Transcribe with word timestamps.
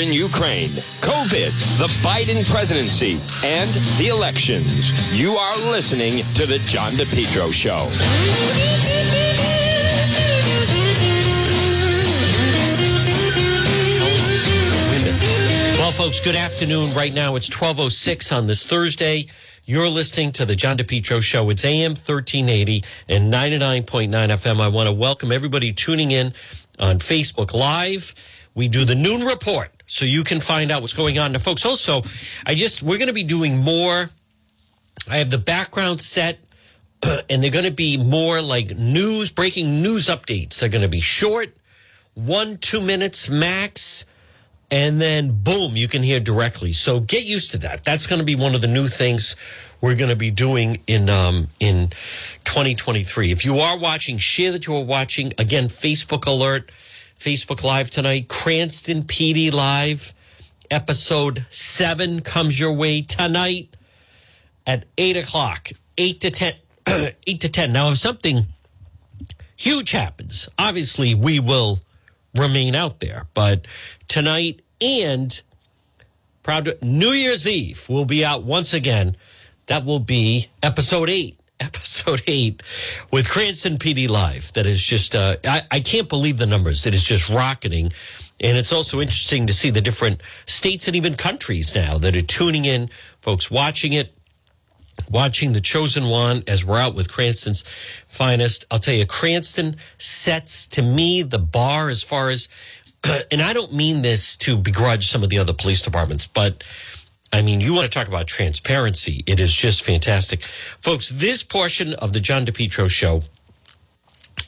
in 0.00 0.12
Ukraine, 0.12 0.70
COVID, 1.00 1.50
the 1.78 1.88
Biden 2.02 2.48
presidency, 2.48 3.20
and 3.44 3.70
the 3.98 4.08
elections. 4.08 4.92
You 5.12 5.32
are 5.32 5.56
listening 5.70 6.24
to 6.34 6.46
The 6.46 6.58
John 6.60 6.92
DePetro 6.92 7.52
Show. 7.52 7.88
Well, 15.78 15.92
folks, 15.92 16.20
good 16.20 16.36
afternoon. 16.36 16.94
Right 16.94 17.12
now 17.12 17.34
it's 17.34 17.48
1206 17.48 18.30
on 18.30 18.46
this 18.46 18.62
Thursday. 18.62 19.26
You're 19.64 19.88
listening 19.88 20.32
to 20.32 20.44
the 20.44 20.54
John 20.54 20.78
DePetro 20.78 21.22
Show. 21.22 21.50
It's 21.50 21.64
AM 21.64 21.92
1380 21.92 22.84
and 23.08 23.32
99.9 23.32 24.10
FM. 24.10 24.60
I 24.60 24.68
want 24.68 24.86
to 24.86 24.92
welcome 24.92 25.32
everybody 25.32 25.72
tuning 25.72 26.10
in 26.10 26.34
on 26.78 26.98
Facebook 26.98 27.52
Live. 27.52 28.14
We 28.54 28.68
do 28.68 28.84
the 28.84 28.94
noon 28.94 29.22
report 29.22 29.77
so 29.88 30.04
you 30.04 30.22
can 30.22 30.38
find 30.38 30.70
out 30.70 30.80
what's 30.80 30.94
going 30.94 31.18
on. 31.18 31.32
Now, 31.32 31.40
folks, 31.40 31.66
also, 31.66 32.02
I 32.46 32.54
just, 32.54 32.82
we're 32.82 32.98
going 32.98 33.08
to 33.08 33.14
be 33.14 33.24
doing 33.24 33.58
more. 33.58 34.10
I 35.08 35.16
have 35.16 35.30
the 35.30 35.38
background 35.38 36.00
set 36.00 36.38
and 37.02 37.42
they're 37.42 37.50
going 37.50 37.64
to 37.64 37.72
be 37.72 37.96
more 37.96 38.40
like 38.40 38.76
news, 38.76 39.32
breaking 39.32 39.82
news 39.82 40.06
updates. 40.06 40.60
They're 40.60 40.68
going 40.68 40.82
to 40.82 40.88
be 40.88 41.00
short, 41.00 41.56
one, 42.14 42.58
two 42.58 42.80
minutes 42.80 43.28
max 43.28 44.04
and 44.70 45.00
then 45.00 45.32
boom, 45.42 45.76
you 45.76 45.88
can 45.88 46.02
hear 46.02 46.20
directly. 46.20 46.72
So 46.72 47.00
get 47.00 47.24
used 47.24 47.52
to 47.52 47.58
that. 47.58 47.84
That's 47.84 48.06
going 48.06 48.18
to 48.18 48.24
be 48.24 48.36
one 48.36 48.54
of 48.54 48.60
the 48.60 48.66
new 48.66 48.88
things 48.88 49.34
we're 49.80 49.94
going 49.94 50.10
to 50.10 50.16
be 50.16 50.30
doing 50.30 50.82
in 50.86 51.08
um, 51.08 51.48
in 51.60 51.88
2023. 52.44 53.32
If 53.32 53.44
you 53.44 53.60
are 53.60 53.78
watching, 53.78 54.18
share 54.18 54.52
that 54.52 54.66
you 54.66 54.76
are 54.76 54.84
watching. 54.84 55.32
Again, 55.38 55.68
Facebook 55.68 56.26
alert, 56.26 56.70
Facebook 57.18 57.64
Live 57.64 57.90
tonight, 57.90 58.28
Cranston 58.28 59.02
PD 59.02 59.52
Live, 59.52 60.14
episode 60.70 61.44
seven 61.50 62.20
comes 62.20 62.60
your 62.60 62.72
way 62.72 63.02
tonight 63.02 63.74
at 64.64 64.84
eight 64.96 65.16
o'clock, 65.16 65.70
eight 65.96 66.20
to 66.20 66.30
ten, 66.30 66.54
eight 67.26 67.40
to 67.40 67.48
ten. 67.48 67.72
Now, 67.72 67.90
if 67.90 67.98
something 67.98 68.46
huge 69.56 69.90
happens, 69.90 70.48
obviously 70.60 71.12
we 71.12 71.40
will 71.40 71.80
remain 72.36 72.76
out 72.76 73.00
there, 73.00 73.26
but 73.34 73.66
tonight 74.06 74.60
and 74.80 75.40
proud 76.44 76.66
to, 76.66 76.78
New 76.82 77.10
Year's 77.10 77.48
Eve 77.48 77.84
we'll 77.88 78.04
be 78.04 78.24
out 78.24 78.44
once 78.44 78.72
again. 78.72 79.16
That 79.66 79.84
will 79.84 80.00
be 80.00 80.46
episode 80.62 81.10
eight. 81.10 81.38
Episode 81.60 82.22
eight 82.28 82.62
with 83.10 83.28
Cranston 83.28 83.78
PD 83.78 84.08
Live. 84.08 84.52
That 84.52 84.64
is 84.64 84.80
just, 84.80 85.16
uh, 85.16 85.36
I, 85.44 85.62
I 85.72 85.80
can't 85.80 86.08
believe 86.08 86.38
the 86.38 86.46
numbers. 86.46 86.86
It 86.86 86.94
is 86.94 87.02
just 87.02 87.28
rocketing. 87.28 87.92
And 88.40 88.56
it's 88.56 88.72
also 88.72 89.00
interesting 89.00 89.48
to 89.48 89.52
see 89.52 89.70
the 89.70 89.80
different 89.80 90.22
states 90.46 90.86
and 90.86 90.94
even 90.94 91.16
countries 91.16 91.74
now 91.74 91.98
that 91.98 92.14
are 92.14 92.22
tuning 92.22 92.64
in, 92.64 92.90
folks 93.20 93.50
watching 93.50 93.92
it, 93.92 94.14
watching 95.10 95.52
the 95.52 95.60
chosen 95.60 96.08
one 96.08 96.44
as 96.46 96.64
we're 96.64 96.78
out 96.78 96.94
with 96.94 97.10
Cranston's 97.10 97.64
finest. 98.06 98.64
I'll 98.70 98.78
tell 98.78 98.94
you, 98.94 99.06
Cranston 99.06 99.76
sets 99.98 100.68
to 100.68 100.82
me 100.82 101.22
the 101.22 101.40
bar 101.40 101.88
as 101.88 102.04
far 102.04 102.30
as 102.30 102.48
and 103.32 103.42
I 103.42 103.52
don't 103.52 103.72
mean 103.72 104.02
this 104.02 104.36
to 104.36 104.56
begrudge 104.56 105.08
some 105.08 105.24
of 105.24 105.28
the 105.28 105.38
other 105.38 105.52
police 105.52 105.82
departments, 105.82 106.26
but 106.26 106.62
I 107.32 107.42
mean, 107.42 107.60
you 107.60 107.74
want 107.74 107.90
to 107.90 107.98
talk 107.98 108.08
about 108.08 108.26
transparency. 108.26 109.22
It 109.26 109.38
is 109.38 109.52
just 109.52 109.82
fantastic. 109.82 110.42
Folks, 110.78 111.08
this 111.08 111.42
portion 111.42 111.94
of 111.94 112.12
the 112.12 112.20
John 112.20 112.46
DePetro 112.46 112.88
show, 112.88 113.22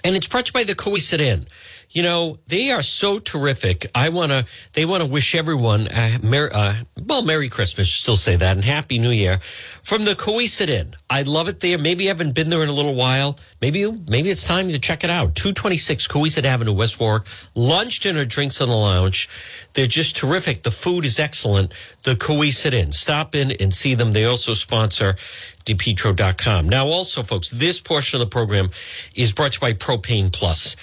and 0.03 0.17
it's 0.17 0.27
brought 0.27 0.47
to 0.47 0.51
you 0.51 0.53
by 0.53 0.65
the 0.65 0.75
Cowesett 0.75 1.21
Inn 1.21 1.47
you 1.93 2.05
know, 2.05 2.39
they 2.47 2.71
are 2.71 2.83
so 2.83 3.19
terrific. 3.19 3.91
I 3.95 4.11
want 4.11 4.31
to, 4.31 4.47
they 4.75 4.85
want 4.85 5.03
to 5.03 5.11
wish 5.11 5.35
everyone, 5.35 5.89
a 5.89 6.21
uh, 6.53 6.75
well, 7.05 7.25
Merry 7.25 7.49
Christmas, 7.49 7.93
still 7.93 8.17
say 8.17 8.37
that, 8.37 8.57
and 8.57 8.65
Happy 8.65 8.99
New 8.99 9.11
Year 9.11 9.41
from 9.83 10.05
the 10.05 10.15
Cowesett 10.15 10.69
Inn. 10.69 10.95
I 11.09 11.23
love 11.23 11.49
it 11.49 11.59
there. 11.59 11.79
Maybe 11.79 12.05
you 12.05 12.11
haven't 12.11 12.35
been 12.35 12.49
there 12.49 12.63
in 12.63 12.69
a 12.69 12.73
little 12.73 12.95
while. 12.95 13.39
Maybe, 13.61 13.91
maybe 14.09 14.31
it's 14.31 14.45
time 14.45 14.69
to 14.69 14.79
check 14.79 15.03
it 15.03 15.11
out. 15.11 15.35
226 15.35 16.07
Cowesett 16.07 16.45
Avenue, 16.45 16.73
West 16.73 17.01
Warwick. 17.01 17.25
Lunch, 17.57 17.99
dinner, 17.99 18.25
drinks 18.25 18.61
in 18.61 18.69
the 18.69 18.77
lounge. 18.77 19.29
They're 19.73 19.89
just 19.89 20.17
terrific. 20.17 20.63
The 20.63 20.71
food 20.71 21.05
is 21.05 21.19
excellent. 21.19 21.73
The 22.05 22.15
Cowesett 22.15 22.73
Inn. 22.73 22.93
Stop 22.93 23.35
in 23.35 23.51
and 23.59 23.75
see 23.75 23.97
them. 23.97 24.13
They 24.13 24.27
also 24.27 24.55
sponsor 24.55 25.17
DePetro.com. 25.65 26.69
Now, 26.69 26.87
also, 26.87 27.25
folks, 27.25 27.51
this 27.51 27.81
portion 27.81 28.21
of 28.21 28.27
the 28.27 28.31
program 28.31 28.71
is 29.17 29.33
brought 29.33 29.53
to 29.53 29.57
you 29.57 29.61
by 29.61 29.73
Propane 29.73 30.33
Plus. 30.33 30.77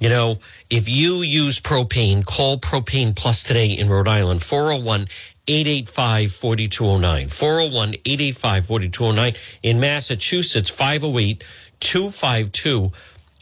You 0.00 0.08
know, 0.08 0.38
if 0.68 0.88
you 0.88 1.22
use 1.22 1.60
propane, 1.60 2.24
call 2.24 2.58
Propane 2.58 3.14
Plus 3.14 3.42
today 3.42 3.68
in 3.68 3.88
Rhode 3.88 4.08
Island, 4.08 4.42
401 4.42 5.06
885 5.46 6.32
4209. 6.32 7.28
401 7.28 7.88
885 8.04 8.66
4209. 8.66 9.34
In 9.62 9.80
Massachusetts, 9.80 10.70
508 10.70 11.44
252 11.80 12.92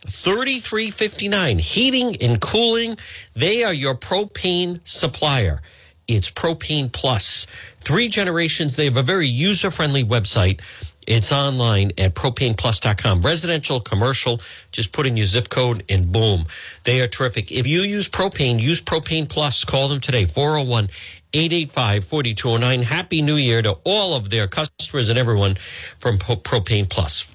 3359. 0.07 1.59
Heating 1.59 2.17
and 2.23 2.41
cooling, 2.41 2.97
they 3.35 3.65
are 3.65 3.73
your 3.73 3.95
propane 3.95 4.81
supplier. 4.85 5.63
It's 6.09 6.31
Propane 6.31 6.91
Plus. 6.91 7.47
Three 7.79 8.09
generations. 8.09 8.77
They 8.77 8.87
have 8.87 8.97
a 8.97 9.03
very 9.03 9.29
user 9.29 9.71
friendly 9.71 10.05
website 10.05 10.61
it's 11.11 11.33
online 11.33 11.91
at 11.99 12.15
propaneplus.com. 12.15 13.23
Residential, 13.23 13.81
commercial, 13.81 14.41
just 14.71 14.93
put 14.93 15.07
in 15.07 15.17
your 15.17 15.27
zip 15.27 15.49
code 15.49 15.83
and 15.89 16.13
boom. 16.13 16.47
They 16.85 17.01
are 17.01 17.09
terrific. 17.09 17.51
If 17.51 17.67
you 17.67 17.81
use 17.81 18.09
propane, 18.09 18.61
use 18.61 18.81
Propane 18.81 19.29
Plus. 19.29 19.65
Call 19.65 19.89
them 19.89 19.99
today, 19.99 20.25
401 20.25 20.85
885 21.33 22.05
4209. 22.05 22.83
Happy 22.83 23.23
New 23.23 23.35
Year 23.35 23.61
to 23.61 23.79
all 23.83 24.15
of 24.15 24.31
their 24.31 24.47
customers 24.47 25.09
and 25.09 25.19
everyone 25.19 25.57
from 25.99 26.17
Propane 26.17 26.89
Plus. 26.89 27.27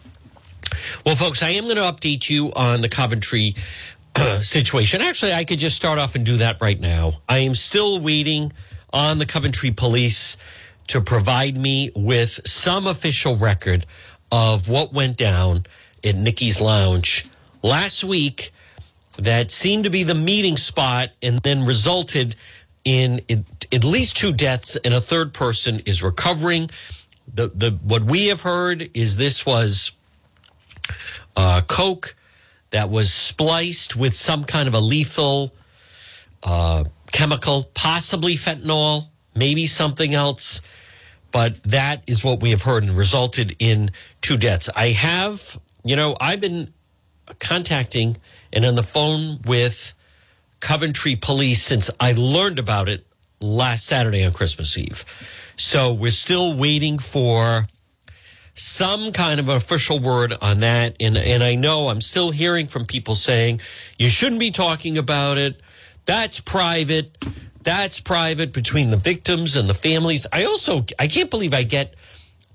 Well, 1.06 1.18
folks, 1.18 1.44
I 1.44 1.50
am 1.50 1.66
going 1.66 1.75
to 1.75 1.81
update 1.81 2.30
you 2.30 2.53
on 2.53 2.80
the 2.80 2.90
Coventry 2.90 3.56
situation. 4.40 5.02
Actually, 5.02 5.34
I 5.34 5.44
could 5.44 5.59
just 5.59 5.75
start 5.75 6.00
off 6.00 6.16
and 6.16 6.25
do 6.25 6.38
that 6.38 6.62
right 6.62 6.80
now. 6.80 7.16
I 7.28 7.40
am 7.40 7.56
still 7.56 8.00
waiting 8.00 8.53
on 8.94 9.18
the 9.18 9.25
Coventry 9.25 9.72
police 9.72 10.38
to 10.88 11.01
provide 11.01 11.57
me 11.57 11.91
with 11.96 12.29
some 12.47 12.88
official 12.88 13.38
record 13.38 13.85
of 14.31 14.69
what 14.69 14.94
went 14.94 15.18
down 15.18 15.66
at 16.03 16.16
Nikki's 16.16 16.62
Lounge 16.62 17.25
last 17.62 18.03
week 18.03 18.51
that 19.18 19.50
seemed 19.50 19.85
to 19.85 19.90
be 19.90 20.03
the 20.03 20.16
meeting 20.16 20.57
spot 20.57 21.09
and 21.22 21.40
then 21.40 21.66
resulted 21.66 22.35
in 22.84 23.22
at 23.72 23.84
least 23.84 24.18
two 24.18 24.34
deaths 24.34 24.75
and 24.78 24.94
a 24.94 25.01
third 25.01 25.34
person 25.34 25.79
is 25.85 26.03
recovering. 26.03 26.69
The, 27.34 27.47
the 27.47 27.72
what 27.81 28.03
we 28.03 28.28
have 28.28 28.41
heard 28.41 28.90
is 28.94 29.17
this 29.17 29.46
was 29.46 29.91
uh, 31.35 31.62
coke 31.67 32.16
that 32.69 32.90
was 32.90 33.12
spliced 33.13 33.96
with 33.96 34.13
some 34.13 34.44
kind 34.44 34.67
of 34.67 34.73
a 34.73 34.79
lethal 34.79 35.53
uh, 36.44 36.84
chemical, 37.12 37.63
possibly 37.73 38.35
fentanyl, 38.35 39.07
maybe 39.35 39.68
something 39.68 40.13
else. 40.13 40.62
But 41.31 41.62
that 41.63 42.03
is 42.07 42.23
what 42.23 42.40
we 42.40 42.51
have 42.51 42.62
heard 42.62 42.84
and 42.84 42.96
resulted 42.96 43.56
in 43.59 43.91
two 44.22 44.38
deaths. 44.38 44.69
I 44.75 44.90
have, 44.90 45.59
you 45.84 45.96
know, 45.96 46.16
I've 46.19 46.40
been 46.40 46.73
contacting 47.40 48.18
and 48.53 48.66
on 48.66 48.75
the 48.75 48.84
phone 48.84 49.40
with 49.46 49.94
Coventry 50.59 51.16
police 51.16 51.62
since 51.62 51.90
I 52.00 52.13
learned 52.13 52.59
about 52.59 52.88
it 52.88 53.06
last 53.41 53.85
Saturday 53.85 54.23
on 54.23 54.31
Christmas 54.31 54.78
Eve. 54.78 55.06
So 55.57 55.94
we're 55.94 56.12
still 56.12 56.56
waiting 56.56 57.00
for 57.00 57.67
some 58.53 59.12
kind 59.12 59.40
of 59.40 59.50
official 59.50 60.00
word 60.00 60.34
on 60.41 60.59
that. 60.59 60.96
And, 61.00 61.17
and 61.17 61.44
I 61.44 61.56
know 61.56 61.90
I'm 61.90 62.02
still 62.02 62.31
hearing 62.31 62.67
from 62.67 62.85
people 62.85 63.16
saying 63.16 63.59
you 64.00 64.07
shouldn't 64.07 64.40
be 64.40 64.52
talking 64.52 64.97
about 64.97 65.38
it. 65.38 65.59
That's 66.06 66.40
private. 66.40 67.17
That's 67.66 68.00
private 68.00 68.53
between 68.53 68.91
the 68.91 68.97
victims 68.97 69.56
and 69.56 69.67
the 69.67 69.73
families. 69.73 70.28
I 70.32 70.46
also 70.46 70.85
I 71.00 71.08
can't 71.08 71.32
believe 71.32 71.53
I 71.53 71.64
get 71.64 71.96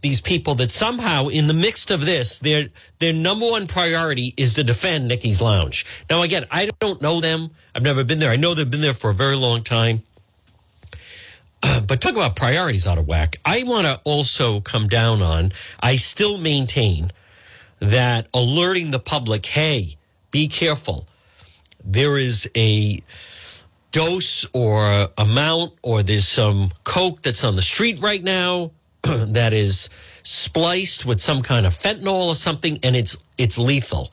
these 0.03 0.21
people 0.21 0.55
that 0.55 0.71
somehow 0.71 1.27
in 1.27 1.49
the 1.49 1.53
midst 1.53 1.91
of 1.91 2.07
this 2.07 2.39
their 2.39 2.69
their 3.01 3.13
number 3.13 3.51
one 3.51 3.67
priority 3.67 4.33
is 4.37 4.55
to 4.55 4.65
defend 4.65 5.09
Nikki's 5.09 5.43
Lounge. 5.43 5.85
Now 6.09 6.23
again, 6.23 6.47
I 6.51 6.71
don't 6.79 7.03
know 7.03 7.21
them. 7.21 7.51
I've 7.75 7.83
never 7.83 8.05
been 8.05 8.21
there. 8.21 8.31
I 8.31 8.37
know 8.37 8.55
they've 8.55 8.71
been 8.71 8.81
there 8.81 8.95
for 8.95 9.11
a 9.11 9.15
very 9.15 9.35
long 9.35 9.65
time. 9.65 10.05
Uh, 11.63 11.81
but 11.81 12.01
talk 12.01 12.13
about 12.13 12.37
priorities 12.37 12.87
out 12.87 12.97
of 12.97 13.07
whack. 13.07 13.37
I 13.45 13.65
want 13.65 13.87
to 13.87 14.01
also 14.05 14.61
come 14.61 14.87
down 14.87 15.23
on 15.23 15.53
I 15.81 15.97
still 15.97 16.39
maintain 16.39 17.11
that 17.81 18.29
alerting 18.33 18.93
the 18.93 19.01
public, 19.01 19.45
hey, 19.45 19.97
be 20.31 20.47
careful. 20.47 21.09
There 21.85 22.17
is 22.17 22.49
a 22.57 23.01
dose 23.93 24.47
or 24.53 25.09
amount, 25.19 25.73
or 25.83 26.03
there's 26.03 26.29
some 26.29 26.73
coke 26.85 27.23
that's 27.23 27.45
on 27.45 27.57
the 27.57 27.63
street 27.63 28.01
right 28.01 28.23
now 28.23 28.71
that 29.03 29.53
is 29.53 29.91
spliced 30.23 31.07
with 31.07 31.21
some 31.21 31.43
kind 31.43 31.67
of 31.67 31.73
fentanyl 31.73 32.29
or 32.29 32.35
something, 32.35 32.79
and 32.83 32.97
it's 32.97 33.17
it's 33.39 33.59
lethal. 33.59 34.11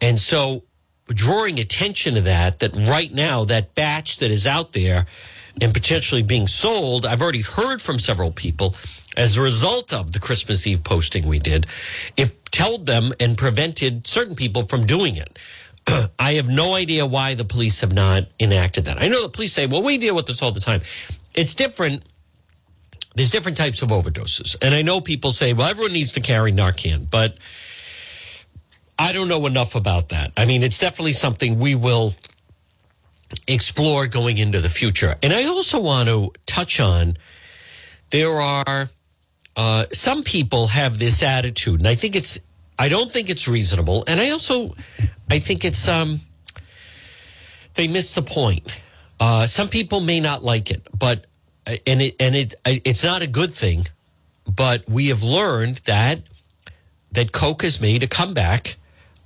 And 0.00 0.18
so, 0.18 0.64
drawing 1.08 1.58
attention 1.58 2.14
to 2.14 2.20
that, 2.22 2.60
that 2.60 2.74
right 2.74 3.12
now 3.12 3.44
that 3.44 3.74
batch 3.74 4.18
that 4.18 4.30
is 4.30 4.46
out 4.46 4.72
there 4.72 5.06
and 5.60 5.74
potentially 5.74 6.22
being 6.22 6.46
sold. 6.46 7.06
I've 7.06 7.22
already 7.22 7.42
heard 7.42 7.82
from 7.82 7.98
several 7.98 8.32
people 8.32 8.74
as 9.16 9.36
a 9.36 9.42
result 9.42 9.92
of 9.92 10.12
the 10.12 10.18
Christmas 10.18 10.66
Eve 10.66 10.84
posting 10.84 11.26
we 11.26 11.38
did. 11.38 11.66
It 12.16 12.50
told 12.50 12.86
them 12.86 13.12
and 13.20 13.36
prevented 13.36 14.06
certain 14.06 14.36
people 14.36 14.64
from 14.64 14.86
doing 14.86 15.16
it. 15.16 15.38
I 16.18 16.34
have 16.34 16.48
no 16.48 16.74
idea 16.74 17.06
why 17.06 17.34
the 17.34 17.44
police 17.44 17.80
have 17.80 17.92
not 17.92 18.26
enacted 18.38 18.84
that. 18.86 19.00
I 19.00 19.08
know 19.08 19.22
the 19.22 19.28
police 19.28 19.52
say, 19.52 19.66
well, 19.66 19.82
we 19.82 19.98
deal 19.98 20.14
with 20.14 20.26
this 20.26 20.42
all 20.42 20.52
the 20.52 20.60
time. 20.60 20.80
It's 21.34 21.54
different. 21.54 22.02
There's 23.14 23.30
different 23.30 23.56
types 23.56 23.82
of 23.82 23.88
overdoses. 23.88 24.56
And 24.62 24.74
I 24.74 24.82
know 24.82 25.00
people 25.00 25.32
say, 25.32 25.52
well, 25.52 25.68
everyone 25.68 25.92
needs 25.92 26.12
to 26.12 26.20
carry 26.20 26.52
Narcan, 26.52 27.10
but 27.10 27.36
I 28.98 29.12
don't 29.12 29.28
know 29.28 29.46
enough 29.46 29.74
about 29.74 30.10
that. 30.10 30.32
I 30.36 30.46
mean, 30.46 30.62
it's 30.62 30.78
definitely 30.78 31.14
something 31.14 31.58
we 31.58 31.74
will 31.74 32.14
explore 33.46 34.06
going 34.06 34.38
into 34.38 34.60
the 34.60 34.68
future. 34.68 35.16
And 35.22 35.32
I 35.32 35.44
also 35.44 35.80
want 35.80 36.08
to 36.08 36.32
touch 36.46 36.80
on 36.80 37.16
there 38.10 38.32
are 38.32 38.90
uh, 39.56 39.86
some 39.92 40.22
people 40.22 40.68
have 40.68 40.98
this 40.98 41.22
attitude, 41.22 41.80
and 41.80 41.88
I 41.88 41.94
think 41.94 42.16
it's 42.16 42.40
I 42.80 42.88
don't 42.88 43.12
think 43.12 43.28
it's 43.28 43.46
reasonable, 43.46 44.04
and 44.06 44.18
I 44.18 44.30
also 44.30 44.74
I 45.30 45.38
think 45.38 45.66
it's 45.66 45.86
um 45.86 46.20
they 47.74 47.86
miss 47.88 48.14
the 48.14 48.22
point. 48.22 48.80
Uh, 49.20 49.46
some 49.46 49.68
people 49.68 50.00
may 50.00 50.18
not 50.18 50.42
like 50.42 50.70
it, 50.70 50.86
but 50.98 51.26
and 51.86 52.00
it 52.00 52.16
and 52.18 52.34
it 52.34 52.54
it's 52.64 53.04
not 53.04 53.20
a 53.20 53.26
good 53.26 53.52
thing. 53.52 53.86
But 54.46 54.88
we 54.88 55.08
have 55.08 55.22
learned 55.22 55.76
that 55.84 56.22
that 57.12 57.32
Coke 57.32 57.62
has 57.62 57.82
made 57.82 58.02
a 58.02 58.06
comeback, 58.06 58.76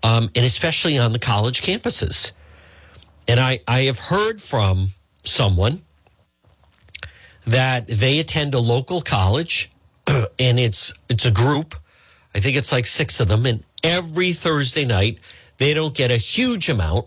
um, 0.03 0.31
and 0.35 0.45
especially 0.45 0.99
on 0.99 1.13
the 1.13 1.21
college 1.21 1.63
campuses. 1.63 2.33
And 3.29 3.39
I, 3.39 3.61
I 3.69 3.83
have 3.83 3.99
heard 3.99 4.41
from 4.43 4.89
someone 5.23 5.83
that 7.45 7.87
they 7.87 8.19
attend 8.19 8.55
a 8.55 8.59
local 8.59 9.01
college 9.01 9.71
and 10.07 10.59
it's 10.59 10.93
it's 11.09 11.25
a 11.25 11.31
group. 11.31 11.77
I 12.35 12.41
think 12.41 12.57
it's 12.57 12.73
like 12.73 12.87
six 12.87 13.21
of 13.21 13.29
them. 13.29 13.47
And 13.47 13.63
every 13.83 14.33
Thursday 14.33 14.85
night, 14.85 15.19
they 15.59 15.75
don't 15.75 15.95
get 15.95 16.11
a 16.11 16.17
huge 16.17 16.69
amount, 16.69 17.07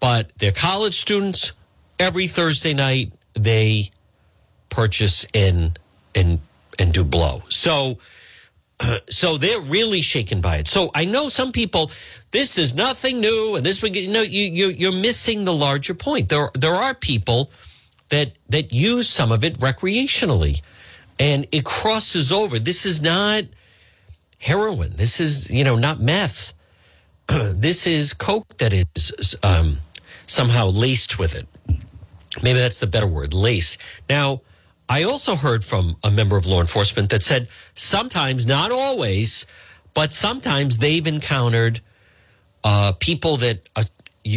but 0.00 0.32
they're 0.38 0.52
college 0.52 0.98
students. 0.98 1.52
Every 1.98 2.26
Thursday 2.28 2.74
night, 2.74 3.12
they 3.34 3.90
purchase 4.70 5.26
and 5.34 5.78
and 6.14 6.40
and 6.78 6.92
do 6.92 7.04
blow. 7.04 7.42
So 7.48 7.98
so 9.10 9.36
they're 9.36 9.60
really 9.60 10.00
shaken 10.00 10.40
by 10.40 10.58
it. 10.58 10.68
So 10.68 10.90
I 10.94 11.04
know 11.04 11.28
some 11.28 11.52
people, 11.52 11.90
this 12.30 12.58
is 12.58 12.74
nothing 12.74 13.20
new, 13.20 13.56
and 13.56 13.66
this 13.66 13.82
would 13.82 13.96
you 13.96 14.08
know 14.08 14.22
you, 14.22 14.44
you 14.44 14.68
you're 14.68 14.92
missing 14.92 15.44
the 15.44 15.52
larger 15.52 15.94
point. 15.94 16.28
There 16.28 16.50
there 16.54 16.74
are 16.74 16.94
people 16.94 17.50
that 18.08 18.32
that 18.48 18.72
use 18.72 19.08
some 19.08 19.32
of 19.32 19.44
it 19.44 19.58
recreationally, 19.58 20.62
and 21.18 21.46
it 21.52 21.64
crosses 21.64 22.32
over. 22.32 22.58
This 22.58 22.86
is 22.86 23.02
not 23.02 23.44
heroin. 24.38 24.92
This 24.94 25.20
is 25.20 25.50
you 25.50 25.64
know 25.64 25.76
not 25.76 26.00
meth. 26.00 26.54
this 27.28 27.86
is 27.86 28.14
coke 28.14 28.56
that 28.58 28.72
is 28.72 29.36
um, 29.42 29.78
somehow 30.26 30.66
laced 30.66 31.18
with 31.18 31.34
it. 31.34 31.46
Maybe 32.42 32.58
that's 32.58 32.80
the 32.80 32.86
better 32.86 33.06
word, 33.06 33.34
lace. 33.34 33.78
Now 34.08 34.42
I 34.88 35.02
also 35.02 35.36
heard 35.36 35.64
from 35.64 35.96
a 36.02 36.10
member 36.10 36.36
of 36.36 36.46
law 36.46 36.60
enforcement 36.60 37.10
that 37.10 37.22
said 37.22 37.48
sometimes, 37.74 38.46
not 38.46 38.70
always, 38.72 39.46
but 39.92 40.12
sometimes 40.12 40.78
they've 40.78 41.06
encountered 41.06 41.80
uh, 42.64 42.92
people 42.92 43.36
that 43.38 43.68
are 43.76 43.84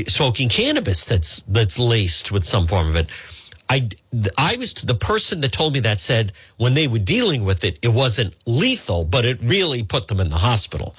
smoking 0.08 0.50
cannabis 0.50 1.06
that's 1.06 1.44
that's 1.44 1.80
laced 1.80 2.32
with 2.32 2.44
some 2.44 2.68
form 2.68 2.90
of 2.90 2.96
it. 2.96 3.08
I 3.72 3.88
I 4.38 4.58
was 4.58 4.74
the 4.74 4.96
person 4.96 5.40
that 5.42 5.54
told 5.54 5.72
me 5.74 5.80
that 5.80 5.98
said 6.02 6.34
when 6.58 6.74
they 6.74 6.90
were 6.90 7.00
dealing 7.00 7.46
with 7.46 7.64
it, 7.64 7.80
it 7.82 7.94
wasn't 7.94 8.36
lethal, 8.46 9.06
but 9.06 9.24
it 9.24 9.40
really 9.42 9.82
put 9.82 10.10
them 10.10 10.20
in 10.20 10.30
the 10.30 10.36
hospital. 10.50 10.94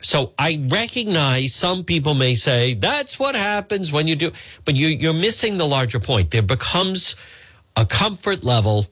So 0.00 0.32
I 0.36 0.66
recognize 0.68 1.54
some 1.54 1.84
people 1.84 2.14
may 2.14 2.34
say 2.34 2.74
that's 2.74 3.20
what 3.20 3.36
happens 3.36 3.92
when 3.92 4.08
you 4.08 4.16
do, 4.16 4.32
but 4.64 4.74
you, 4.74 4.88
you're 4.88 5.14
missing 5.14 5.58
the 5.58 5.66
larger 5.66 6.00
point. 6.00 6.32
There 6.32 6.42
becomes 6.42 7.14
a 7.76 7.86
comfort 7.86 8.42
level 8.42 8.86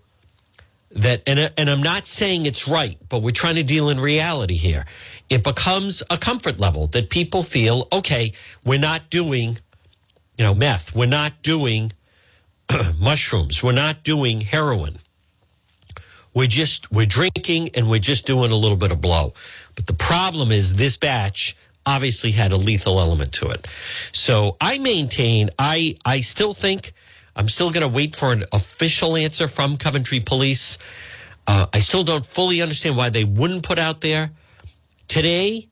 that, 0.93 1.23
and, 1.27 1.53
and 1.57 1.69
I'm 1.69 1.83
not 1.83 2.07
saying 2.07 2.47
it's 2.47 2.69
right, 2.69 2.97
but 3.09 3.23
we're 3.23 3.33
trying 3.33 3.57
to 3.57 3.65
deal 3.65 3.91
in 3.91 3.99
reality 3.99 4.55
here. 4.55 4.87
It 5.29 5.43
becomes 5.43 6.05
a 6.11 6.17
comfort 6.17 6.61
level 6.61 6.87
that 6.89 7.11
people 7.11 7.43
feel, 7.43 7.89
okay, 7.93 8.33
we're 8.65 8.79
not 8.79 9.11
doing, 9.11 9.59
you 10.39 10.45
know, 10.45 10.55
meth. 10.55 10.95
We're 10.95 11.07
not 11.07 11.43
doing 11.43 11.93
mushrooms. 13.01 13.63
We're 13.63 13.73
not 13.73 14.03
doing 14.03 14.41
heroin. 14.41 14.97
We're 16.35 16.49
just, 16.49 16.91
we're 16.91 17.07
drinking 17.07 17.71
and 17.75 17.89
we're 17.89 18.01
just 18.01 18.27
doing 18.27 18.51
a 18.51 18.57
little 18.57 18.77
bit 18.77 18.91
of 18.91 19.01
blow. 19.01 19.35
But 19.77 19.87
the 19.87 19.95
problem 19.95 20.51
is 20.51 20.75
this 20.75 20.97
batch 20.97 21.57
obviously 21.87 22.33
had 22.33 22.51
a 22.53 22.57
lethal 22.57 22.99
element 22.99 23.33
to 23.35 23.49
it. 23.49 23.67
So 24.13 24.57
I 24.61 24.79
maintain, 24.79 25.51
I, 25.59 25.97
I 26.05 26.23
still 26.23 26.55
think 26.55 26.93
I'm 27.37 27.49
still 27.49 27.71
going 27.71 27.83
to 27.83 27.89
wait 27.89 28.15
for 28.15 28.33
an 28.33 28.45
official 28.53 29.17
answer 29.17 29.49
from 29.49 29.77
Coventry 29.77 30.21
Police. 30.21 30.79
Uh, 31.47 31.67
I 31.73 31.79
still 31.81 32.05
don't 32.05 32.25
fully 32.25 32.63
understand 32.63 32.97
why 32.97 33.11
they 33.11 33.25
wouldn't 33.25 33.63
put 33.63 33.79
out 33.79 34.01
there 34.01 34.31
today. 35.09 35.69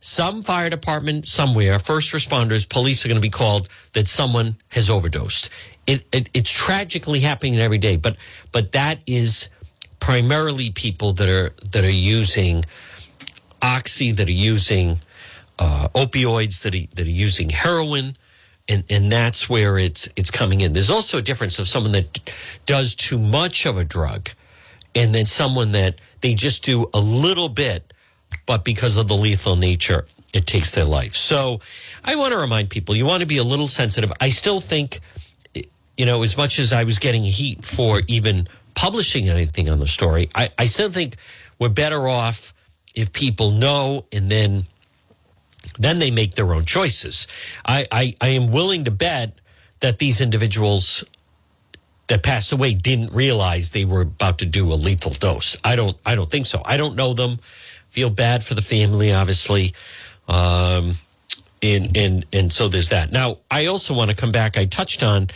Some 0.00 0.42
fire 0.42 0.70
department 0.70 1.26
somewhere, 1.26 1.78
first 1.80 2.12
responders, 2.12 2.68
police 2.68 3.04
are 3.04 3.08
going 3.08 3.16
to 3.16 3.22
be 3.22 3.30
called 3.30 3.68
that 3.94 4.06
someone 4.06 4.56
has 4.68 4.90
overdosed. 4.90 5.50
It, 5.88 6.06
it, 6.12 6.30
it's 6.34 6.50
tragically 6.50 7.20
happening 7.20 7.58
every 7.58 7.78
day, 7.78 7.96
but 7.96 8.16
but 8.52 8.72
that 8.72 9.00
is 9.06 9.48
primarily 9.98 10.70
people 10.70 11.12
that 11.14 11.28
are 11.28 11.52
that 11.72 11.84
are 11.84 11.90
using 11.90 12.64
oxy, 13.62 14.12
that 14.12 14.28
are 14.28 14.30
using 14.30 15.00
uh, 15.58 15.88
opioids, 15.94 16.62
that 16.62 16.74
are, 16.74 16.94
that 16.94 17.06
are 17.06 17.10
using 17.10 17.50
heroin 17.50 18.16
and 18.68 18.84
and 18.90 19.10
that's 19.10 19.48
where 19.48 19.78
it's 19.78 20.08
it's 20.16 20.30
coming 20.30 20.60
in. 20.60 20.72
There's 20.72 20.90
also 20.90 21.18
a 21.18 21.22
difference 21.22 21.58
of 21.58 21.66
someone 21.66 21.92
that 21.92 22.18
does 22.66 22.94
too 22.94 23.18
much 23.18 23.66
of 23.66 23.78
a 23.78 23.84
drug, 23.84 24.30
and 24.94 25.14
then 25.14 25.24
someone 25.24 25.72
that 25.72 26.00
they 26.20 26.34
just 26.34 26.64
do 26.64 26.86
a 26.92 27.00
little 27.00 27.48
bit, 27.48 27.92
but 28.46 28.64
because 28.64 28.96
of 28.96 29.08
the 29.08 29.16
lethal 29.16 29.56
nature, 29.56 30.06
it 30.34 30.46
takes 30.46 30.74
their 30.74 30.84
life. 30.84 31.14
So, 31.14 31.60
I 32.04 32.16
want 32.16 32.32
to 32.32 32.38
remind 32.38 32.70
people: 32.70 32.94
you 32.94 33.06
want 33.06 33.20
to 33.20 33.26
be 33.26 33.38
a 33.38 33.44
little 33.44 33.68
sensitive. 33.68 34.12
I 34.20 34.28
still 34.28 34.60
think, 34.60 35.00
you 35.98 36.06
know, 36.06 36.22
as 36.22 36.36
much 36.36 36.58
as 36.58 36.72
I 36.72 36.84
was 36.84 36.98
getting 36.98 37.24
heat 37.24 37.64
for 37.64 38.00
even 38.06 38.48
publishing 38.74 39.28
anything 39.28 39.68
on 39.68 39.80
the 39.80 39.86
story, 39.88 40.30
I, 40.34 40.48
I 40.56 40.66
still 40.66 40.90
think 40.90 41.16
we're 41.58 41.68
better 41.68 42.08
off 42.08 42.54
if 42.94 43.12
people 43.12 43.50
know 43.50 44.06
and 44.12 44.30
then 44.30 44.64
then 45.78 45.98
they 45.98 46.10
make 46.10 46.34
their 46.34 46.54
own 46.54 46.64
choices. 46.64 47.26
I, 47.64 47.86
I, 47.92 48.14
I 48.20 48.28
am 48.28 48.50
willing 48.50 48.84
to 48.84 48.90
bet 48.90 49.34
that 49.80 49.98
these 49.98 50.20
individuals 50.20 51.04
that 52.06 52.22
passed 52.22 52.52
away 52.52 52.74
didn't 52.74 53.12
realize 53.12 53.70
they 53.70 53.84
were 53.84 54.00
about 54.00 54.38
to 54.38 54.46
do 54.46 54.72
a 54.72 54.74
lethal 54.74 55.12
dose. 55.12 55.56
I 55.64 55.76
don't 55.76 55.96
I 56.06 56.14
don't 56.14 56.30
think 56.30 56.46
so. 56.46 56.62
I 56.64 56.76
don't 56.76 56.94
know 56.94 57.12
them. 57.12 57.40
Feel 57.90 58.10
bad 58.10 58.44
for 58.44 58.54
the 58.54 58.62
family, 58.62 59.12
obviously. 59.12 59.74
Um, 60.28 60.94
and 61.60 61.96
and 61.96 62.26
and 62.32 62.52
so 62.52 62.68
there's 62.68 62.90
that. 62.90 63.10
Now, 63.10 63.38
I 63.50 63.66
also 63.66 63.94
want 63.94 64.10
to 64.10 64.16
come 64.16 64.30
back. 64.30 64.56
I 64.56 64.64
touched 64.64 65.02
on 65.02 65.28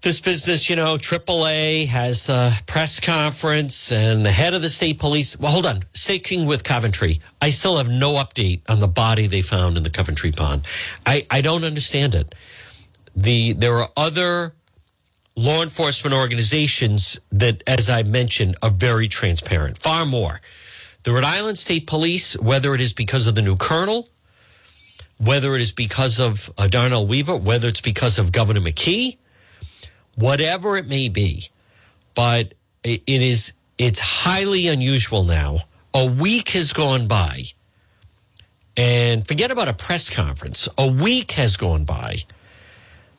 this 0.00 0.20
business, 0.20 0.70
you 0.70 0.76
know, 0.76 0.96
AAA 0.96 1.88
has 1.88 2.28
a 2.28 2.52
press 2.66 3.00
conference 3.00 3.90
and 3.90 4.24
the 4.24 4.30
head 4.30 4.54
of 4.54 4.62
the 4.62 4.68
state 4.68 4.98
police. 4.98 5.38
Well, 5.38 5.50
hold 5.50 5.66
on. 5.66 5.80
Sticking 5.92 6.46
with 6.46 6.62
Coventry, 6.62 7.20
I 7.42 7.50
still 7.50 7.78
have 7.78 7.88
no 7.88 8.14
update 8.14 8.60
on 8.68 8.78
the 8.80 8.86
body 8.86 9.26
they 9.26 9.42
found 9.42 9.76
in 9.76 9.82
the 9.82 9.90
Coventry 9.90 10.30
pond. 10.30 10.66
I, 11.04 11.26
I 11.30 11.40
don't 11.40 11.64
understand 11.64 12.14
it. 12.14 12.34
The 13.16 13.54
there 13.54 13.74
are 13.74 13.88
other 13.96 14.54
law 15.34 15.62
enforcement 15.62 16.14
organizations 16.14 17.18
that, 17.32 17.64
as 17.66 17.90
I 17.90 18.04
mentioned, 18.04 18.56
are 18.62 18.70
very 18.70 19.08
transparent, 19.08 19.78
far 19.78 20.06
more. 20.06 20.40
The 21.02 21.12
Rhode 21.12 21.24
Island 21.24 21.58
State 21.58 21.86
Police, 21.88 22.38
whether 22.38 22.74
it 22.74 22.80
is 22.80 22.92
because 22.92 23.26
of 23.26 23.34
the 23.34 23.42
new 23.42 23.56
colonel, 23.56 24.08
whether 25.18 25.56
it 25.56 25.60
is 25.60 25.72
because 25.72 26.20
of 26.20 26.50
Darnell 26.70 27.06
Weaver, 27.06 27.36
whether 27.36 27.66
it's 27.66 27.80
because 27.80 28.18
of 28.18 28.30
Governor 28.30 28.60
McKee, 28.60 29.16
whatever 30.18 30.76
it 30.76 30.88
may 30.88 31.08
be. 31.08 31.48
But 32.14 32.54
it 32.82 33.02
is 33.06 33.52
it's 33.78 34.00
highly 34.00 34.66
unusual 34.66 35.22
now. 35.22 35.60
A 35.94 36.06
week 36.06 36.50
has 36.50 36.72
gone 36.72 37.06
by. 37.06 37.44
And 38.76 39.26
forget 39.26 39.50
about 39.50 39.68
a 39.68 39.72
press 39.72 40.10
conference. 40.10 40.68
A 40.76 40.86
week 40.86 41.32
has 41.32 41.56
gone 41.56 41.84
by. 41.84 42.18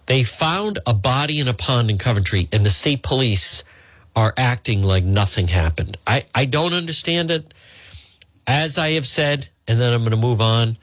They 0.06 0.24
found 0.24 0.80
a 0.86 0.94
body 0.94 1.40
in 1.40 1.48
a 1.48 1.54
pond 1.54 1.90
in 1.90 1.98
Coventry, 1.98 2.48
and 2.52 2.66
the 2.66 2.70
state 2.70 3.04
police 3.04 3.64
are 4.16 4.34
acting 4.38 4.84
like 4.84 5.04
nothing 5.04 5.48
happened. 5.48 5.98
I, 6.08 6.26
I 6.34 6.46
don't 6.46 6.74
understand 6.74 7.30
it. 7.30 7.54
As 8.48 8.78
I 8.78 8.92
have 8.92 9.06
said, 9.06 9.50
and 9.68 9.80
then 9.80 9.94
I'm 9.94 10.02
going 10.02 10.12
to 10.12 10.18
move 10.18 10.42
on. 10.42 10.78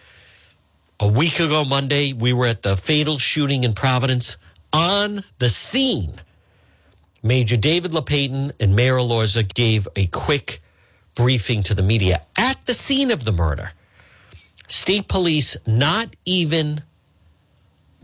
A 1.00 1.08
week 1.08 1.40
ago, 1.40 1.64
Monday, 1.64 2.12
we 2.12 2.32
were 2.32 2.46
at 2.46 2.62
the 2.62 2.76
fatal 2.76 3.18
shooting 3.18 3.64
in 3.64 3.72
Providence 3.72 4.36
on 4.76 5.24
the 5.38 5.48
scene. 5.48 6.12
Major 7.22 7.56
David 7.56 7.92
Lapatin 7.92 8.52
and 8.60 8.76
Mayor 8.76 8.98
Elorza 8.98 9.42
gave 9.54 9.88
a 9.96 10.06
quick 10.08 10.60
briefing 11.14 11.62
to 11.62 11.74
the 11.74 11.82
media 11.82 12.20
at 12.36 12.64
the 12.66 12.74
scene 12.74 13.10
of 13.10 13.24
the 13.24 13.32
murder. 13.32 13.72
State 14.68 15.08
police 15.08 15.56
not 15.66 16.14
even 16.26 16.82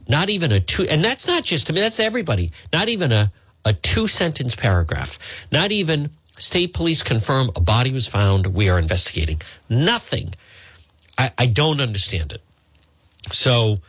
not 0.09 0.31
even 0.31 0.51
a 0.51 0.61
two 0.61 0.85
and 0.89 1.05
that's 1.05 1.29
not 1.29 1.45
just 1.45 1.71
I 1.71 1.75
mean 1.75 1.83
that's 1.83 2.01
everybody. 2.01 2.51
Not 2.73 2.89
even 2.89 3.13
a 3.13 3.31
a 3.67 3.75
two 3.75 4.07
sentence 4.09 4.57
paragraph. 4.57 5.19
Not 5.53 5.73
even 5.73 6.11
state 6.39 6.73
police 6.73 7.03
confirm 7.03 7.51
a 7.55 7.61
body 7.61 7.93
was 7.93 8.09
found. 8.09 8.47
We 8.47 8.71
are 8.71 8.79
investigating. 8.79 9.43
Nothing. 9.69 10.35
I, 11.19 11.33
I 11.37 11.47
don't 11.47 11.81
understand 11.83 12.33
it. 12.33 12.41
So 13.31 13.81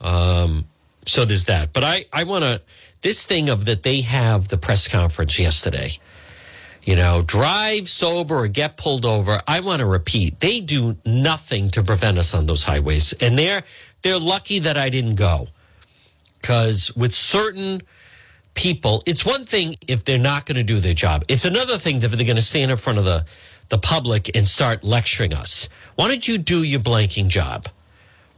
um 0.00 0.69
so 1.10 1.24
there's 1.24 1.46
that. 1.46 1.72
But 1.72 1.84
I, 1.84 2.06
I 2.12 2.24
want 2.24 2.44
to, 2.44 2.60
this 3.02 3.26
thing 3.26 3.48
of 3.48 3.64
that 3.64 3.82
they 3.82 4.02
have 4.02 4.48
the 4.48 4.56
press 4.56 4.86
conference 4.86 5.38
yesterday, 5.38 5.98
you 6.82 6.96
know, 6.96 7.22
drive 7.22 7.88
sober 7.88 8.36
or 8.36 8.48
get 8.48 8.76
pulled 8.76 9.04
over. 9.04 9.40
I 9.46 9.60
want 9.60 9.80
to 9.80 9.86
repeat, 9.86 10.40
they 10.40 10.60
do 10.60 10.96
nothing 11.04 11.70
to 11.70 11.82
prevent 11.82 12.18
us 12.18 12.32
on 12.34 12.46
those 12.46 12.64
highways. 12.64 13.12
And 13.14 13.38
they're, 13.38 13.62
they're 14.02 14.18
lucky 14.18 14.60
that 14.60 14.76
I 14.76 14.88
didn't 14.88 15.16
go 15.16 15.48
because 16.40 16.94
with 16.94 17.12
certain 17.12 17.82
people, 18.54 19.02
it's 19.04 19.26
one 19.26 19.44
thing 19.44 19.76
if 19.88 20.04
they're 20.04 20.18
not 20.18 20.46
going 20.46 20.56
to 20.56 20.62
do 20.62 20.78
their 20.78 20.94
job. 20.94 21.24
It's 21.28 21.44
another 21.44 21.76
thing 21.76 21.96
if 22.02 22.10
they're 22.12 22.24
going 22.24 22.36
to 22.36 22.42
stand 22.42 22.70
in 22.70 22.76
front 22.76 22.98
of 22.98 23.04
the, 23.04 23.26
the 23.68 23.78
public 23.78 24.34
and 24.36 24.46
start 24.46 24.84
lecturing 24.84 25.34
us. 25.34 25.68
Why 25.96 26.08
don't 26.08 26.26
you 26.26 26.38
do 26.38 26.62
your 26.62 26.80
blanking 26.80 27.28
job? 27.28 27.66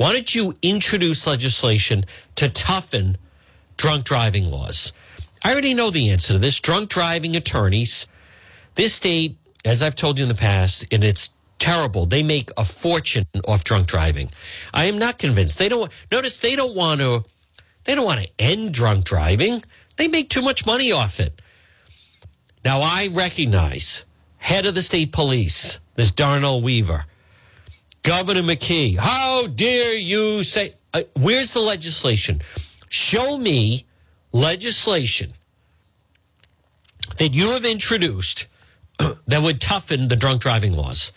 Why 0.02 0.14
don't 0.14 0.34
you 0.34 0.56
introduce 0.62 1.28
legislation 1.28 2.06
to 2.34 2.48
toughen 2.48 3.18
drunk 3.76 4.04
driving 4.04 4.46
laws? 4.46 4.92
I 5.44 5.52
already 5.52 5.74
know 5.74 5.90
the 5.90 6.10
answer 6.10 6.32
to 6.32 6.40
this. 6.40 6.58
Drunk 6.58 6.90
driving 6.90 7.36
attorneys, 7.36 8.08
this 8.74 8.94
state, 8.94 9.36
as 9.64 9.80
I've 9.80 9.94
told 9.94 10.18
you 10.18 10.24
in 10.24 10.28
the 10.28 10.34
past, 10.34 10.92
and 10.92 11.04
it's 11.04 11.30
terrible. 11.60 12.06
They 12.06 12.24
make 12.24 12.50
a 12.56 12.64
fortune 12.64 13.28
off 13.46 13.62
drunk 13.62 13.86
driving. 13.86 14.32
I 14.74 14.86
am 14.86 14.98
not 14.98 15.20
convinced. 15.20 15.60
They 15.60 15.68
don't 15.68 15.92
notice 16.10 16.40
they 16.40 16.56
don't 16.56 16.74
want 16.74 17.00
to 17.00 17.24
they 17.84 17.94
don't 17.94 18.04
want 18.04 18.22
to 18.22 18.30
end 18.40 18.74
drunk 18.74 19.04
driving. 19.04 19.62
They 19.98 20.08
make 20.08 20.30
too 20.30 20.42
much 20.42 20.66
money 20.66 20.90
off 20.90 21.20
it. 21.20 21.40
Now 22.64 22.80
I 22.80 23.06
recognize 23.12 24.04
head 24.38 24.66
of 24.66 24.74
the 24.74 24.82
state 24.82 25.12
police, 25.12 25.78
this 25.94 26.10
Darnell 26.10 26.60
Weaver. 26.60 27.04
Governor 28.02 28.42
McKee, 28.42 28.98
how 28.98 29.46
dare 29.46 29.94
you 29.94 30.42
say, 30.42 30.74
uh, 30.92 31.02
where's 31.14 31.54
the 31.54 31.60
legislation? 31.60 32.42
Show 32.88 33.38
me 33.38 33.86
legislation 34.32 35.32
that 37.18 37.32
you 37.32 37.50
have 37.50 37.64
introduced 37.64 38.48
that 39.26 39.42
would 39.42 39.60
toughen 39.60 40.08
the 40.08 40.16
drunk 40.16 40.42
driving 40.42 40.72
laws 40.72 41.12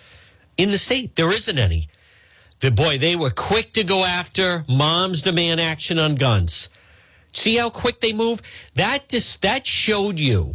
in 0.57 0.69
the 0.69 0.77
state. 0.77 1.15
There 1.15 1.33
isn't 1.33 1.57
any. 1.57 1.87
The 2.59 2.71
boy, 2.71 2.97
they 2.97 3.15
were 3.15 3.31
quick 3.31 3.73
to 3.73 3.83
go 3.83 4.05
after 4.05 4.63
moms 4.69 5.23
demand 5.23 5.59
action 5.59 5.99
on 5.99 6.15
guns. 6.15 6.69
See 7.33 7.57
how 7.57 7.69
quick 7.69 7.99
they 7.99 8.13
move? 8.13 8.41
That 8.75 9.09
just, 9.09 9.41
that 9.41 9.67
showed 9.67 10.19
you, 10.19 10.53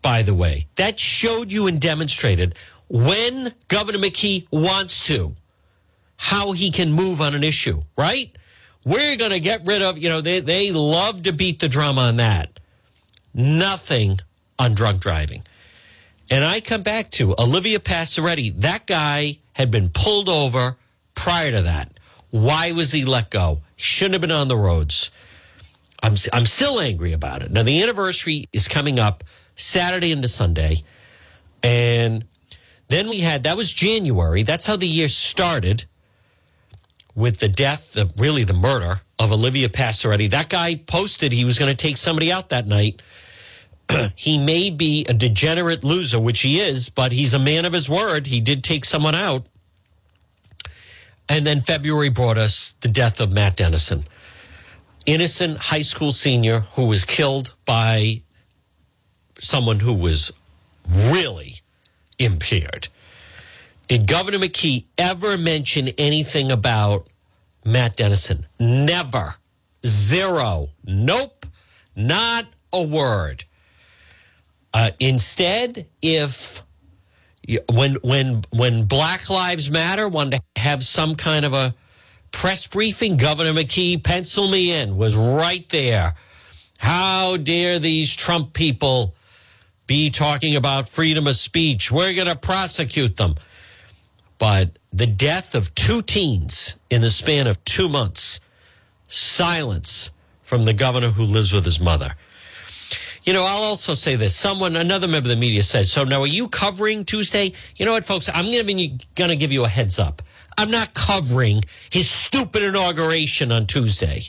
by 0.00 0.22
the 0.22 0.34
way, 0.34 0.68
that 0.76 0.98
showed 0.98 1.52
you 1.52 1.66
and 1.66 1.80
demonstrated 1.80 2.54
when 2.88 3.52
Governor 3.68 3.98
McKee 3.98 4.46
wants 4.50 5.04
to, 5.04 5.34
how 6.16 6.52
he 6.52 6.70
can 6.70 6.92
move 6.92 7.20
on 7.20 7.34
an 7.34 7.44
issue, 7.44 7.82
right? 7.96 8.36
We're 8.84 9.16
going 9.16 9.32
to 9.32 9.40
get 9.40 9.66
rid 9.66 9.82
of, 9.82 9.98
you 9.98 10.08
know, 10.08 10.20
they, 10.20 10.40
they 10.40 10.70
love 10.70 11.22
to 11.22 11.32
beat 11.32 11.60
the 11.60 11.68
drum 11.68 11.98
on 11.98 12.16
that. 12.16 12.60
Nothing 13.34 14.18
on 14.58 14.74
drunk 14.74 15.00
driving. 15.00 15.42
And 16.30 16.44
I 16.44 16.60
come 16.60 16.82
back 16.82 17.10
to 17.12 17.34
Olivia 17.38 17.78
Passaretti. 17.78 18.60
That 18.60 18.86
guy 18.86 19.38
had 19.54 19.70
been 19.70 19.90
pulled 19.90 20.28
over 20.28 20.76
prior 21.14 21.50
to 21.50 21.62
that. 21.62 21.98
Why 22.30 22.72
was 22.72 22.92
he 22.92 23.04
let 23.04 23.30
go? 23.30 23.60
Shouldn't 23.76 24.14
have 24.14 24.20
been 24.20 24.30
on 24.30 24.48
the 24.48 24.56
roads. 24.56 25.10
I'm, 26.02 26.14
I'm 26.32 26.46
still 26.46 26.80
angry 26.80 27.12
about 27.12 27.42
it. 27.42 27.50
Now, 27.50 27.62
the 27.62 27.82
anniversary 27.82 28.46
is 28.52 28.68
coming 28.68 28.98
up 28.98 29.24
Saturday 29.56 30.12
into 30.12 30.28
Sunday. 30.28 30.82
And 31.62 32.24
then 32.88 33.08
we 33.08 33.20
had, 33.20 33.42
that 33.42 33.56
was 33.56 33.72
January. 33.72 34.42
That's 34.42 34.66
how 34.66 34.76
the 34.76 34.86
year 34.86 35.08
started 35.08 35.84
with 37.14 37.38
the 37.38 37.48
death, 37.48 37.94
the, 37.94 38.12
really 38.18 38.44
the 38.44 38.54
murder 38.54 39.00
of 39.18 39.32
Olivia 39.32 39.68
Passaretti. 39.68 40.30
That 40.30 40.48
guy 40.48 40.76
posted 40.76 41.32
he 41.32 41.44
was 41.44 41.58
going 41.58 41.74
to 41.74 41.82
take 41.82 41.96
somebody 41.96 42.30
out 42.30 42.50
that 42.50 42.66
night. 42.66 43.02
he 44.16 44.38
may 44.38 44.70
be 44.70 45.04
a 45.08 45.14
degenerate 45.14 45.82
loser, 45.82 46.20
which 46.20 46.40
he 46.40 46.60
is, 46.60 46.90
but 46.90 47.12
he's 47.12 47.34
a 47.34 47.38
man 47.38 47.64
of 47.64 47.72
his 47.72 47.88
word. 47.88 48.26
He 48.26 48.40
did 48.40 48.62
take 48.62 48.84
someone 48.84 49.14
out. 49.14 49.46
And 51.28 51.44
then 51.44 51.60
February 51.60 52.10
brought 52.10 52.38
us 52.38 52.72
the 52.82 52.88
death 52.88 53.20
of 53.20 53.32
Matt 53.32 53.56
Dennison, 53.56 54.04
innocent 55.06 55.58
high 55.58 55.82
school 55.82 56.12
senior 56.12 56.60
who 56.74 56.86
was 56.86 57.04
killed 57.04 57.54
by 57.64 58.22
someone 59.40 59.80
who 59.80 59.92
was 59.92 60.32
really 61.10 61.56
impaired. 62.18 62.88
Did 63.88 64.06
Governor 64.06 64.38
McKee 64.38 64.84
ever 64.98 65.38
mention 65.38 65.88
anything 65.96 66.50
about 66.50 67.08
Matt 67.64 67.96
Dennison? 67.96 68.46
Never. 68.58 69.36
Zero. 69.86 70.70
Nope. 70.84 71.46
Not 71.94 72.46
a 72.72 72.82
word. 72.82 73.44
Uh, 74.74 74.90
instead, 75.00 75.86
if 76.02 76.62
when 77.72 77.94
when 78.02 78.42
when 78.50 78.84
Black 78.84 79.30
Lives 79.30 79.70
Matter 79.70 80.08
wanted 80.08 80.42
to 80.54 80.60
have 80.60 80.84
some 80.84 81.14
kind 81.14 81.44
of 81.44 81.54
a 81.54 81.74
press 82.32 82.66
briefing, 82.66 83.16
Governor 83.16 83.52
McKee, 83.52 84.02
pencil 84.02 84.50
me 84.50 84.72
in, 84.72 84.96
was 84.96 85.16
right 85.16 85.66
there. 85.70 86.14
How 86.78 87.38
dare 87.38 87.78
these 87.78 88.14
Trump 88.14 88.52
people 88.52 89.15
be 89.86 90.10
talking 90.10 90.56
about 90.56 90.88
freedom 90.88 91.26
of 91.26 91.36
speech? 91.36 91.92
We're 91.92 92.14
going 92.14 92.28
to 92.28 92.36
prosecute 92.36 93.16
them. 93.16 93.36
But 94.38 94.78
the 94.92 95.06
death 95.06 95.54
of 95.54 95.74
two 95.74 96.02
teens 96.02 96.76
in 96.90 97.00
the 97.00 97.10
span 97.10 97.46
of 97.46 97.62
two 97.64 97.88
months, 97.88 98.40
silence 99.08 100.10
from 100.42 100.64
the 100.64 100.72
governor 100.72 101.10
who 101.10 101.22
lives 101.24 101.52
with 101.52 101.64
his 101.64 101.80
mother. 101.80 102.14
You 103.24 103.32
know, 103.32 103.42
I'll 103.42 103.62
also 103.62 103.94
say 103.94 104.14
this. 104.14 104.36
Someone, 104.36 104.76
another 104.76 105.08
member 105.08 105.26
of 105.26 105.36
the 105.36 105.36
media 105.36 105.62
said, 105.62 105.88
so 105.88 106.04
now 106.04 106.20
are 106.20 106.28
you 106.28 106.46
covering 106.46 107.04
Tuesday? 107.04 107.52
You 107.76 107.84
know 107.84 107.92
what, 107.92 108.04
folks? 108.04 108.30
I'm 108.32 108.44
going 108.52 108.98
to 109.30 109.36
give 109.36 109.52
you 109.52 109.64
a 109.64 109.68
heads 109.68 109.98
up. 109.98 110.22
I'm 110.56 110.70
not 110.70 110.94
covering 110.94 111.64
his 111.90 112.08
stupid 112.08 112.62
inauguration 112.62 113.50
on 113.50 113.66
Tuesday. 113.66 114.22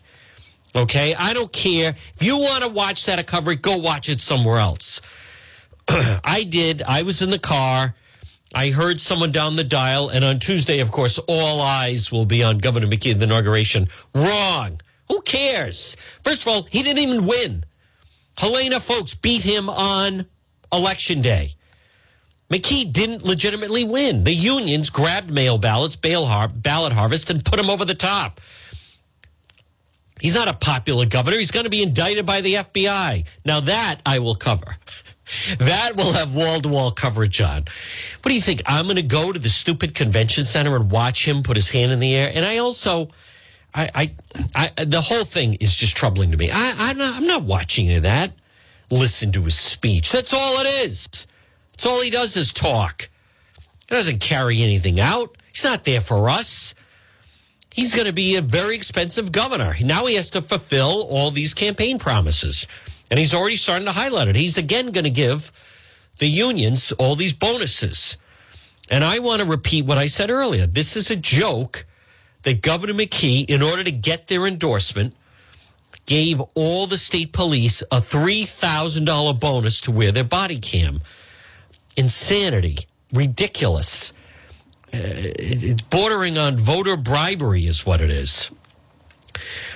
Okay? 0.76 1.14
I 1.14 1.34
don't 1.34 1.52
care. 1.54 1.96
If 2.16 2.24
you 2.24 2.38
want 2.38 2.64
to 2.64 2.70
watch 2.70 3.06
that 3.06 3.26
cover 3.28 3.52
it, 3.52 3.62
go 3.62 3.78
watch 3.78 4.10
it 4.10 4.20
somewhere 4.20 4.58
else. 4.58 5.02
I 6.24 6.46
did. 6.48 6.82
I 6.82 7.04
was 7.04 7.22
in 7.22 7.30
the 7.30 7.40
car. 7.40 7.96
I 8.54 8.70
heard 8.70 9.00
someone 9.02 9.32
down 9.32 9.56
the 9.56 9.64
dial, 9.64 10.10
and 10.10 10.24
on 10.24 10.40
Tuesday, 10.40 10.80
of 10.80 10.92
course, 10.92 11.20
all 11.28 11.62
eyes 11.62 12.12
will 12.12 12.26
be 12.26 12.44
on 12.44 12.60
Governor 12.60 12.88
McKee 12.88 13.12
in 13.12 13.20
the 13.20 13.26
inauguration. 13.26 13.88
Wrong. 14.16 14.80
Who 15.10 15.22
cares? 15.22 15.98
First 16.24 16.44
of 16.44 16.48
all, 16.48 16.64
he 16.64 16.84
didn't 16.84 17.00
even 17.00 17.26
win. 17.26 17.66
Helena 18.38 18.80
Foulkes 18.80 19.16
beat 19.16 19.44
him 19.44 19.70
on 19.70 20.28
election 20.72 21.22
day. 21.22 21.54
McKee 22.50 22.92
didn't 22.92 23.24
legitimately 23.24 23.84
win. 23.84 24.24
The 24.24 24.34
unions 24.34 24.90
grabbed 24.90 25.30
mail 25.30 25.58
ballots, 25.58 25.98
ballot 25.98 26.94
harvest, 26.94 27.30
and 27.30 27.44
put 27.44 27.60
him 27.60 27.70
over 27.70 27.84
the 27.84 27.96
top. 27.96 28.40
He's 30.20 30.36
not 30.36 30.48
a 30.48 30.54
popular 30.54 31.06
governor. 31.06 31.38
He's 31.38 31.52
going 31.52 31.66
to 31.66 31.70
be 31.70 31.84
indicted 31.84 32.26
by 32.26 32.42
the 32.42 32.56
FBI. 32.56 33.28
Now, 33.46 33.60
that 33.62 34.00
I 34.06 34.20
will 34.20 34.36
cover. 34.36 34.78
That 35.60 35.96
will 35.96 36.14
have 36.14 36.34
wall 36.34 36.62
to 36.62 36.70
wall 36.70 36.92
coverage 36.92 37.42
on. 37.42 37.66
What 38.22 38.30
do 38.30 38.34
you 38.34 38.42
think? 38.42 38.62
I'm 38.66 38.86
going 38.86 38.96
to 38.96 39.02
go 39.02 39.32
to 39.32 39.40
the 39.40 39.50
stupid 39.50 39.94
convention 39.94 40.46
center 40.46 40.76
and 40.76 40.90
watch 40.90 41.28
him 41.28 41.44
put 41.44 41.58
his 41.58 41.70
hand 41.70 41.92
in 41.92 42.00
the 42.00 42.16
air. 42.16 42.32
And 42.34 42.46
I 42.46 42.58
also, 42.58 43.10
I, 43.74 43.90
I, 44.56 44.72
I 44.78 44.86
the 44.86 45.02
whole 45.02 45.26
thing 45.26 45.56
is 45.56 45.76
just 45.76 45.98
troubling 45.98 46.32
to 46.32 46.38
me. 46.38 46.50
I, 46.52 46.76
I'm 46.78 46.98
not, 46.98 47.16
I'm 47.16 47.28
not 47.28 47.44
watching 47.44 47.88
any 47.88 47.98
of 47.98 48.04
that. 48.04 48.32
Listen 48.90 49.32
to 49.34 49.44
his 49.44 49.60
speech. 49.60 50.12
That's 50.12 50.34
all 50.34 50.62
it 50.62 50.86
is. 50.86 51.28
That's 51.72 51.86
all 51.86 52.02
he 52.02 52.10
does 52.10 52.38
is 52.38 52.54
talk. 52.54 53.10
He 53.90 53.96
doesn't 53.96 54.20
carry 54.20 54.62
anything 54.62 55.00
out. 55.00 55.36
He's 55.54 55.66
not 55.66 55.84
there 55.84 56.02
for 56.02 56.30
us. 56.30 56.74
He's 57.78 57.94
going 57.94 58.08
to 58.08 58.12
be 58.12 58.38
a 58.38 58.42
very 58.42 58.76
expensive 58.76 59.32
governor. 59.32 59.76
Now 59.80 60.08
he 60.08 60.16
has 60.16 60.32
to 60.32 60.42
fulfill 60.42 61.06
all 61.12 61.30
these 61.30 61.54
campaign 61.54 62.00
promises. 62.00 62.66
And 63.12 63.20
he's 63.20 63.36
already 63.36 63.56
starting 63.56 63.86
to 63.86 63.92
highlight 63.92 64.28
it. 64.28 64.36
He's 64.36 64.58
again 64.58 64.92
going 64.92 65.04
to 65.04 65.12
give 65.12 65.52
the 66.18 66.26
unions 66.26 66.92
all 66.94 67.16
these 67.16 67.34
bonuses. 67.34 68.18
And 68.90 69.04
I 69.04 69.20
want 69.20 69.44
to 69.44 69.48
repeat 69.48 69.86
what 69.86 70.00
I 70.00 70.08
said 70.08 70.32
earlier. 70.32 70.66
This 70.66 70.98
is 70.98 71.12
a 71.12 71.16
joke 71.16 71.86
that 72.42 72.64
Governor 72.64 72.94
McKee, 72.94 73.48
in 73.48 73.62
order 73.62 73.84
to 73.84 73.92
get 73.92 74.26
their 74.26 74.48
endorsement, 74.48 75.14
gave 76.08 76.42
all 76.56 76.88
the 76.88 76.98
state 76.98 77.32
police 77.32 77.84
a 77.92 77.98
$3,000 77.98 79.40
bonus 79.40 79.82
to 79.82 79.92
wear 79.92 80.12
their 80.12 80.24
body 80.24 80.58
cam. 80.58 81.02
Insanity. 81.96 82.80
Ridiculous. 83.14 84.14
Uh, 84.98 85.32
it's 85.38 85.82
bordering 85.84 86.38
on 86.38 86.58
voter 86.58 86.98
bribery, 86.98 87.68
is 87.68 87.86
what 87.86 88.02
it 88.02 88.10
is. 88.10 88.50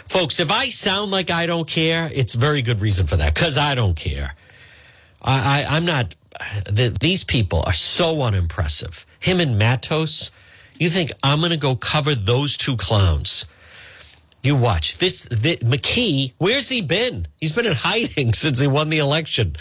Folks, 0.08 0.40
if 0.40 0.50
I 0.50 0.70
sound 0.70 1.12
like 1.12 1.30
I 1.30 1.46
don't 1.46 1.68
care, 1.68 2.10
it's 2.14 2.34
very 2.34 2.64
good 2.64 2.82
reason 2.82 3.06
for 3.06 3.18
that 3.18 3.36
because 3.36 3.58
I 3.58 3.76
don't 3.76 3.96
care. 3.96 4.36
I, 5.22 5.64
I, 5.70 5.78
am 5.78 5.86
not, 5.86 6.16
the, 6.66 6.96
these 7.00 7.24
people 7.24 7.62
are 7.66 7.74
so 7.74 8.24
unimpressive. 8.24 9.06
Him 9.20 9.40
and 9.40 9.60
Matos, 9.60 10.32
you 10.80 10.90
think 10.90 11.12
I'm 11.22 11.40
going 11.40 11.52
to 11.52 11.58
go 11.58 11.76
cover 11.76 12.16
those 12.16 12.58
two 12.58 12.76
clowns? 12.76 13.46
You 14.42 14.56
watch 14.56 14.98
this. 14.98 15.28
McKee, 15.28 16.34
where's 16.40 16.68
he 16.68 16.82
been? 16.82 17.28
He's 17.40 17.54
been 17.54 17.68
in 17.68 17.74
hiding 17.74 18.34
since 18.34 18.60
he 18.60 18.66
won 18.66 18.90
the 18.90 18.98
election. 18.98 19.56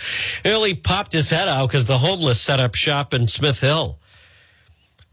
Early 0.44 0.74
popped 0.74 1.12
his 1.12 1.28
head 1.28 1.48
out 1.48 1.68
because 1.68 1.84
the 1.84 1.98
homeless 1.98 2.40
set 2.40 2.60
up 2.60 2.74
shop 2.74 3.12
in 3.12 3.28
Smith 3.28 3.60
Hill. 3.60 3.99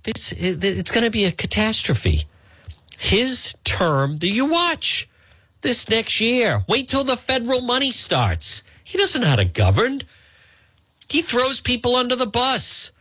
This 0.08 0.32
it's 0.32 0.90
going 0.92 1.04
to 1.04 1.12
be 1.12 1.26
a 1.26 1.34
catastrophe. 1.34 2.24
His 2.98 3.56
term, 3.66 4.16
that 4.18 4.30
you 4.30 4.46
watch 4.46 5.10
this 5.62 5.90
next 5.90 6.22
year. 6.22 6.64
Wait 6.68 6.88
till 6.88 7.04
the 7.04 7.18
federal 7.18 7.60
money 7.60 7.92
starts. 7.92 8.64
He 8.86 8.98
doesn't 8.98 9.20
know 9.20 9.28
how 9.28 9.36
to 9.36 9.44
govern. 9.44 10.02
He 11.10 11.22
throws 11.22 11.60
people 11.60 11.98
under 11.98 12.16
the 12.16 12.26
bus. 12.26 12.92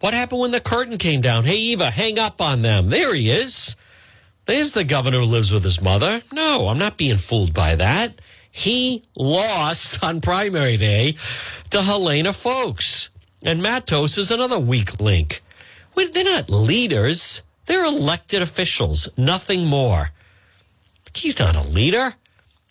What 0.00 0.14
happened 0.14 0.40
when 0.40 0.50
the 0.52 0.60
curtain 0.60 0.96
came 0.96 1.20
down? 1.20 1.44
Hey, 1.44 1.56
Eva, 1.56 1.90
hang 1.90 2.18
up 2.18 2.40
on 2.40 2.62
them. 2.62 2.88
There 2.88 3.14
he 3.14 3.30
is. 3.30 3.76
There's 4.46 4.72
the 4.72 4.84
governor 4.84 5.18
who 5.18 5.26
lives 5.26 5.52
with 5.52 5.64
his 5.64 5.82
mother. 5.82 6.22
No, 6.32 6.68
I'm 6.68 6.78
not 6.78 6.96
being 6.96 7.18
fooled 7.18 7.52
by 7.52 7.76
that. 7.76 8.22
He 8.50 9.02
lost 9.16 10.02
on 10.04 10.22
primary 10.22 10.78
day 10.78 11.16
to 11.70 11.82
Helena 11.82 12.32
Foulkes. 12.32 13.10
And 13.42 13.62
Matos 13.62 14.16
is 14.16 14.30
another 14.30 14.58
weak 14.58 14.98
link. 14.98 15.42
They're 15.96 16.24
not 16.24 16.50
leaders, 16.50 17.42
they're 17.64 17.84
elected 17.84 18.42
officials, 18.42 19.08
nothing 19.16 19.66
more. 19.66 20.10
He's 21.14 21.38
not 21.38 21.56
a 21.56 21.62
leader. 21.62 22.14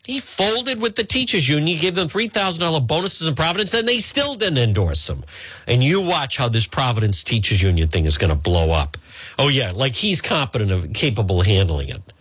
He 0.05 0.19
folded 0.19 0.79
with 0.79 0.95
the 0.95 1.03
teachers 1.03 1.49
union, 1.49 1.79
gave 1.79 1.95
them 1.95 2.07
$3,000 2.07 2.85
bonuses 2.85 3.27
in 3.27 3.33
Providence, 3.33 3.73
and 3.73 3.87
they 3.87 3.99
still 3.99 4.35
didn't 4.35 4.59
endorse 4.59 5.09
him. 5.09 5.23
And 5.65 5.81
you 5.81 5.99
watch 5.99 6.37
how 6.37 6.47
this 6.47 6.67
Providence 6.67 7.23
teachers 7.23 7.59
union 7.61 7.87
thing 7.87 8.05
is 8.05 8.19
going 8.19 8.29
to 8.29 8.35
blow 8.35 8.69
up. 8.71 8.97
Oh, 9.39 9.47
yeah, 9.47 9.71
like 9.71 9.95
he's 9.95 10.21
competent 10.21 10.71
and 10.71 10.93
capable 10.93 11.41
of 11.41 11.47
handling 11.47 11.89
it. 11.89 12.13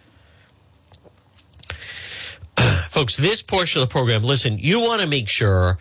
Folks, 2.88 3.18
this 3.18 3.42
portion 3.42 3.82
of 3.82 3.88
the 3.88 3.92
program, 3.92 4.25
listen, 4.25 4.58
you 4.58 4.80
want 4.80 5.02
to 5.02 5.06
make 5.06 5.28
sure. 5.28 5.76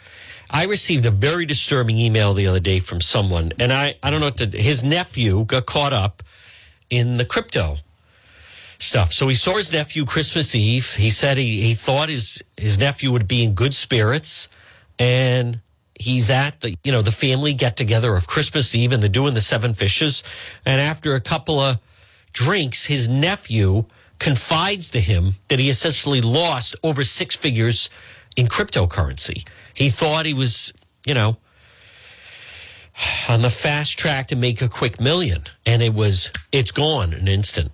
I 0.53 0.65
received 0.65 1.05
a 1.07 1.11
very 1.11 1.47
disturbing 1.47 1.97
email 1.97 2.35
the 2.35 2.47
other 2.47 2.59
day 2.59 2.79
from 2.79 3.01
someone, 3.01 3.51
and 3.59 3.73
I, 3.73 3.95
I 4.03 4.11
don't 4.11 4.19
know 4.19 4.27
what 4.27 4.37
to, 4.37 4.57
his 4.57 4.83
nephew 4.83 5.45
got 5.45 5.65
caught 5.65 5.93
up 5.93 6.21
in 6.91 7.17
the 7.17 7.25
crypto 7.25 7.77
stuff. 8.77 9.11
So 9.11 9.27
he 9.27 9.35
saw 9.35 9.57
his 9.57 9.73
nephew 9.73 10.05
Christmas 10.05 10.53
Eve. 10.53 10.93
He 10.93 11.09
said 11.09 11.37
he, 11.37 11.61
he 11.61 11.73
thought 11.73 12.09
his, 12.09 12.43
his 12.55 12.77
nephew 12.77 13.11
would 13.11 13.27
be 13.27 13.43
in 13.43 13.53
good 13.53 13.73
spirits. 13.73 14.49
And 14.99 15.59
he's 15.95 16.29
at 16.29 16.61
the, 16.61 16.75
you 16.83 16.91
know, 16.91 17.01
the 17.01 17.11
family 17.11 17.53
get 17.53 17.75
together 17.75 18.15
of 18.15 18.27
Christmas 18.27 18.75
Eve 18.75 18.91
and 18.91 19.01
they're 19.01 19.09
doing 19.09 19.33
the 19.33 19.41
seven 19.41 19.73
fishes. 19.73 20.23
And 20.65 20.79
after 20.79 21.15
a 21.15 21.21
couple 21.21 21.59
of 21.59 21.79
drinks, 22.31 22.85
his 22.85 23.07
nephew 23.07 23.85
confides 24.19 24.89
to 24.91 24.99
him 24.99 25.35
that 25.47 25.59
he 25.59 25.69
essentially 25.69 26.21
lost 26.21 26.75
over 26.83 27.03
six 27.03 27.35
figures 27.35 27.89
in 28.35 28.47
cryptocurrency. 28.47 29.45
He 29.73 29.89
thought 29.89 30.25
he 30.25 30.33
was, 30.33 30.73
you 31.05 31.13
know, 31.13 31.37
on 33.27 33.41
the 33.41 33.49
fast 33.49 33.97
track 33.97 34.27
to 34.27 34.35
make 34.35 34.61
a 34.61 34.69
quick 34.69 34.99
million. 34.99 35.43
And 35.65 35.81
it 35.81 35.93
was, 35.93 36.31
it's 36.51 36.71
gone 36.71 37.13
in 37.13 37.21
an 37.21 37.27
instant 37.27 37.71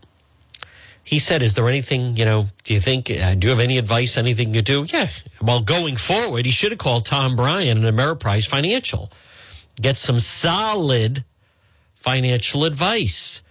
he 1.10 1.18
said, 1.18 1.42
"Is 1.42 1.56
there 1.56 1.68
anything 1.68 2.16
you 2.18 2.24
know? 2.24 2.50
Do 2.64 2.72
you 2.72 2.80
think? 2.80 3.10
Uh, 3.10 3.34
do 3.34 3.48
you 3.48 3.50
have 3.50 3.60
any 3.60 3.80
advice? 3.80 4.16
Anything 4.16 4.54
you 4.54 4.62
do? 4.62 4.86
Yeah. 4.88 5.10
Well, 5.42 5.60
going 5.60 5.96
forward, 5.96 6.46
he 6.46 6.52
should 6.52 6.72
have 6.72 6.78
called 6.78 7.04
Tom 7.04 7.36
Bryan 7.36 7.84
and 7.84 7.98
Ameriprise 7.98 8.48
Financial, 8.48 9.12
get 9.82 9.98
some 9.98 10.20
solid 10.20 11.24
financial 11.96 12.64
advice, 12.64 13.42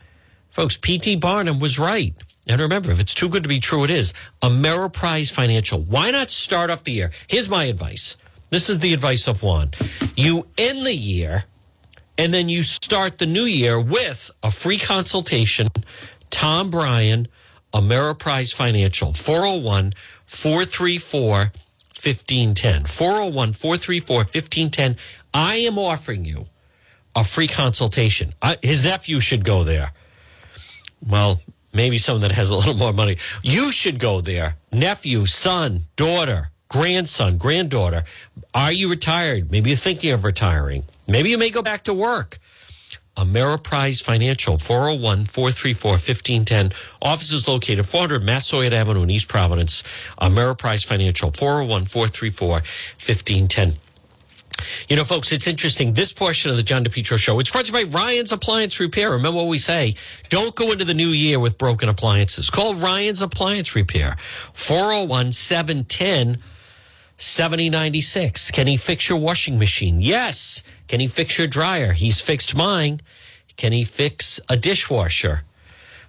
folks. 0.50 0.76
P.T. 0.76 1.16
Barnum 1.16 1.58
was 1.58 1.80
right. 1.80 2.14
And 2.46 2.60
remember, 2.60 2.92
if 2.92 3.00
it's 3.00 3.12
too 3.12 3.28
good 3.28 3.42
to 3.42 3.48
be 3.48 3.58
true, 3.58 3.82
it 3.82 3.90
is. 3.90 4.14
Ameriprise 4.40 5.32
Financial. 5.32 5.80
Why 5.80 6.12
not 6.12 6.30
start 6.30 6.70
off 6.70 6.84
the 6.84 6.92
year? 6.92 7.10
Here's 7.26 7.48
my 7.48 7.64
advice. 7.64 8.16
This 8.50 8.70
is 8.70 8.78
the 8.78 8.94
advice 8.94 9.28
of 9.28 9.42
Juan. 9.42 9.70
You 10.16 10.46
end 10.56 10.86
the 10.86 10.94
year 10.94 11.44
and 12.16 12.32
then 12.34 12.48
you 12.48 12.62
start 12.62 13.18
the 13.18 13.26
new 13.26 13.44
year 13.44 13.80
with 13.80 14.30
a 14.42 14.50
free 14.50 14.78
consultation. 14.78 15.68
Tom 16.30 16.70
Bryan 16.70 17.28
Ameriprise 17.72 18.54
Financial, 18.54 19.12
401 19.12 19.92
434 20.26 21.52
1510. 21.98 22.84
401 22.84 23.52
434 23.52 24.16
1510. 24.16 24.96
I 25.34 25.56
am 25.56 25.78
offering 25.78 26.24
you 26.24 26.46
a 27.14 27.24
free 27.24 27.48
consultation. 27.48 28.34
I, 28.40 28.56
his 28.62 28.84
nephew 28.84 29.20
should 29.20 29.44
go 29.44 29.64
there. 29.64 29.92
Well, 31.06 31.40
maybe 31.74 31.98
someone 31.98 32.22
that 32.22 32.32
has 32.32 32.50
a 32.50 32.56
little 32.56 32.74
more 32.74 32.92
money. 32.92 33.16
You 33.42 33.72
should 33.72 33.98
go 33.98 34.20
there. 34.20 34.56
Nephew, 34.72 35.26
son, 35.26 35.82
daughter, 35.96 36.50
grandson, 36.68 37.38
granddaughter. 37.38 38.04
Are 38.54 38.72
you 38.72 38.88
retired? 38.88 39.50
Maybe 39.50 39.70
you're 39.70 39.76
thinking 39.76 40.12
of 40.12 40.24
retiring. 40.24 40.84
Maybe 41.06 41.30
you 41.30 41.38
may 41.38 41.50
go 41.50 41.62
back 41.62 41.84
to 41.84 41.94
work. 41.94 42.38
Ameriprise 43.16 44.00
Financial, 44.00 44.56
401 44.56 45.24
434 45.24 45.90
1510. 45.92 46.72
Offices 47.02 47.48
located 47.48 47.84
400 47.84 48.22
Massasoit 48.22 48.72
Avenue 48.72 49.02
in 49.02 49.10
East 49.10 49.26
Providence. 49.26 49.82
Ameriprise 50.20 50.86
Financial, 50.86 51.32
401 51.32 51.86
434 51.86 52.48
1510. 52.48 53.74
You 54.88 54.96
know, 54.96 55.04
folks, 55.04 55.32
it's 55.32 55.46
interesting. 55.46 55.94
This 55.94 56.12
portion 56.12 56.50
of 56.50 56.56
the 56.56 56.62
John 56.62 56.84
DePetro 56.84 57.18
show, 57.18 57.38
it's 57.40 57.54
you 57.54 57.72
by 57.72 57.84
Ryan's 57.84 58.32
Appliance 58.32 58.78
Repair. 58.78 59.10
Remember 59.10 59.38
what 59.38 59.46
we 59.46 59.58
say. 59.58 59.94
Don't 60.28 60.54
go 60.54 60.72
into 60.72 60.84
the 60.84 60.94
new 60.94 61.08
year 61.08 61.40
with 61.40 61.58
broken 61.58 61.88
appliances. 61.88 62.50
Call 62.50 62.74
Ryan's 62.74 63.22
Appliance 63.22 63.74
Repair, 63.74 64.16
401 64.52 65.32
710 65.32 66.42
7096. 67.18 68.50
Can 68.52 68.66
he 68.66 68.76
fix 68.76 69.08
your 69.08 69.18
washing 69.18 69.58
machine? 69.58 70.00
Yes. 70.00 70.62
Can 70.86 71.00
he 71.00 71.08
fix 71.08 71.36
your 71.36 71.46
dryer? 71.46 71.92
He's 71.92 72.20
fixed 72.20 72.56
mine. 72.56 73.00
Can 73.56 73.72
he 73.72 73.84
fix 73.84 74.40
a 74.48 74.56
dishwasher? 74.56 75.42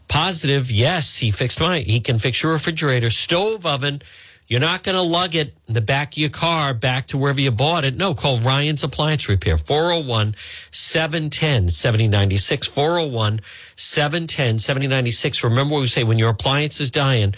Positive, 0.07 0.71
yes, 0.71 1.17
he 1.17 1.29
fixed 1.31 1.59
mine. 1.59 1.85
He 1.85 1.99
can 1.99 2.17
fix 2.17 2.41
your 2.41 2.53
refrigerator, 2.53 3.09
stove, 3.09 3.65
oven. 3.65 4.01
You're 4.47 4.59
not 4.59 4.81
going 4.81 4.95
to 4.95 5.03
lug 5.03 5.35
it 5.35 5.53
in 5.67 5.75
the 5.75 5.81
back 5.81 6.13
of 6.13 6.17
your 6.17 6.31
car 6.31 6.73
back 6.73 7.05
to 7.07 7.17
wherever 7.19 7.39
you 7.39 7.51
bought 7.51 7.85
it. 7.85 7.95
No, 7.95 8.15
call 8.15 8.39
Ryan's 8.39 8.83
Appliance 8.83 9.29
Repair, 9.29 9.59
401 9.59 10.35
710 10.71 11.69
7096. 11.69 12.65
401 12.65 13.41
710 13.75 14.57
7096. 14.57 15.43
Remember 15.43 15.73
what 15.75 15.81
we 15.81 15.87
say 15.87 16.03
when 16.03 16.17
your 16.17 16.31
appliance 16.31 16.79
is 16.81 16.89
dying, 16.89 17.35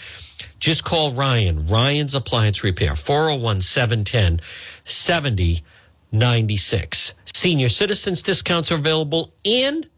just 0.62 0.84
call 0.84 1.12
Ryan, 1.12 1.66
Ryan's 1.66 2.14
Appliance 2.14 2.62
Repair, 2.62 2.94
401 2.94 3.62
710 3.62 4.40
7096. 4.84 7.14
Senior 7.34 7.68
citizens 7.68 8.22
discounts 8.22 8.70
are 8.70 8.76
available 8.76 9.32
and 9.44 9.88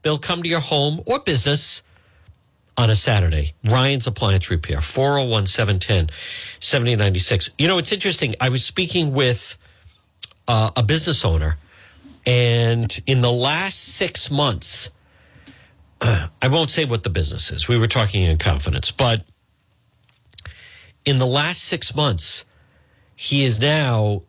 they'll 0.00 0.18
come 0.18 0.42
to 0.42 0.48
your 0.48 0.60
home 0.60 1.02
or 1.06 1.20
business 1.20 1.82
on 2.78 2.88
a 2.88 2.96
Saturday. 2.96 3.52
Ryan's 3.64 4.06
Appliance 4.06 4.50
Repair, 4.50 4.80
401 4.80 5.46
710 5.46 6.08
7096. 6.58 7.50
You 7.58 7.68
know, 7.68 7.76
it's 7.76 7.92
interesting. 7.92 8.34
I 8.40 8.48
was 8.48 8.64
speaking 8.64 9.12
with 9.12 9.58
uh, 10.48 10.70
a 10.74 10.82
business 10.82 11.22
owner, 11.22 11.58
and 12.24 12.98
in 13.06 13.20
the 13.20 13.30
last 13.30 13.78
six 13.78 14.30
months, 14.30 14.88
uh, 16.00 16.28
I 16.42 16.48
won't 16.48 16.70
say 16.70 16.86
what 16.86 17.02
the 17.02 17.10
business 17.10 17.52
is. 17.52 17.68
We 17.68 17.76
were 17.76 17.88
talking 17.88 18.22
in 18.22 18.38
confidence, 18.38 18.90
but 18.90 19.22
in 21.04 21.18
the 21.18 21.26
last 21.26 21.64
six 21.64 21.94
months, 21.94 22.44
he 23.16 23.44
has 23.44 23.60
now 23.60 24.22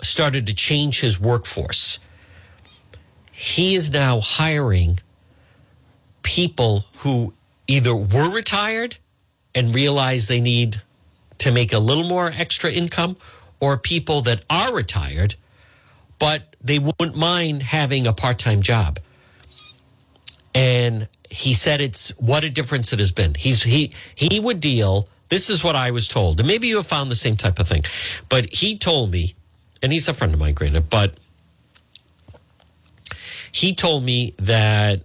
started 0.00 0.46
to 0.46 0.54
change 0.54 1.00
his 1.00 1.20
workforce. 1.20 1.98
He 3.30 3.74
is 3.74 3.90
now 3.90 4.20
hiring 4.20 5.00
people 6.22 6.84
who 6.98 7.34
either 7.66 7.94
were 7.94 8.30
retired 8.34 8.96
and 9.54 9.74
realize 9.74 10.28
they 10.28 10.40
need 10.40 10.80
to 11.38 11.52
make 11.52 11.72
a 11.72 11.78
little 11.78 12.08
more 12.08 12.30
extra 12.34 12.70
income, 12.70 13.16
or 13.60 13.76
people 13.76 14.22
that 14.22 14.44
are 14.48 14.72
retired, 14.74 15.34
but 16.18 16.54
they 16.60 16.78
wouldn't 16.78 17.16
mind 17.16 17.62
having 17.62 18.06
a 18.06 18.12
part 18.12 18.38
time 18.38 18.62
job. 18.62 18.98
And 20.54 21.08
he 21.28 21.54
said 21.54 21.80
it's 21.80 22.10
what 22.18 22.44
a 22.44 22.50
difference 22.50 22.92
it 22.92 22.98
has 22.98 23.12
been. 23.12 23.34
He's 23.34 23.62
he 23.62 23.92
he 24.14 24.38
would 24.38 24.60
deal 24.60 25.08
This 25.32 25.48
is 25.48 25.64
what 25.64 25.76
I 25.76 25.92
was 25.92 26.08
told. 26.08 26.40
And 26.40 26.46
maybe 26.46 26.68
you 26.68 26.76
have 26.76 26.86
found 26.86 27.10
the 27.10 27.16
same 27.16 27.36
type 27.36 27.58
of 27.58 27.66
thing. 27.66 27.84
But 28.28 28.52
he 28.52 28.76
told 28.76 29.10
me, 29.10 29.34
and 29.82 29.90
he's 29.90 30.06
a 30.06 30.12
friend 30.12 30.34
of 30.34 30.38
mine, 30.38 30.52
granted, 30.52 30.90
but 30.90 31.18
he 33.50 33.74
told 33.74 34.04
me 34.04 34.34
that 34.36 35.00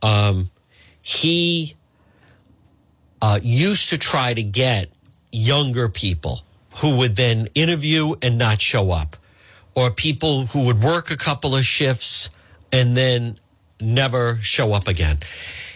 um, 0.00 0.48
he 1.02 1.74
uh, 3.20 3.40
used 3.42 3.90
to 3.90 3.98
try 3.98 4.32
to 4.32 4.44
get 4.44 4.90
younger 5.32 5.88
people 5.88 6.42
who 6.76 6.96
would 6.98 7.16
then 7.16 7.48
interview 7.56 8.14
and 8.22 8.38
not 8.38 8.60
show 8.60 8.92
up, 8.92 9.16
or 9.74 9.90
people 9.90 10.46
who 10.46 10.66
would 10.66 10.80
work 10.80 11.10
a 11.10 11.16
couple 11.16 11.56
of 11.56 11.64
shifts 11.64 12.30
and 12.70 12.96
then 12.96 13.40
never 13.80 14.36
show 14.40 14.72
up 14.72 14.86
again. 14.86 15.18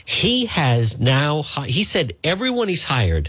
He 0.08 0.46
has 0.46 0.98
now, 0.98 1.42
he 1.66 1.84
said 1.84 2.14
everyone 2.24 2.68
he's 2.68 2.84
hired 2.84 3.28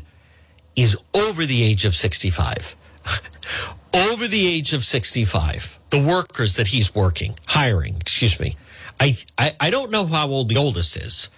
is 0.77 0.97
over 1.13 1.45
the 1.45 1.61
age 1.61 1.83
of 1.83 1.93
65. 1.93 2.73
over 3.93 4.27
the 4.29 4.47
age 4.47 4.71
of 4.71 4.85
65. 4.85 5.77
The 5.89 6.01
workers 6.01 6.55
that 6.55 6.69
he's 6.69 6.95
working, 6.95 7.35
hiring, 7.47 7.97
excuse 7.99 8.39
me. 8.39 8.55
I, 8.97 9.17
I, 9.37 9.57
I 9.59 9.69
don't 9.71 9.91
know 9.91 10.05
how 10.05 10.29
old 10.29 10.47
the 10.47 10.55
oldest 10.55 10.95
is, 10.95 11.29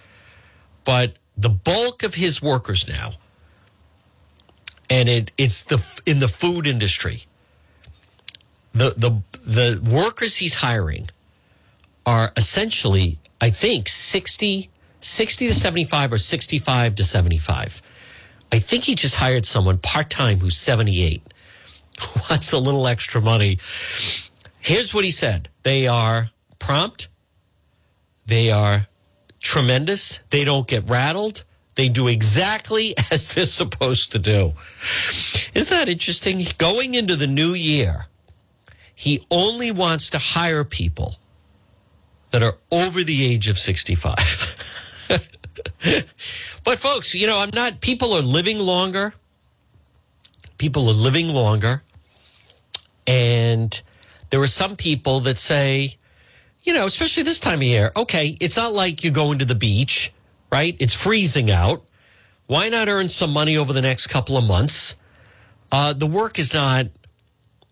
but 0.84 1.16
the 1.36 1.50
bulk 1.50 2.04
of 2.04 2.14
his 2.14 2.40
workers 2.40 2.88
now, 2.88 3.14
and 4.88 5.08
it, 5.08 5.32
it's 5.36 5.64
the 5.64 5.84
in 6.06 6.20
the 6.20 6.28
food 6.28 6.68
industry. 6.68 7.24
The 8.74 8.94
the 8.96 9.22
the 9.44 9.82
workers 9.90 10.36
he's 10.36 10.54
hiring 10.54 11.08
are 12.06 12.30
essentially, 12.36 13.18
I 13.40 13.50
think, 13.50 13.88
60, 13.88 14.70
60 15.04 15.48
to 15.48 15.54
75 15.54 16.12
or 16.12 16.18
65 16.18 16.94
to 16.96 17.04
75. 17.04 17.82
I 18.52 18.58
think 18.58 18.84
he 18.84 18.94
just 18.94 19.16
hired 19.16 19.46
someone 19.46 19.78
part 19.78 20.10
time 20.10 20.38
who's 20.38 20.56
78, 20.56 21.22
wants 22.30 22.52
a 22.52 22.58
little 22.58 22.86
extra 22.86 23.20
money. 23.20 23.58
Here's 24.60 24.94
what 24.94 25.04
he 25.04 25.10
said 25.10 25.48
they 25.62 25.86
are 25.86 26.30
prompt, 26.58 27.08
they 28.26 28.50
are 28.50 28.86
tremendous, 29.40 30.22
they 30.30 30.44
don't 30.44 30.68
get 30.68 30.88
rattled. 30.88 31.44
They 31.74 31.88
do 31.88 32.06
exactly 32.06 32.94
as 33.10 33.34
they're 33.34 33.46
supposed 33.46 34.12
to 34.12 34.18
do. 34.18 34.52
Isn't 35.54 35.74
that 35.76 35.88
interesting? 35.88 36.44
Going 36.58 36.94
into 36.94 37.16
the 37.16 37.26
new 37.26 37.54
year, 37.54 38.06
he 38.94 39.26
only 39.30 39.70
wants 39.70 40.10
to 40.10 40.18
hire 40.18 40.64
people 40.64 41.16
that 42.30 42.42
are 42.42 42.58
over 42.70 43.02
the 43.02 43.24
age 43.24 43.48
of 43.48 43.58
65. 43.58 44.16
but 46.64 46.78
folks, 46.78 47.14
you 47.14 47.26
know, 47.26 47.38
I'm 47.38 47.50
not, 47.52 47.80
people 47.80 48.12
are 48.12 48.22
living 48.22 48.58
longer. 48.58 49.14
People 50.58 50.88
are 50.88 50.94
living 50.94 51.28
longer. 51.28 51.82
And 53.06 53.80
there 54.30 54.40
are 54.40 54.46
some 54.46 54.76
people 54.76 55.20
that 55.20 55.38
say, 55.38 55.96
you 56.62 56.72
know, 56.72 56.86
especially 56.86 57.24
this 57.24 57.40
time 57.40 57.56
of 57.56 57.64
year, 57.64 57.90
okay, 57.96 58.36
it's 58.40 58.56
not 58.56 58.72
like 58.72 59.02
you're 59.02 59.12
going 59.12 59.38
to 59.40 59.44
the 59.44 59.54
beach, 59.54 60.12
right? 60.50 60.76
It's 60.78 60.94
freezing 60.94 61.50
out. 61.50 61.82
Why 62.46 62.68
not 62.68 62.88
earn 62.88 63.08
some 63.08 63.32
money 63.32 63.56
over 63.56 63.72
the 63.72 63.82
next 63.82 64.06
couple 64.08 64.36
of 64.36 64.46
months? 64.46 64.96
Uh, 65.72 65.92
the 65.92 66.06
work 66.06 66.38
is 66.38 66.54
not, 66.54 66.86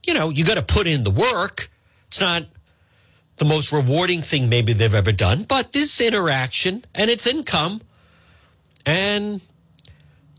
you 0.07 0.15
know, 0.15 0.31
you 0.31 0.45
got 0.45 0.55
to 0.55 0.63
put 0.63 0.87
in 0.87 1.05
the 1.05 1.11
work. 1.11 1.71
It's 2.09 2.21
not 2.21 2.47
the 3.41 3.47
most 3.47 3.73
rewarding 3.73 4.21
thing 4.21 4.51
maybe 4.51 4.75
they've 4.75 4.95
ever 4.95 5.13
done, 5.13 5.45
but 5.45 5.73
this 5.73 5.99
interaction 5.99 6.85
and 6.95 7.11
it's 7.11 7.27
income. 7.27 7.81
And, 8.85 9.41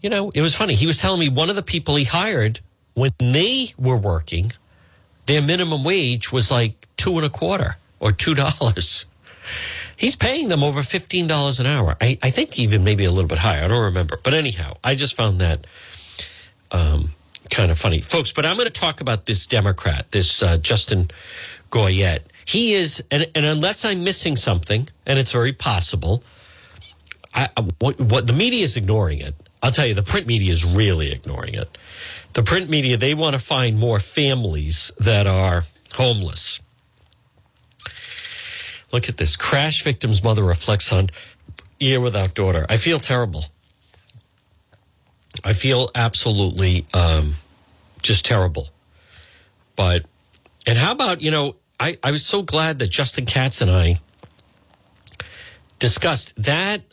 you 0.02 0.10
know, 0.12 0.30
it 0.36 0.42
was 0.42 0.56
funny. 0.56 0.76
He 0.76 0.86
was 0.86 1.00
telling 1.00 1.20
me 1.20 1.28
one 1.28 1.50
of 1.50 1.56
the 1.56 1.64
people 1.64 1.96
he 1.96 2.04
hired 2.04 2.60
when 2.94 3.12
they 3.18 3.74
were 3.76 3.98
working, 3.98 4.52
their 5.26 5.42
minimum 5.42 5.84
wage 5.84 6.32
was 6.32 6.52
like 6.52 6.88
two 6.96 7.18
and 7.18 7.26
a 7.26 7.30
quarter 7.30 7.78
or 8.00 8.12
two 8.12 8.36
dollars. 8.36 9.08
He's 9.98 10.16
paying 10.16 10.50
them 10.50 10.64
over 10.64 10.84
fifteen 10.84 11.28
dollars 11.28 11.60
an 11.60 11.66
hour. 11.66 11.96
I, 12.00 12.20
I 12.22 12.30
think 12.30 12.60
even 12.60 12.84
maybe 12.84 13.06
a 13.06 13.12
little 13.12 13.28
bit 13.28 13.40
higher. 13.40 13.64
I 13.64 13.68
don't 13.68 13.84
remember. 13.84 14.18
But 14.24 14.36
anyhow, 14.36 14.78
I 14.84 14.94
just 14.94 15.16
found 15.16 15.42
that 15.42 15.66
um, 16.72 17.10
kind 17.50 17.72
of 17.72 17.80
funny, 17.80 18.02
folks. 18.02 18.32
But 18.32 18.46
I'm 18.46 18.58
going 18.58 18.68
to 18.68 18.72
talk 18.72 19.02
about 19.02 19.26
this 19.26 19.48
Democrat, 19.48 20.12
this 20.12 20.44
uh, 20.44 20.58
Justin 20.58 21.10
Goyette. 21.71 22.23
He 22.45 22.73
is, 22.73 23.03
and, 23.10 23.27
and, 23.34 23.45
unless 23.45 23.86
I'm 23.86 24.03
missing 24.03 24.36
something, 24.36 24.88
and 25.05 25.17
it's 25.17 25.31
very 25.31 25.53
possible, 25.53 26.23
I, 27.34 27.49
what, 27.79 27.99
what 27.99 28.27
the 28.27 28.34
media 28.34 28.63
is 28.63 28.77
ignoring 28.77 29.19
it. 29.19 29.34
I'll 29.63 29.71
tell 29.71 29.86
you, 29.86 29.93
the 29.93 30.03
print 30.03 30.27
media 30.27 30.51
is 30.51 30.65
really 30.65 31.12
ignoring 31.12 31.53
it. 31.53 31.77
The 32.34 32.43
print 32.43 32.69
media, 32.69 32.97
they 32.97 33.13
want 33.13 33.34
to 33.34 33.39
find 33.39 33.79
more 33.79 33.99
families 33.99 34.91
that 34.99 35.27
are 35.27 35.65
homeless. 35.93 36.60
Look 38.91 39.07
at 39.07 39.17
this. 39.17 39.36
Crash 39.36 39.84
victim's 39.84 40.23
mother 40.23 40.43
reflects 40.43 40.91
on 40.91 41.10
year 41.79 41.99
without 41.99 42.34
daughter. 42.34 42.65
I 42.69 42.77
feel 42.77 42.99
terrible. 42.99 43.45
I 45.43 45.53
feel 45.53 45.89
absolutely 45.95 46.86
um, 46.93 47.36
just 48.01 48.25
terrible. 48.25 48.69
But, 49.75 50.05
and 50.67 50.77
how 50.77 50.91
about, 50.91 51.21
you 51.21 51.31
know, 51.31 51.55
I, 51.82 51.98
I 52.04 52.12
was 52.12 52.24
so 52.24 52.44
glad 52.44 52.78
that 52.78 52.91
Justin 52.91 53.26
Katz 53.26 53.60
and 53.60 53.72
I 53.72 54.00
discussed 55.80 56.32
that 56.44 56.84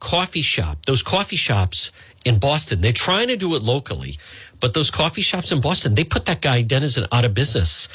coffee 0.00 0.40
shop, 0.40 0.86
those 0.86 1.02
coffee 1.02 1.36
shops 1.36 1.92
in 2.24 2.38
Boston. 2.38 2.80
They're 2.80 2.94
trying 2.94 3.28
to 3.28 3.36
do 3.36 3.54
it 3.56 3.62
locally, 3.62 4.16
but 4.58 4.72
those 4.72 4.90
coffee 4.90 5.20
shops 5.20 5.52
in 5.52 5.60
Boston, 5.60 5.94
they 5.94 6.04
put 6.04 6.24
that 6.24 6.40
guy 6.40 6.62
Denizen 6.62 7.06
out 7.12 7.26
of 7.26 7.34
business 7.34 7.90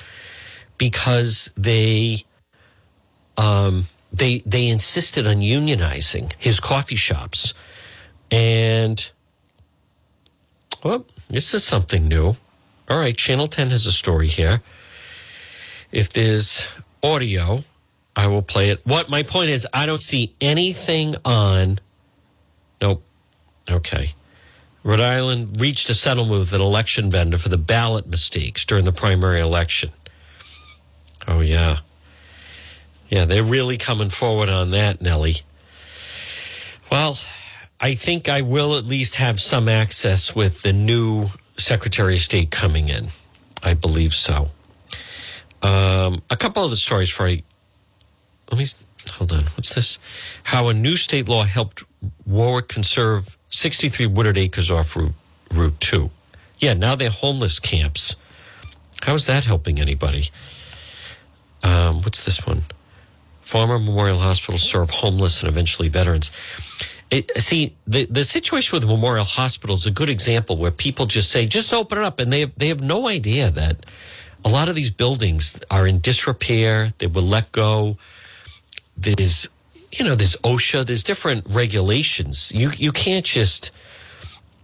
because 0.78 1.52
they 1.58 2.24
um, 3.36 3.86
they 4.12 4.44
they 4.46 4.68
insisted 4.68 5.26
on 5.26 5.38
unionizing 5.38 6.34
his 6.38 6.60
coffee 6.60 6.96
shops, 6.96 7.56
and 8.30 9.10
well, 10.84 11.08
this 11.30 11.56
is 11.56 11.63
something 11.63 12.08
new. 12.08 12.38
All 12.88 13.00
right, 13.00 13.18
Channel 13.18 13.48
Ten 13.48 13.72
has 13.72 13.88
a 13.88 13.92
story 13.92 14.28
here. 14.28 14.62
If 15.93 16.10
there's 16.10 16.67
audio, 17.03 17.63
I 18.15 18.25
will 18.25 18.41
play 18.41 18.71
it. 18.71 18.82
What 18.84 19.10
my 19.10 19.21
point 19.21 19.51
is, 19.51 19.67
I 19.71 19.86
don't 19.86 20.01
see 20.01 20.34
anything 20.41 21.15
on. 21.23 21.79
Nope. 22.82 23.03
Okay. 23.69 24.15
Rhode 24.84 24.99
Island 24.99 25.62
reached 25.62 25.91
a 25.91 25.93
settlement 25.93 26.39
with 26.39 26.53
an 26.53 26.62
election 26.62 27.12
vendor 27.12 27.38
for 27.38 27.49
the 27.49 27.60
ballot 27.60 28.08
mistakes 28.08 28.65
during 28.65 28.86
the 28.86 28.91
primary 28.91 29.39
election. 29.39 29.91
Oh, 31.27 31.41
yeah. 31.41 31.82
Yeah, 33.10 33.25
they're 33.25 33.43
really 33.43 33.77
coming 33.77 34.10
forward 34.10 34.49
on 34.49 34.71
that, 34.71 34.99
Nellie. 34.99 35.41
Well, 36.91 37.19
I 37.79 37.93
think 37.93 38.27
I 38.27 38.41
will 38.41 38.75
at 38.75 38.84
least 38.84 39.17
have 39.17 39.39
some 39.39 39.69
access 39.69 40.36
with 40.36 40.63
the 40.63 40.73
new 40.73 41.27
Secretary 41.56 42.15
of 42.15 42.21
State 42.21 42.49
coming 42.49 42.89
in. 42.89 43.10
I 43.62 43.75
believe 43.75 44.13
so. 44.13 44.49
Um, 45.63 46.21
a 46.30 46.36
couple 46.36 46.63
of 46.63 46.69
the 46.69 46.78
stories 46.78 47.10
for 47.10 47.26
I. 47.26 47.43
Let 48.52 48.60
me 48.60 48.65
hold 49.10 49.32
on. 49.32 49.43
What's 49.56 49.73
this? 49.73 49.97
How 50.43 50.67
a 50.67 50.73
new 50.73 50.97
state 50.97 51.28
law 51.28 51.43
helped 51.43 51.84
Warwick 52.26 52.67
conserve 52.67 53.38
63 53.49 54.08
wooded 54.08 54.38
acres 54.38 54.69
off 54.69 54.95
Route, 54.95 55.13
Route 55.52 55.80
2. 55.80 56.10
Yeah, 56.60 56.73
now 56.73 56.95
they're 56.95 57.10
homeless 57.10 57.60
camps. 57.60 58.15
How 59.02 59.15
is 59.15 59.26
that 59.26 59.45
helping 59.45 59.80
anybody? 59.80 60.30
Um, 61.63 62.02
what's 62.02 62.26
this 62.26 62.45
one? 62.45 62.63
Former 63.41 63.80
Memorial 63.80 64.19
Hospital 64.19 64.58
serve 64.58 64.89
homeless 64.89 65.41
and 65.41 65.49
eventually 65.49 65.89
veterans. 65.89 66.32
It, 67.12 67.32
see, 67.41 67.76
the, 67.86 68.06
the 68.06 68.23
situation 68.23 68.76
with 68.76 68.88
Memorial 68.88 69.26
Hospital 69.26 69.76
is 69.76 69.86
a 69.86 69.91
good 69.91 70.10
example 70.10 70.58
where 70.58 70.71
people 70.71 71.06
just 71.06 71.30
say, 71.30 71.45
just 71.45 71.73
open 71.73 71.97
it 71.99 72.04
up. 72.04 72.19
And 72.19 72.32
they 72.32 72.41
have, 72.41 72.52
they 72.58 72.69
have 72.69 72.82
no 72.82 73.08
idea 73.08 73.52
that 73.52 73.86
a 74.45 74.49
lot 74.49 74.69
of 74.69 74.75
these 74.75 74.91
buildings 74.91 75.60
are 75.71 75.88
in 75.88 75.99
disrepair. 75.99 76.89
They 76.97 77.08
were 77.08 77.21
let 77.21 77.51
go. 77.51 77.97
There's, 78.97 79.49
you 79.91 80.06
know, 80.06 80.15
there's 80.15 80.36
OSHA, 80.38 80.86
there's 80.86 81.03
different 81.03 81.45
regulations. 81.49 82.51
You, 82.53 82.71
you 82.71 82.91
can't 82.91 83.25
just 83.25 83.71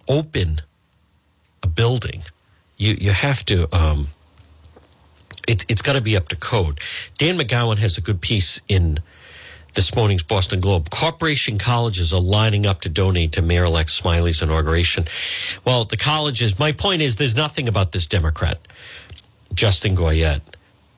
open 0.08 0.62
a 1.64 1.68
building. 1.68 2.24
You, 2.78 2.96
you 3.00 3.12
have 3.12 3.44
to, 3.46 3.74
um, 3.76 4.08
it, 5.48 5.66
it's 5.70 5.82
got 5.82 5.94
to 5.94 6.02
be 6.02 6.16
up 6.16 6.30
to 6.30 6.36
code. 6.36 6.80
Dan 7.18 7.38
McGowan 7.38 7.78
has 7.78 7.98
a 7.98 8.02
good 8.02 8.22
piece 8.22 8.62
in 8.68 9.00
this 9.74 9.96
morning's 9.96 10.24
Boston 10.24 10.60
Globe. 10.60 10.90
Corporation 10.90 11.58
colleges 11.58 12.14
are 12.14 12.22
lining 12.22 12.66
up 12.66 12.82
to 12.82 12.90
donate 12.90 13.32
to 13.34 13.42
Mayor 13.42 13.66
elect 13.66 13.90
Smiley's 13.90 14.42
inauguration. 14.42 15.06
Well, 15.66 15.86
the 15.86 15.98
colleges, 15.98 16.60
my 16.60 16.72
point 16.72 17.02
is 17.02 17.18
there's 17.18 17.36
nothing 17.36 17.68
about 17.68 17.92
this 17.92 18.08
Democrat, 18.08 18.60
Justin 19.54 19.96
Goyette, 19.96 20.42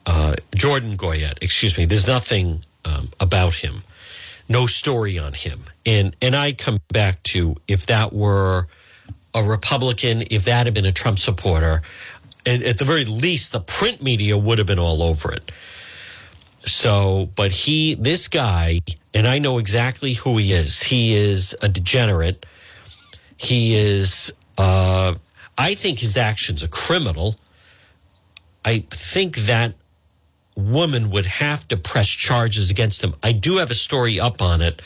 uh, 0.06 0.36
Jordan 0.56 0.98
Goyette, 0.98 1.38
excuse 1.42 1.78
me. 1.78 1.86
There's 1.86 2.08
nothing 2.08 2.64
um, 2.86 3.10
about 3.20 3.56
him, 3.56 3.84
no 4.50 4.66
story 4.66 5.18
on 5.18 5.34
him. 5.34 5.64
And, 5.86 6.16
and 6.22 6.36
I 6.36 6.54
come 6.54 6.80
back 6.90 7.24
to 7.24 7.56
if 7.68 7.86
that 7.88 8.14
were 8.14 8.68
a 9.34 9.44
Republican, 9.44 10.24
if 10.30 10.46
that 10.46 10.68
had 10.68 10.74
been 10.74 10.86
a 10.86 10.92
Trump 10.92 11.20
supporter, 11.20 11.82
at, 12.46 12.64
at 12.64 12.78
the 12.78 12.86
very 12.86 13.06
least, 13.06 13.52
the 13.52 13.62
print 13.62 14.02
media 14.02 14.38
would 14.38 14.58
have 14.58 14.68
been 14.68 14.80
all 14.80 15.02
over 15.02 15.32
it. 15.32 15.52
So, 16.66 17.30
but 17.36 17.52
he, 17.52 17.96
this 17.96 18.28
guy, 18.28 18.82
and 19.14 19.28
I 19.28 19.40
know 19.40 19.58
exactly 19.58 20.14
who 20.14 20.38
he 20.38 20.54
is. 20.54 20.84
He 20.84 21.16
is 21.16 21.56
a 21.62 21.70
degenerate. 21.70 22.46
He 23.38 23.76
is, 23.76 24.32
uh, 24.58 25.16
I 25.58 25.74
think 25.74 26.00
his 26.00 26.18
actions 26.18 26.64
are 26.64 26.68
criminal. 26.68 27.36
I 28.64 28.86
think 28.90 29.36
that 29.36 29.74
woman 30.56 31.10
would 31.10 31.26
have 31.26 31.68
to 31.70 31.78
press 31.78 32.08
charges 32.08 32.70
against 32.70 33.04
him. 33.04 33.16
I 33.24 33.32
do 33.32 33.58
have 33.58 33.72
a 33.72 33.76
story 33.76 34.20
up 34.20 34.42
on 34.42 34.62
it 34.62 34.82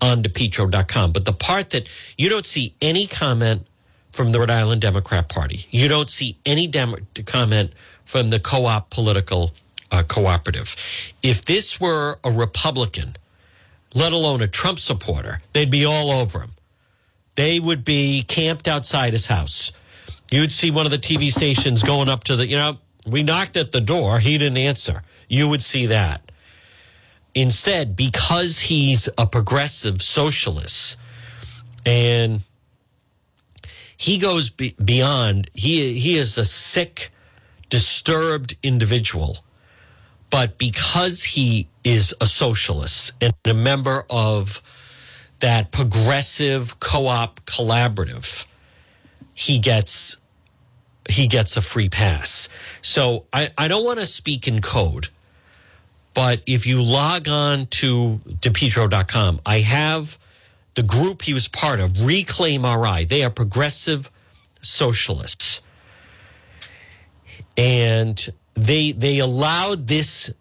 on 0.00 0.22
depetro.com. 0.22 1.12
But 1.12 1.24
the 1.24 1.32
part 1.32 1.70
that 1.70 1.88
you 2.16 2.28
don't 2.28 2.46
see 2.46 2.74
any 2.80 3.06
comment 3.06 3.66
from 4.12 4.32
the 4.32 4.40
Rhode 4.40 4.50
Island 4.50 4.80
Democrat 4.80 5.28
Party, 5.28 5.66
you 5.70 5.88
don't 5.88 6.10
see 6.10 6.36
any 6.46 6.66
dem- 6.66 7.06
comment 7.26 7.72
from 8.04 8.30
the 8.30 8.40
co 8.40 8.66
op 8.66 8.90
political 8.90 9.52
uh, 9.90 10.02
cooperative. 10.02 10.76
If 11.22 11.44
this 11.44 11.80
were 11.80 12.18
a 12.24 12.30
Republican, 12.30 13.16
let 13.94 14.12
alone 14.12 14.42
a 14.42 14.48
Trump 14.48 14.78
supporter, 14.78 15.40
they'd 15.52 15.70
be 15.70 15.84
all 15.84 16.10
over 16.10 16.40
him. 16.40 16.52
They 17.34 17.60
would 17.60 17.84
be 17.84 18.22
camped 18.22 18.68
outside 18.68 19.12
his 19.12 19.26
house. 19.26 19.72
You'd 20.30 20.52
see 20.52 20.70
one 20.70 20.86
of 20.86 20.92
the 20.92 20.98
TV 20.98 21.30
stations 21.30 21.82
going 21.82 22.08
up 22.08 22.24
to 22.24 22.36
the, 22.36 22.46
you 22.46 22.56
know, 22.56 22.78
we 23.10 23.22
knocked 23.22 23.56
at 23.56 23.72
the 23.72 23.80
door. 23.80 24.18
He 24.18 24.38
didn't 24.38 24.58
answer. 24.58 25.02
You 25.28 25.48
would 25.48 25.62
see 25.62 25.86
that. 25.86 26.30
Instead, 27.34 27.94
because 27.96 28.58
he's 28.60 29.08
a 29.18 29.26
progressive 29.26 30.02
socialist 30.02 30.96
and 31.86 32.42
he 33.96 34.18
goes 34.18 34.50
be- 34.50 34.76
beyond, 34.82 35.50
he, 35.54 35.94
he 35.94 36.16
is 36.16 36.38
a 36.38 36.44
sick, 36.44 37.12
disturbed 37.68 38.56
individual. 38.62 39.38
But 40.30 40.58
because 40.58 41.22
he 41.24 41.68
is 41.84 42.14
a 42.20 42.26
socialist 42.26 43.12
and 43.20 43.32
a 43.46 43.54
member 43.54 44.04
of 44.10 44.62
that 45.40 45.72
progressive 45.72 46.80
co-op 46.80 47.40
collaborative, 47.46 48.46
he 49.34 49.58
gets 49.58 50.16
he 51.08 51.26
gets 51.26 51.56
a 51.56 51.62
free 51.62 51.88
pass. 51.88 52.48
So 52.82 53.24
I, 53.32 53.50
I 53.56 53.68
don't 53.68 53.84
want 53.84 53.98
to 54.00 54.06
speak 54.06 54.46
in 54.46 54.60
code, 54.60 55.08
but 56.14 56.42
if 56.46 56.66
you 56.66 56.82
log 56.82 57.28
on 57.28 57.66
to 57.66 58.20
depetro.com, 58.26 59.40
I 59.46 59.60
have 59.60 60.18
the 60.74 60.82
group 60.82 61.22
he 61.22 61.34
was 61.34 61.48
part 61.48 61.80
of, 61.80 62.04
Reclaim 62.04 62.64
RI. 62.64 63.04
They 63.04 63.24
are 63.24 63.30
progressive 63.30 64.10
socialists. 64.62 65.62
And 67.56 68.28
they 68.54 68.92
they 68.92 69.18
allowed 69.18 69.88
this 69.88 70.32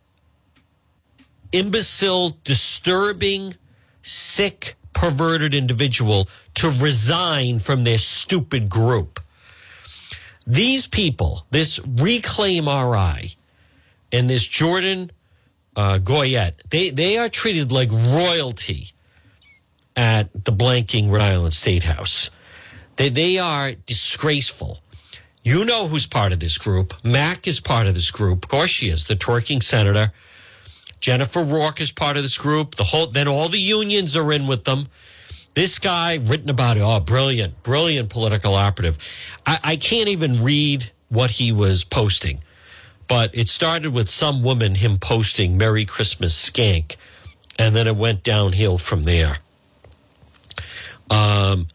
imbecile, 1.52 2.38
disturbing, 2.44 3.56
sick, 4.02 4.76
perverted 4.94 5.54
individual 5.54 6.28
to 6.56 6.70
resign 6.70 7.60
from 7.60 7.84
their 7.84 7.98
stupid 7.98 8.70
group. 8.70 9.20
These 10.48 10.88
people, 10.88 11.46
this 11.52 11.78
Reclaim 11.86 12.68
RI 12.70 13.36
and 14.14 14.30
this 14.30 14.48
Jordan 14.48 15.12
uh, 15.76 16.00
Goyette, 16.00 16.70
they, 16.70 16.90
they 16.90 17.18
are 17.18 17.28
treated 17.28 17.74
like 17.74 17.92
royalty 17.92 18.88
at 19.98 20.30
the 20.46 20.54
blanking 20.54 21.12
Rhode 21.12 21.22
Island 21.22 21.54
State 21.54 21.84
House. 21.84 22.30
They, 22.96 23.10
they 23.10 23.38
are 23.38 23.74
disgraceful. 23.74 24.80
You 25.44 25.66
know 25.66 25.90
who's 25.90 26.08
part 26.08 26.32
of 26.32 26.40
this 26.40 26.58
group. 26.58 26.94
Mack 27.04 27.46
is 27.46 27.60
part 27.60 27.86
of 27.86 27.96
this 27.96 28.10
group. 28.10 28.46
Of 28.46 28.50
course 28.50 28.70
she 28.70 28.88
is, 28.88 29.06
the 29.06 29.16
twerking 29.16 29.62
senator. 29.62 30.14
Jennifer 31.02 31.44
Rourke 31.44 31.82
is 31.82 31.92
part 31.92 32.16
of 32.16 32.24
this 32.24 32.38
group. 32.38 32.76
The 32.76 32.86
whole 32.86 33.08
then 33.08 33.28
all 33.28 33.50
the 33.50 33.60
unions 33.60 34.16
are 34.16 34.32
in 34.32 34.48
with 34.48 34.64
them. 34.64 34.88
This 35.58 35.80
guy 35.80 36.20
written 36.22 36.52
about 36.52 36.78
it. 36.78 36.82
Oh, 36.82 37.00
brilliant, 37.00 37.64
brilliant 37.64 38.12
political 38.12 38.54
operative. 38.54 39.00
I, 39.44 39.60
I 39.64 39.76
can't 39.76 40.08
even 40.08 40.44
read 40.44 40.92
what 41.10 41.32
he 41.32 41.52
was 41.52 41.84
posting, 41.84 42.44
but 43.08 43.36
it 43.36 43.48
started 43.50 43.92
with 43.92 44.08
some 44.08 44.44
woman 44.44 44.76
him 44.76 45.00
posting 45.00 45.58
"Merry 45.58 45.84
Christmas, 45.84 46.36
Skank," 46.36 46.98
and 47.58 47.76
then 47.76 47.88
it 47.88 47.96
went 47.96 48.22
downhill 48.22 48.78
from 48.78 49.02
there. 49.02 49.40
Um, 51.10 51.70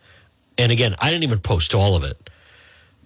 and 0.57 0.71
again, 0.71 0.95
I 1.01 1.11
didn't 1.11 1.25
even 1.25 1.41
post 1.41 1.75
all 1.75 1.97
of 1.97 2.05
it, 2.05 2.31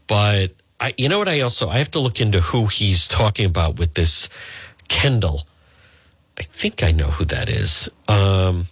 but 0.06 0.52
I, 0.78 0.92
you 0.98 1.08
know 1.08 1.18
what? 1.18 1.28
I 1.28 1.40
also 1.40 1.70
I 1.70 1.78
have 1.78 1.90
to 1.92 2.00
look 2.00 2.20
into 2.20 2.40
who 2.40 2.66
he's 2.66 3.08
talking 3.08 3.46
about 3.46 3.78
with 3.78 3.94
this 3.94 4.28
Kendall. 4.88 5.46
I 6.36 6.42
think 6.42 6.82
I 6.82 6.90
know 6.90 7.12
who 7.12 7.24
that 7.24 7.48
is. 7.48 7.88
Um, 8.08 8.66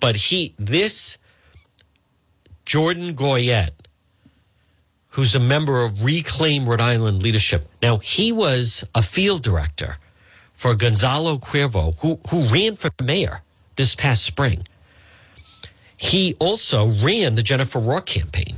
but 0.00 0.16
he 0.16 0.52
this 0.58 1.16
Jordan 2.66 3.14
Goyette, 3.14 3.86
who's 5.10 5.36
a 5.36 5.40
member 5.40 5.84
of 5.84 6.04
Reclaim 6.04 6.68
Rhode 6.68 6.80
Island 6.80 7.22
Leadership. 7.22 7.68
Now, 7.80 7.98
he 7.98 8.32
was 8.32 8.84
a 8.92 9.02
field 9.02 9.42
director 9.42 9.98
for 10.52 10.74
Gonzalo 10.74 11.38
Cuervo, 11.38 11.94
who, 12.00 12.18
who 12.28 12.42
ran 12.48 12.74
for 12.74 12.90
mayor 13.02 13.42
this 13.76 13.94
past 13.94 14.24
spring. 14.24 14.64
He 15.96 16.34
also 16.40 16.88
ran 16.88 17.36
the 17.36 17.42
Jennifer 17.42 17.78
Rourke 17.78 18.06
campaign. 18.06 18.56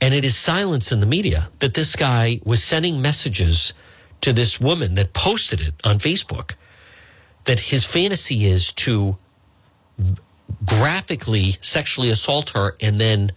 And 0.00 0.12
it 0.12 0.24
is 0.24 0.36
silence 0.36 0.90
in 0.90 1.00
the 1.00 1.06
media 1.06 1.48
that 1.60 1.74
this 1.74 1.96
guy 1.96 2.40
was 2.44 2.62
sending 2.62 3.00
messages 3.00 3.72
to 4.20 4.32
this 4.32 4.60
woman 4.60 4.96
that 4.96 5.12
posted 5.12 5.60
it 5.60 5.74
on 5.84 5.98
Facebook 5.98 6.54
that 7.44 7.60
his 7.60 7.84
fantasy 7.84 8.46
is 8.46 8.72
to 8.72 9.16
graphically 10.64 11.56
sexually 11.60 12.10
assault 12.10 12.50
her 12.50 12.76
and 12.80 13.00
then 13.00 13.32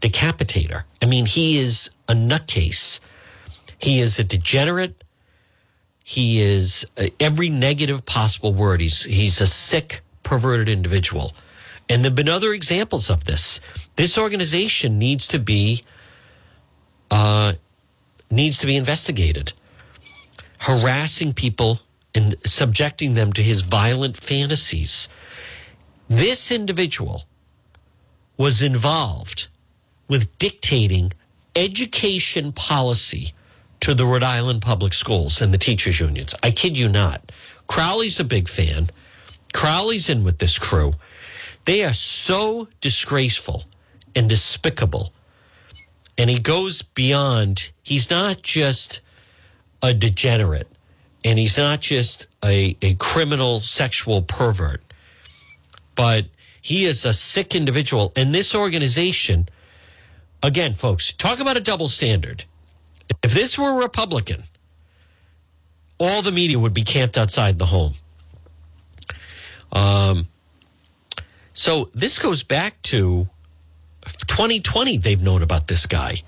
decapitate 0.00 0.70
her. 0.70 0.84
I 1.02 1.06
mean, 1.06 1.26
he 1.26 1.58
is 1.58 1.90
a 2.08 2.12
nutcase. 2.12 3.00
He 3.78 4.00
is 4.00 4.18
a 4.18 4.24
degenerate. 4.24 5.02
He 6.04 6.40
is 6.40 6.86
uh, 6.96 7.08
every 7.18 7.50
negative 7.50 8.06
possible 8.06 8.54
word. 8.54 8.80
He's 8.80 9.04
he's 9.04 9.40
a 9.40 9.46
sick, 9.46 10.02
perverted 10.22 10.68
individual. 10.68 11.32
And 11.88 12.04
there've 12.04 12.14
been 12.14 12.28
other 12.28 12.52
examples 12.52 13.10
of 13.10 13.24
this. 13.24 13.60
This 13.96 14.18
organization 14.18 14.98
needs 14.98 15.26
to 15.28 15.38
be 15.38 15.82
uh, 17.10 17.54
needs 18.30 18.58
to 18.58 18.66
be 18.66 18.76
investigated. 18.76 19.52
Harassing 20.58 21.32
people 21.32 21.80
and 22.14 22.34
subjecting 22.46 23.14
them 23.14 23.32
to 23.34 23.42
his 23.42 23.62
violent 23.62 24.16
fantasies. 24.16 25.08
This 26.08 26.52
individual 26.52 27.24
was 28.36 28.62
involved 28.62 29.48
with 30.08 30.36
dictating 30.38 31.12
education 31.56 32.52
policy 32.52 33.32
to 33.80 33.94
the 33.94 34.06
Rhode 34.06 34.22
Island 34.22 34.62
public 34.62 34.92
schools 34.92 35.40
and 35.40 35.52
the 35.52 35.58
teachers 35.58 35.98
unions. 35.98 36.34
I 36.42 36.50
kid 36.52 36.76
you 36.76 36.88
not. 36.88 37.32
Crowley's 37.66 38.20
a 38.20 38.24
big 38.24 38.48
fan. 38.48 38.88
Crowley's 39.52 40.08
in 40.08 40.22
with 40.22 40.38
this 40.38 40.58
crew. 40.58 40.94
They 41.64 41.84
are 41.84 41.92
so 41.92 42.68
disgraceful 42.80 43.64
and 44.14 44.28
despicable. 44.28 45.12
And 46.16 46.30
he 46.30 46.38
goes 46.38 46.82
beyond, 46.82 47.72
he's 47.82 48.10
not 48.10 48.42
just 48.42 49.00
a 49.82 49.92
degenerate 49.92 50.68
and 51.24 51.38
he's 51.38 51.58
not 51.58 51.80
just 51.80 52.28
a, 52.44 52.76
a 52.80 52.94
criminal 52.94 53.58
sexual 53.60 54.22
pervert 54.22 54.85
but 55.96 56.26
he 56.62 56.84
is 56.84 57.04
a 57.04 57.12
sick 57.12 57.54
individual. 57.54 58.12
And 58.14 58.34
this 58.34 58.54
organization, 58.54 59.48
again, 60.42 60.74
folks, 60.74 61.12
talk 61.12 61.40
about 61.40 61.56
a 61.56 61.60
double 61.60 61.88
standard. 61.88 62.44
If 63.22 63.32
this 63.32 63.58
were 63.58 63.80
Republican, 63.80 64.44
all 65.98 66.22
the 66.22 66.32
media 66.32 66.58
would 66.58 66.74
be 66.74 66.82
camped 66.82 67.18
outside 67.18 67.58
the 67.58 67.66
home. 67.66 67.94
Um, 69.72 70.28
so 71.52 71.90
this 71.92 72.18
goes 72.18 72.42
back 72.42 72.80
to 72.82 73.28
2020. 74.04 74.98
They've 74.98 75.22
known 75.22 75.42
about 75.42 75.66
this 75.66 75.86
guy. 75.86 76.22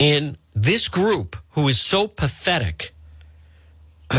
And 0.00 0.36
this 0.54 0.88
group, 0.88 1.36
who 1.50 1.68
is 1.68 1.80
so 1.80 2.08
pathetic, 2.08 2.94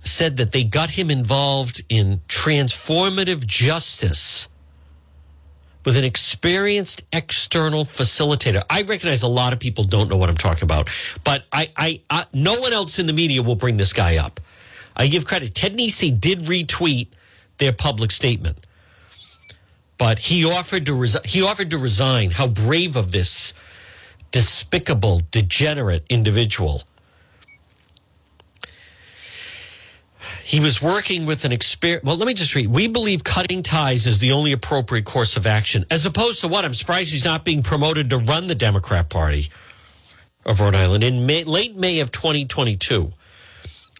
said 0.00 0.36
that 0.36 0.52
they 0.52 0.64
got 0.64 0.90
him 0.90 1.10
involved 1.10 1.82
in 1.88 2.20
transformative 2.28 3.46
justice 3.46 4.48
with 5.84 5.96
an 5.96 6.04
experienced 6.04 7.04
external 7.12 7.84
facilitator. 7.84 8.62
I 8.68 8.82
recognize 8.82 9.22
a 9.22 9.28
lot 9.28 9.52
of 9.52 9.58
people 9.58 9.84
don't 9.84 10.08
know 10.08 10.16
what 10.16 10.28
I'm 10.28 10.36
talking 10.36 10.64
about, 10.64 10.88
but 11.24 11.44
I, 11.52 11.70
I, 11.76 12.00
I 12.10 12.26
no 12.32 12.60
one 12.60 12.72
else 12.72 12.98
in 12.98 13.06
the 13.06 13.12
media 13.12 13.42
will 13.42 13.56
bring 13.56 13.76
this 13.76 13.92
guy 13.92 14.16
up. 14.16 14.40
I 14.96 15.06
give 15.06 15.24
credit. 15.24 15.54
Ted 15.54 15.74
Nesi 15.74 16.10
did 16.10 16.46
retweet 16.46 17.08
their 17.58 17.72
public 17.72 18.10
statement. 18.10 18.66
But 19.96 20.18
he 20.18 20.44
offered 20.44 20.86
to 20.86 20.92
resi- 20.92 21.26
he 21.26 21.42
offered 21.42 21.70
to 21.70 21.78
resign. 21.78 22.30
How 22.30 22.46
brave 22.46 22.94
of 22.96 23.10
this 23.10 23.52
despicable, 24.30 25.22
degenerate 25.30 26.04
individual. 26.08 26.84
He 30.48 30.60
was 30.60 30.80
working 30.80 31.26
with 31.26 31.44
an 31.44 31.52
expert. 31.52 32.02
Well, 32.02 32.16
let 32.16 32.26
me 32.26 32.32
just 32.32 32.54
read. 32.54 32.68
We 32.68 32.88
believe 32.88 33.22
cutting 33.22 33.62
ties 33.62 34.06
is 34.06 34.18
the 34.18 34.32
only 34.32 34.52
appropriate 34.52 35.04
course 35.04 35.36
of 35.36 35.46
action, 35.46 35.84
as 35.90 36.06
opposed 36.06 36.40
to 36.40 36.48
what? 36.48 36.64
I'm 36.64 36.72
surprised 36.72 37.12
he's 37.12 37.26
not 37.26 37.44
being 37.44 37.62
promoted 37.62 38.08
to 38.08 38.16
run 38.16 38.46
the 38.46 38.54
Democrat 38.54 39.10
Party 39.10 39.50
of 40.46 40.62
Rhode 40.62 40.74
Island. 40.74 41.04
In 41.04 41.26
May, 41.26 41.44
late 41.44 41.76
May 41.76 42.00
of 42.00 42.10
2022, 42.12 43.12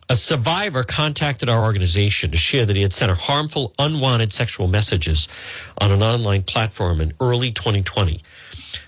a 0.09 0.17
survivor 0.17 0.85
contacted 0.85 1.51
our 1.51 1.63
organization 1.63 2.31
to 2.31 2.39
share 2.39 2.65
that 2.65 2.77
he 2.77 2.81
had 2.81 2.95
sent 2.95 3.11
her 3.11 3.15
harmful, 3.15 3.75
unwanted 3.79 4.33
sexual 4.33 4.69
messages 4.69 5.29
on 5.83 5.91
an 5.91 6.03
online 6.03 6.45
platform 6.45 7.03
in 7.03 7.13
early 7.21 7.53
2020. 7.53 8.23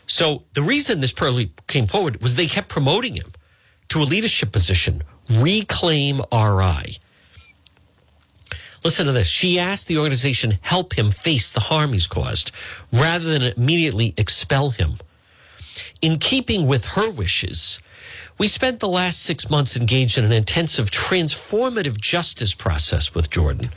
So 0.07 0.44
the 0.55 0.62
reason 0.62 1.03
this 1.03 1.12
Pearly 1.12 1.53
came 1.66 1.87
forward 1.87 2.23
was 2.23 2.37
they 2.37 2.46
kept 2.46 2.70
promoting 2.70 3.16
him 3.16 3.33
to 3.88 3.99
a 3.99 4.05
leadership 4.05 4.51
position, 4.51 5.03
Reclaim 5.29 6.23
RI. 6.33 6.96
Listen 8.83 9.07
to 9.07 9.12
this. 9.12 9.29
She 9.29 9.59
asked 9.59 9.88
the 9.88 9.99
organization 9.99 10.59
help 10.62 10.99
him 10.99 11.11
face 11.11 11.51
the 11.51 11.61
harm 11.61 11.93
he's 11.93 12.07
caused 12.07 12.53
rather 12.93 13.38
than 13.38 13.53
immediately 13.57 14.14
expel 14.16 14.71
him. 14.71 14.95
In 16.01 16.19
keeping 16.19 16.66
with 16.66 16.85
her 16.87 17.11
wishes, 17.11 17.81
we 18.38 18.49
spent 18.49 18.81
the 18.81 18.88
last 18.88 19.23
six 19.23 19.51
months 19.51 19.77
engaged 19.77 20.16
in 20.16 20.25
an 20.25 20.33
intensive 20.33 20.90
transformative 20.90 22.01
justice 22.01 22.55
process 22.55 23.14
with 23.14 23.29
Jordan, 23.31 23.71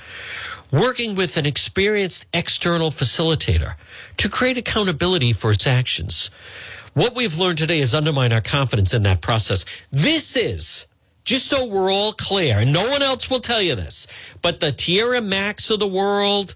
working 0.72 1.16
with 1.16 1.36
an 1.36 1.46
experienced 1.46 2.26
external 2.34 2.90
facilitator 2.90 3.76
to 4.18 4.30
create 4.30 4.58
accountability 4.58 5.34
for 5.34 5.52
its 5.52 5.68
actions. 5.68 6.32
What 6.94 7.14
we've 7.14 7.38
learned 7.38 7.58
today 7.58 7.80
has 7.80 7.94
undermined 7.94 8.32
our 8.32 8.42
confidence 8.42 8.94
in 8.94 9.04
that 9.04 9.22
process. 9.22 9.66
This 9.92 10.38
is 10.38 10.86
just 11.24 11.48
so 11.48 11.66
we're 11.66 11.92
all 11.92 12.14
clear, 12.14 12.60
and 12.60 12.74
no 12.74 12.88
one 12.90 13.02
else 13.02 13.30
will 13.30 13.40
tell 13.40 13.62
you 13.62 13.76
this, 13.76 14.08
but 14.42 14.60
the 14.60 14.72
Tierra 14.72 15.22
Macks 15.22 15.70
of 15.70 15.80
the 15.80 15.88
world, 15.88 16.56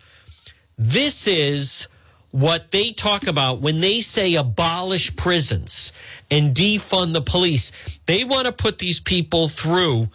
this 0.77 1.27
is 1.27 1.88
what 2.32 2.71
they 2.71 2.91
talk 2.91 3.25
about 3.25 3.62
when 3.62 3.80
they 3.80 4.01
say 4.01 4.36
abolish 4.36 5.15
prisons 5.15 5.93
and 6.30 6.56
defund 6.56 7.13
the 7.13 7.21
police. 7.21 7.71
They 8.06 8.23
want 8.23 8.45
to 8.47 8.51
put 8.51 8.77
these 8.80 8.99
people 8.99 9.47
through 9.47 10.10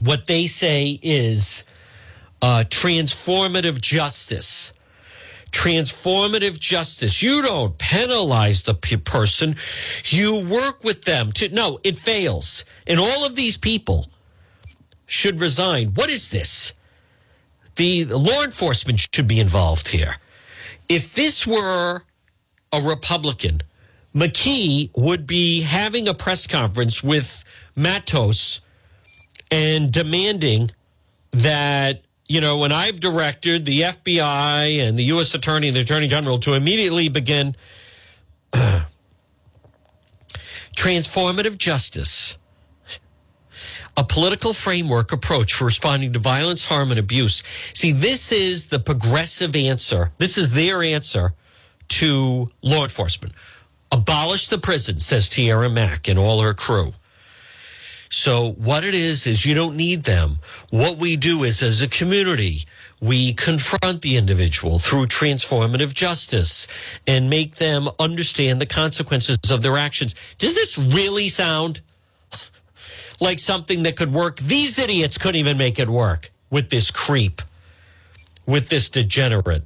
what 0.00 0.26
they 0.26 0.46
say 0.46 0.98
is 1.02 1.64
uh, 2.42 2.64
transformative 2.68 3.80
justice. 3.80 4.72
Transformative 5.50 6.58
justice. 6.58 7.22
You 7.22 7.42
don't 7.42 7.78
penalize 7.78 8.64
the 8.64 8.74
person, 8.74 9.56
you 10.04 10.36
work 10.44 10.84
with 10.84 11.04
them 11.04 11.32
to. 11.32 11.48
No, 11.48 11.78
it 11.82 11.98
fails. 11.98 12.64
And 12.86 13.00
all 13.00 13.24
of 13.24 13.36
these 13.36 13.56
people 13.56 14.08
should 15.06 15.40
resign. 15.40 15.88
What 15.94 16.10
is 16.10 16.30
this? 16.30 16.72
The, 17.76 18.04
the 18.04 18.18
law 18.18 18.42
enforcement 18.42 19.06
should 19.12 19.28
be 19.28 19.40
involved 19.40 19.88
here. 19.88 20.16
If 20.88 21.14
this 21.14 21.46
were 21.46 22.02
a 22.72 22.80
Republican, 22.80 23.62
McKee 24.14 24.90
would 24.96 25.26
be 25.26 25.62
having 25.62 26.08
a 26.08 26.14
press 26.14 26.46
conference 26.46 27.02
with 27.02 27.44
Matos 27.74 28.62
and 29.50 29.92
demanding 29.92 30.70
that, 31.32 32.02
you 32.28 32.40
know, 32.40 32.58
when 32.58 32.72
I've 32.72 32.98
directed 32.98 33.64
the 33.64 33.82
FBI 33.82 34.80
and 34.80 34.98
the 34.98 35.04
U.S. 35.04 35.34
Attorney 35.34 35.68
and 35.68 35.76
the 35.76 35.80
Attorney 35.80 36.08
General 36.08 36.38
to 36.40 36.54
immediately 36.54 37.08
begin 37.08 37.54
transformative 40.76 41.56
justice, 41.56 42.36
a 43.96 44.04
political 44.04 44.52
framework 44.52 45.12
approach 45.12 45.54
for 45.54 45.64
responding 45.64 46.12
to 46.12 46.18
violence, 46.18 46.64
harm, 46.64 46.90
and 46.90 46.98
abuse. 46.98 47.42
See, 47.74 47.92
this 47.92 48.32
is 48.32 48.68
the 48.68 48.80
progressive 48.80 49.54
answer. 49.54 50.10
This 50.18 50.36
is 50.36 50.52
their 50.52 50.82
answer 50.82 51.32
to 51.88 52.50
law 52.62 52.82
enforcement. 52.82 53.34
Abolish 53.92 54.48
the 54.48 54.58
prison, 54.58 54.98
says 54.98 55.28
Tierra 55.28 55.70
Mack 55.70 56.08
and 56.08 56.18
all 56.18 56.42
her 56.42 56.54
crew. 56.54 56.92
So, 58.16 58.52
what 58.52 58.82
it 58.82 58.94
is, 58.94 59.26
is 59.26 59.44
you 59.44 59.54
don't 59.54 59.76
need 59.76 60.04
them. 60.04 60.38
What 60.70 60.96
we 60.96 61.16
do 61.16 61.44
is, 61.44 61.60
as 61.60 61.82
a 61.82 61.86
community, 61.86 62.64
we 62.98 63.34
confront 63.34 64.00
the 64.00 64.16
individual 64.16 64.78
through 64.78 65.08
transformative 65.08 65.92
justice 65.92 66.66
and 67.06 67.28
make 67.28 67.56
them 67.56 67.90
understand 67.98 68.58
the 68.58 68.66
consequences 68.66 69.36
of 69.50 69.60
their 69.60 69.76
actions. 69.76 70.14
Does 70.38 70.54
this 70.54 70.78
really 70.78 71.28
sound 71.28 71.82
like 73.20 73.38
something 73.38 73.82
that 73.82 73.96
could 73.96 74.14
work? 74.14 74.38
These 74.38 74.78
idiots 74.78 75.18
couldn't 75.18 75.38
even 75.38 75.58
make 75.58 75.78
it 75.78 75.88
work 75.88 76.30
with 76.48 76.70
this 76.70 76.90
creep, 76.90 77.42
with 78.46 78.70
this 78.70 78.88
degenerate. 78.88 79.64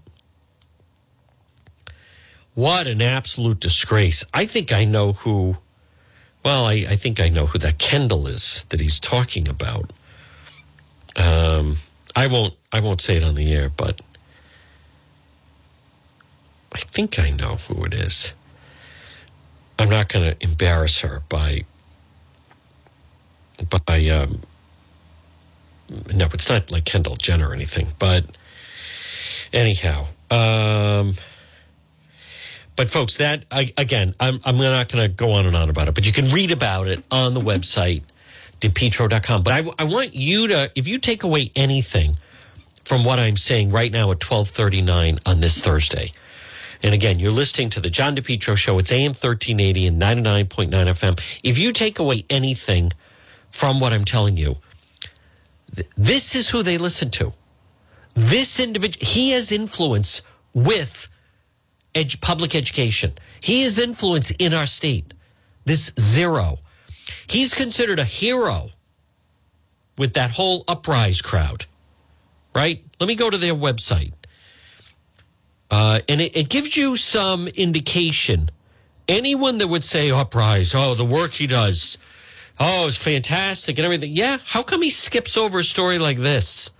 What 2.54 2.88
an 2.88 3.00
absolute 3.00 3.60
disgrace. 3.60 4.24
I 4.34 4.44
think 4.44 4.72
I 4.72 4.84
know 4.84 5.12
who, 5.12 5.56
well, 6.44 6.66
I, 6.66 6.72
I 6.88 6.96
think 6.96 7.20
I 7.20 7.28
know 7.28 7.46
who 7.46 7.58
that 7.58 7.78
Kendall 7.78 8.26
is 8.26 8.64
that 8.70 8.80
he's 8.80 8.98
talking 8.98 9.48
about. 9.48 9.92
Um, 11.16 11.76
I 12.16 12.26
won't, 12.26 12.54
I 12.72 12.80
won't 12.80 13.00
say 13.00 13.16
it 13.16 13.24
on 13.24 13.34
the 13.34 13.52
air, 13.52 13.70
but 13.74 14.00
I 16.72 16.78
think 16.78 17.18
I 17.18 17.30
know 17.30 17.56
who 17.56 17.84
it 17.84 17.94
is. 17.94 18.34
I'm 19.78 19.88
not 19.88 20.08
going 20.08 20.30
to 20.30 20.42
embarrass 20.44 21.00
her 21.00 21.22
by, 21.28 21.64
by, 23.86 24.06
um, 24.08 24.42
no, 26.12 26.26
it's 26.32 26.48
not 26.48 26.70
like 26.70 26.84
Kendall 26.84 27.16
Jenner 27.16 27.48
or 27.48 27.54
anything, 27.54 27.88
but 27.98 28.24
anyhow, 29.52 30.06
um, 30.30 31.14
but 32.80 32.88
folks, 32.88 33.18
that 33.18 33.44
I, 33.50 33.70
again, 33.76 34.14
I'm 34.18 34.40
I'm 34.42 34.56
not 34.56 34.88
going 34.88 35.04
to 35.04 35.08
go 35.14 35.32
on 35.32 35.44
and 35.44 35.54
on 35.54 35.68
about 35.68 35.88
it, 35.88 35.94
but 35.94 36.06
you 36.06 36.12
can 36.12 36.30
read 36.30 36.50
about 36.50 36.88
it 36.88 37.04
on 37.10 37.34
the 37.34 37.40
website 37.40 38.04
depetro.com. 38.58 39.42
But 39.42 39.52
I, 39.52 39.70
I 39.78 39.84
want 39.84 40.14
you 40.14 40.48
to, 40.48 40.72
if 40.74 40.88
you 40.88 40.98
take 40.98 41.22
away 41.22 41.52
anything 41.54 42.16
from 42.84 43.04
what 43.04 43.18
I'm 43.18 43.36
saying 43.36 43.70
right 43.70 43.92
now 43.92 44.04
at 44.12 44.24
1239 44.24 45.18
on 45.26 45.40
this 45.40 45.60
Thursday, 45.60 46.12
and 46.82 46.94
again, 46.94 47.18
you're 47.18 47.32
listening 47.32 47.68
to 47.68 47.80
the 47.80 47.90
John 47.90 48.16
DePetro 48.16 48.56
show. 48.56 48.78
It's 48.78 48.90
AM 48.90 49.10
1380 49.10 49.86
and 49.86 50.00
99.9 50.00 50.70
FM. 50.70 51.38
If 51.44 51.58
you 51.58 51.74
take 51.74 51.98
away 51.98 52.24
anything 52.30 52.92
from 53.50 53.80
what 53.80 53.92
I'm 53.92 54.06
telling 54.06 54.38
you, 54.38 54.56
th- 55.76 55.86
this 55.98 56.34
is 56.34 56.48
who 56.48 56.62
they 56.62 56.78
listen 56.78 57.10
to. 57.10 57.34
This 58.14 58.58
individual, 58.58 59.04
he 59.06 59.32
has 59.32 59.52
influence 59.52 60.22
with 60.54 61.10
public 62.20 62.54
education. 62.54 63.12
He 63.40 63.62
has 63.62 63.78
influence 63.78 64.30
in 64.32 64.52
our 64.52 64.66
state. 64.66 65.14
This 65.64 65.92
zero. 65.98 66.58
He's 67.26 67.54
considered 67.54 67.98
a 67.98 68.04
hero 68.04 68.70
with 69.98 70.14
that 70.14 70.30
whole 70.30 70.64
uprise 70.66 71.20
crowd, 71.20 71.66
right? 72.54 72.82
Let 72.98 73.06
me 73.06 73.14
go 73.14 73.30
to 73.30 73.38
their 73.38 73.54
website. 73.54 74.12
Uh, 75.70 76.00
and 76.08 76.20
it, 76.20 76.36
it 76.36 76.48
gives 76.48 76.76
you 76.76 76.96
some 76.96 77.46
indication. 77.48 78.50
Anyone 79.06 79.58
that 79.58 79.68
would 79.68 79.84
say 79.84 80.10
uprise, 80.10 80.74
oh, 80.74 80.94
the 80.94 81.04
work 81.04 81.32
he 81.32 81.46
does, 81.46 81.98
oh, 82.58 82.86
it's 82.86 82.96
fantastic 82.96 83.78
and 83.78 83.84
everything. 83.84 84.16
Yeah, 84.16 84.38
how 84.44 84.62
come 84.62 84.82
he 84.82 84.90
skips 84.90 85.36
over 85.36 85.58
a 85.58 85.64
story 85.64 85.98
like 85.98 86.18
this? 86.18 86.70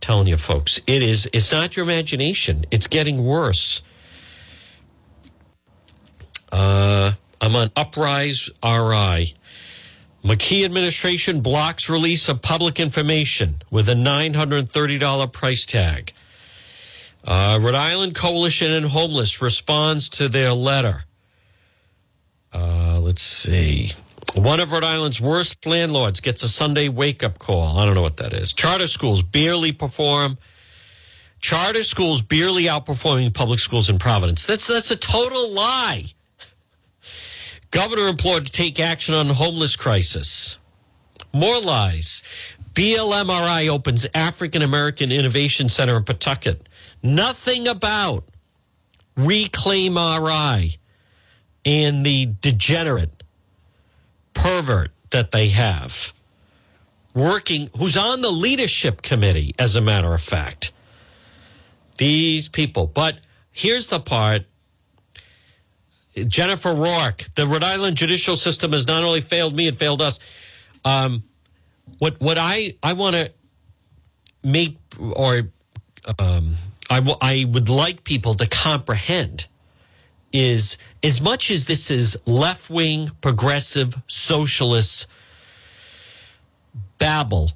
Telling 0.00 0.26
you 0.26 0.36
folks. 0.36 0.80
It 0.86 1.02
is 1.02 1.28
it's 1.32 1.52
not 1.52 1.76
your 1.76 1.84
imagination. 1.84 2.64
It's 2.70 2.86
getting 2.86 3.24
worse. 3.24 3.82
Uh, 6.52 7.12
i'm 7.40 7.54
on 7.54 7.70
uprise 7.76 8.50
ri 8.62 9.34
mckee 10.24 10.64
administration 10.64 11.40
blocks 11.40 11.88
release 11.88 12.28
of 12.28 12.42
public 12.42 12.80
information 12.80 13.54
with 13.70 13.88
a 13.88 13.94
$930 13.94 15.32
price 15.32 15.64
tag. 15.64 16.12
Uh, 17.24 17.58
rhode 17.62 17.74
island 17.74 18.14
coalition 18.14 18.72
and 18.72 18.86
homeless 18.86 19.40
responds 19.40 20.08
to 20.08 20.28
their 20.28 20.52
letter. 20.52 21.04
Uh, 22.52 22.98
let's 23.00 23.22
see 23.22 23.92
one 24.34 24.60
of 24.60 24.72
Rhode 24.72 24.84
Island's 24.84 25.20
worst 25.20 25.66
landlords 25.66 26.20
gets 26.20 26.42
a 26.42 26.48
Sunday 26.48 26.88
wake 26.88 27.22
up 27.22 27.38
call. 27.38 27.78
I 27.78 27.84
don't 27.84 27.94
know 27.94 28.02
what 28.02 28.18
that 28.18 28.32
is. 28.32 28.52
Charter 28.52 28.88
schools 28.88 29.22
barely 29.22 29.72
perform. 29.72 30.38
Charter 31.40 31.82
schools 31.82 32.22
barely 32.22 32.64
outperforming 32.64 33.32
public 33.32 33.58
schools 33.58 33.88
in 33.88 33.98
Providence. 33.98 34.46
That's 34.46 34.66
that's 34.66 34.90
a 34.90 34.96
total 34.96 35.50
lie. 35.50 36.06
Governor 37.70 38.08
implored 38.08 38.46
to 38.46 38.52
take 38.52 38.80
action 38.80 39.14
on 39.14 39.28
homeless 39.28 39.76
crisis. 39.76 40.58
More 41.32 41.60
lies. 41.60 42.22
BLMRI 42.74 43.68
opens 43.68 44.06
African 44.14 44.62
American 44.62 45.10
Innovation 45.10 45.68
Center 45.68 45.96
in 45.96 46.04
Pawtucket. 46.04 46.68
Nothing 47.02 47.68
about 47.68 48.24
Reclaim 49.16 49.96
RI 49.96 50.78
and 51.64 52.06
the 52.06 52.34
degenerate 52.40 53.19
pervert 54.34 54.92
that 55.10 55.30
they 55.30 55.48
have 55.48 56.12
working, 57.14 57.68
who's 57.78 57.96
on 57.96 58.20
the 58.20 58.30
leadership 58.30 59.02
committee, 59.02 59.54
as 59.58 59.76
a 59.76 59.80
matter 59.80 60.14
of 60.14 60.20
fact. 60.20 60.72
These 61.98 62.48
people. 62.48 62.86
But 62.86 63.18
here's 63.52 63.88
the 63.88 64.00
part 64.00 64.46
Jennifer 66.26 66.72
Rourke, 66.72 67.24
the 67.34 67.46
Rhode 67.46 67.64
Island 67.64 67.96
judicial 67.96 68.36
system 68.36 68.72
has 68.72 68.86
not 68.86 69.04
only 69.04 69.20
failed 69.20 69.54
me, 69.54 69.66
it 69.66 69.76
failed 69.76 70.02
us. 70.02 70.18
Um, 70.84 71.24
what 71.98 72.20
what 72.20 72.38
I 72.38 72.74
I 72.82 72.94
want 72.94 73.16
to 73.16 73.32
make 74.42 74.78
or 75.14 75.42
um, 76.18 76.54
I, 76.88 76.96
w- 76.96 77.16
I 77.20 77.44
would 77.48 77.68
like 77.68 78.04
people 78.04 78.34
to 78.34 78.48
comprehend 78.48 79.46
is 80.32 80.78
as 81.02 81.20
much 81.20 81.50
as 81.50 81.66
this 81.66 81.90
is 81.90 82.16
left 82.26 82.70
wing, 82.70 83.10
progressive, 83.20 84.00
socialist 84.06 85.06
babble, 86.98 87.52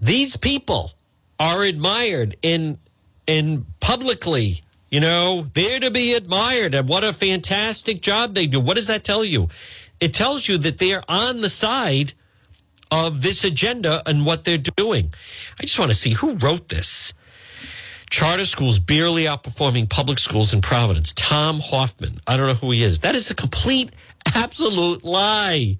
these 0.00 0.36
people 0.36 0.92
are 1.38 1.62
admired 1.62 2.36
in 2.42 2.78
in 3.26 3.66
publicly. 3.80 4.62
You 4.90 5.00
know, 5.00 5.46
they're 5.54 5.80
to 5.80 5.90
be 5.90 6.14
admired, 6.14 6.74
and 6.74 6.88
what 6.88 7.02
a 7.02 7.12
fantastic 7.12 8.02
job 8.02 8.34
they 8.34 8.46
do. 8.46 8.60
What 8.60 8.74
does 8.76 8.88
that 8.88 9.04
tell 9.04 9.24
you? 9.24 9.48
It 10.00 10.12
tells 10.12 10.48
you 10.48 10.58
that 10.58 10.78
they're 10.78 11.02
on 11.08 11.40
the 11.40 11.48
side 11.48 12.12
of 12.90 13.22
this 13.22 13.42
agenda 13.42 14.02
and 14.04 14.26
what 14.26 14.44
they're 14.44 14.58
doing. 14.58 15.14
I 15.58 15.62
just 15.62 15.78
want 15.78 15.90
to 15.90 15.96
see 15.96 16.10
who 16.10 16.34
wrote 16.34 16.68
this. 16.68 17.14
Charter 18.12 18.44
schools 18.44 18.78
barely 18.78 19.24
outperforming 19.24 19.88
public 19.88 20.18
schools 20.18 20.52
in 20.52 20.60
Providence. 20.60 21.14
Tom 21.14 21.60
Hoffman. 21.60 22.20
I 22.26 22.36
don't 22.36 22.46
know 22.46 22.52
who 22.52 22.70
he 22.70 22.82
is. 22.82 23.00
That 23.00 23.14
is 23.14 23.30
a 23.30 23.34
complete, 23.34 23.90
absolute 24.34 25.02
lie. 25.02 25.78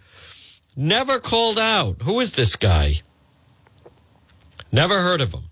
Never 0.74 1.20
called 1.20 1.58
out. 1.58 2.00
Who 2.00 2.20
is 2.20 2.34
this 2.34 2.56
guy? 2.56 3.02
Never 4.72 5.02
heard 5.02 5.20
of 5.20 5.34
him. 5.34 5.42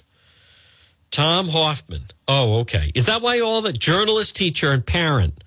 Tom 1.11 1.49
Hoffman. 1.49 2.05
Oh, 2.27 2.61
okay. 2.61 2.91
Is 2.95 3.05
that 3.05 3.21
why 3.21 3.41
all 3.41 3.61
the 3.61 3.75
journalist, 3.75 4.35
teacher, 4.35 4.73
and 4.73 4.85
parent? 4.85 5.45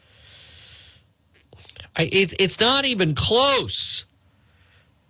I, 1.95 2.03
it, 2.11 2.35
it's 2.39 2.59
not 2.59 2.85
even 2.85 3.15
close. 3.15 4.05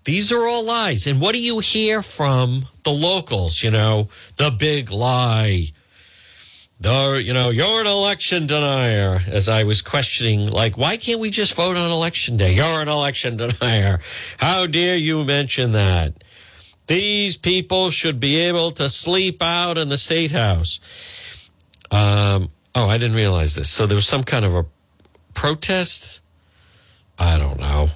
These 0.06 0.32
are 0.32 0.48
all 0.48 0.64
lies. 0.64 1.06
And 1.06 1.20
what 1.20 1.34
do 1.34 1.40
you 1.40 1.60
hear 1.60 2.02
from 2.02 2.68
the 2.84 2.92
locals? 2.92 3.62
You 3.62 3.72
know, 3.72 4.08
the 4.38 4.52
big 4.52 4.90
lie. 4.90 5.74
The, 6.84 7.24
you 7.24 7.32
know, 7.32 7.50
you're 7.50 7.80
an 7.80 7.88
election 7.88 8.46
denier. 8.46 9.22
As 9.28 9.48
I 9.48 9.64
was 9.64 9.82
questioning, 9.82 10.52
like, 10.52 10.78
why 10.78 10.98
can't 10.98 11.22
we 11.22 11.30
just 11.30 11.54
vote 11.54 11.78
on 11.78 11.90
election 11.90 12.36
day? 12.36 12.56
You're 12.56 12.82
an 12.82 12.90
election 12.90 13.38
denier. 13.38 14.02
How 14.38 14.68
dare 14.68 14.98
you 14.98 15.24
mention 15.24 15.72
that? 15.72 16.26
These 16.88 17.38
people 17.38 17.90
should 17.90 18.20
be 18.20 18.36
able 18.36 18.74
to 18.74 18.90
sleep 18.90 19.42
out 19.42 19.78
in 19.78 19.88
the 19.88 19.98
state 19.98 20.34
house. 20.34 20.82
Um, 21.90 22.50
oh, 22.76 22.90
I 22.90 22.98
didn't 22.98 23.16
realize 23.16 23.56
this. 23.56 23.70
So 23.70 23.86
there 23.86 23.96
was 23.96 24.06
some 24.06 24.26
kind 24.26 24.44
of 24.44 24.54
a 24.54 24.66
protest. 25.34 26.20
I 27.18 27.38
don't 27.38 27.62
know. 27.62 27.92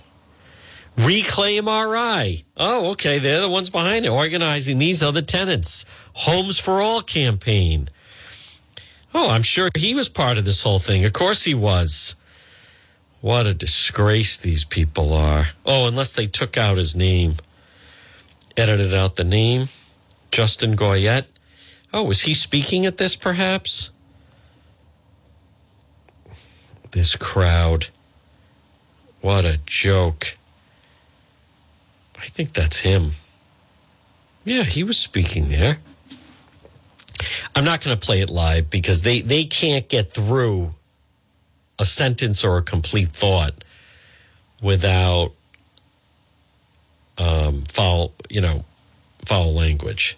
Reclaim 0.98 1.68
RI. 1.68 2.46
Oh, 2.56 2.92
okay. 2.92 3.20
They're 3.20 3.42
the 3.42 3.50
ones 3.50 3.70
behind 3.70 4.06
it, 4.06 4.10
organizing 4.10 4.78
these 4.78 5.04
other 5.04 5.22
tenants. 5.22 5.84
Homes 6.14 6.58
for 6.58 6.80
All 6.80 7.02
campaign. 7.02 7.90
Oh, 9.20 9.32
I'm 9.32 9.42
sure 9.42 9.70
he 9.76 9.96
was 9.96 10.10
part 10.10 10.38
of 10.38 10.46
this 10.46 10.62
whole 10.62 10.78
thing. 10.78 11.04
Of 11.04 11.12
course 11.12 11.44
he 11.44 11.56
was. 11.56 12.16
What 13.20 13.48
a 13.48 13.54
disgrace 13.56 14.38
these 14.38 14.64
people 14.64 15.12
are. 15.12 15.48
Oh, 15.66 15.88
unless 15.88 16.14
they 16.14 16.28
took 16.28 16.56
out 16.56 16.78
his 16.78 16.96
name, 16.96 17.38
edited 18.56 18.94
out 18.94 19.16
the 19.16 19.24
name. 19.24 19.70
Justin 20.30 20.78
Goyette. 20.78 21.26
Oh, 21.92 22.04
was 22.04 22.22
he 22.22 22.36
speaking 22.36 22.86
at 22.86 22.98
this 22.98 23.16
perhaps? 23.16 23.90
This 26.92 27.16
crowd. 27.16 27.88
What 29.22 29.46
a 29.46 29.58
joke. 29.66 30.38
I 32.20 32.28
think 32.28 32.54
that's 32.54 32.82
him. 32.82 33.14
Yeah, 34.46 34.64
he 34.64 34.84
was 34.84 35.00
speaking 35.00 35.50
there. 35.50 35.80
I'm 37.56 37.66
not 37.66 37.82
going 37.82 37.98
to 37.98 38.06
play 38.06 38.22
it 38.22 38.30
live 38.30 38.70
because 38.70 39.02
they, 39.02 39.22
they 39.22 39.46
can't 39.46 39.88
get 39.88 40.12
through 40.12 40.74
a 41.80 41.86
sentence 41.86 42.44
or 42.44 42.58
a 42.58 42.62
complete 42.62 43.10
thought 43.10 43.64
without 44.62 45.32
um, 47.18 47.64
foul, 47.70 48.14
you 48.30 48.42
know, 48.42 48.66
foul 49.26 49.54
language. 49.54 50.18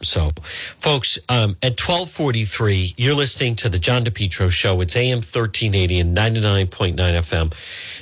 So, 0.00 0.30
folks, 0.76 1.18
um, 1.28 1.56
at 1.60 1.80
1243, 1.80 2.94
you're 2.96 3.16
listening 3.16 3.56
to 3.56 3.68
the 3.68 3.80
John 3.80 4.04
DePetro 4.04 4.48
show. 4.50 4.80
It's 4.80 4.94
AM 4.94 5.18
1380 5.18 5.98
and 5.98 6.16
99.9 6.16 6.94
FM. 6.94 7.52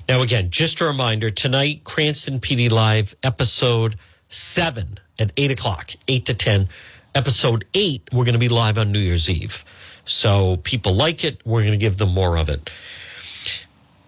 Now, 0.07 0.21
again, 0.21 0.51
just 0.51 0.81
a 0.83 0.85
reminder, 0.85 1.31
tonight, 1.31 1.85
Cranston 1.85 2.39
PD 2.39 2.71
Live, 2.71 3.17
episode 3.23 3.97
7 4.29 5.01
at 5.19 5.33
8 5.37 5.51
o'clock, 5.51 5.93
8 6.09 6.27
to 6.27 6.35
10. 6.35 6.69
Episode 7.15 7.65
8, 7.75 8.11
we're 8.13 8.25
going 8.25 8.35
to 8.35 8.39
be 8.39 8.49
live 8.49 8.79
on 8.79 8.93
New 8.93 8.99
Year's 8.99 9.29
Eve. 9.29 9.65
So, 10.05 10.59
people 10.59 10.95
like 10.95 11.25
it. 11.25 11.41
We're 11.45 11.63
going 11.63 11.73
to 11.73 11.79
give 11.79 11.99
them 11.99 12.11
more 12.11 12.37
of 12.37 12.49
it. 12.49 12.71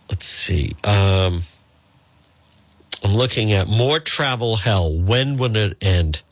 Let's 0.09 0.26
see. 0.26 0.76
Um, 0.84 1.42
I'm 3.02 3.14
looking 3.14 3.52
at 3.52 3.68
more 3.68 4.00
travel 4.00 4.56
hell. 4.56 4.92
When 4.92 5.36
will 5.36 5.56
it 5.56 5.76
end? 5.80 6.22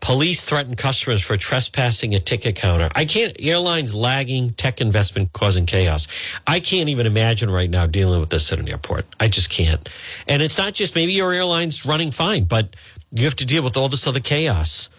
Police 0.00 0.44
threaten 0.44 0.76
customers 0.76 1.22
for 1.22 1.36
trespassing 1.36 2.14
a 2.14 2.20
ticket 2.20 2.54
counter. 2.54 2.88
I 2.94 3.04
can't, 3.04 3.34
airlines 3.40 3.94
lagging, 3.94 4.50
tech 4.50 4.80
investment 4.80 5.32
causing 5.32 5.66
chaos. 5.66 6.06
I 6.46 6.60
can't 6.60 6.88
even 6.88 7.04
imagine 7.04 7.50
right 7.50 7.68
now 7.68 7.86
dealing 7.86 8.20
with 8.20 8.30
this 8.30 8.52
at 8.52 8.60
an 8.60 8.68
airport. 8.68 9.06
I 9.18 9.26
just 9.26 9.50
can't. 9.50 9.88
And 10.28 10.40
it's 10.40 10.56
not 10.56 10.74
just 10.74 10.94
maybe 10.94 11.14
your 11.14 11.32
airline's 11.32 11.84
running 11.84 12.12
fine, 12.12 12.44
but 12.44 12.76
you 13.12 13.24
have 13.24 13.36
to 13.36 13.46
deal 13.46 13.62
with 13.62 13.76
all 13.76 13.88
this 13.88 14.06
other 14.06 14.20
chaos 14.20 14.90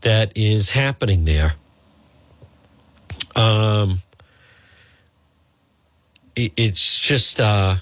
that 0.00 0.32
is 0.36 0.70
happening 0.70 1.24
there. 1.24 1.54
Um, 3.36 4.00
it, 6.34 6.52
it's 6.56 6.98
just, 6.98 7.40
uh, 7.40 7.76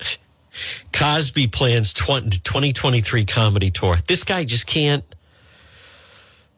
Cosby 0.92 1.48
plans 1.48 1.92
20, 1.92 2.38
2023 2.38 3.24
comedy 3.24 3.70
tour. 3.70 3.96
This 4.06 4.24
guy 4.24 4.44
just 4.44 4.66
can't. 4.66 5.04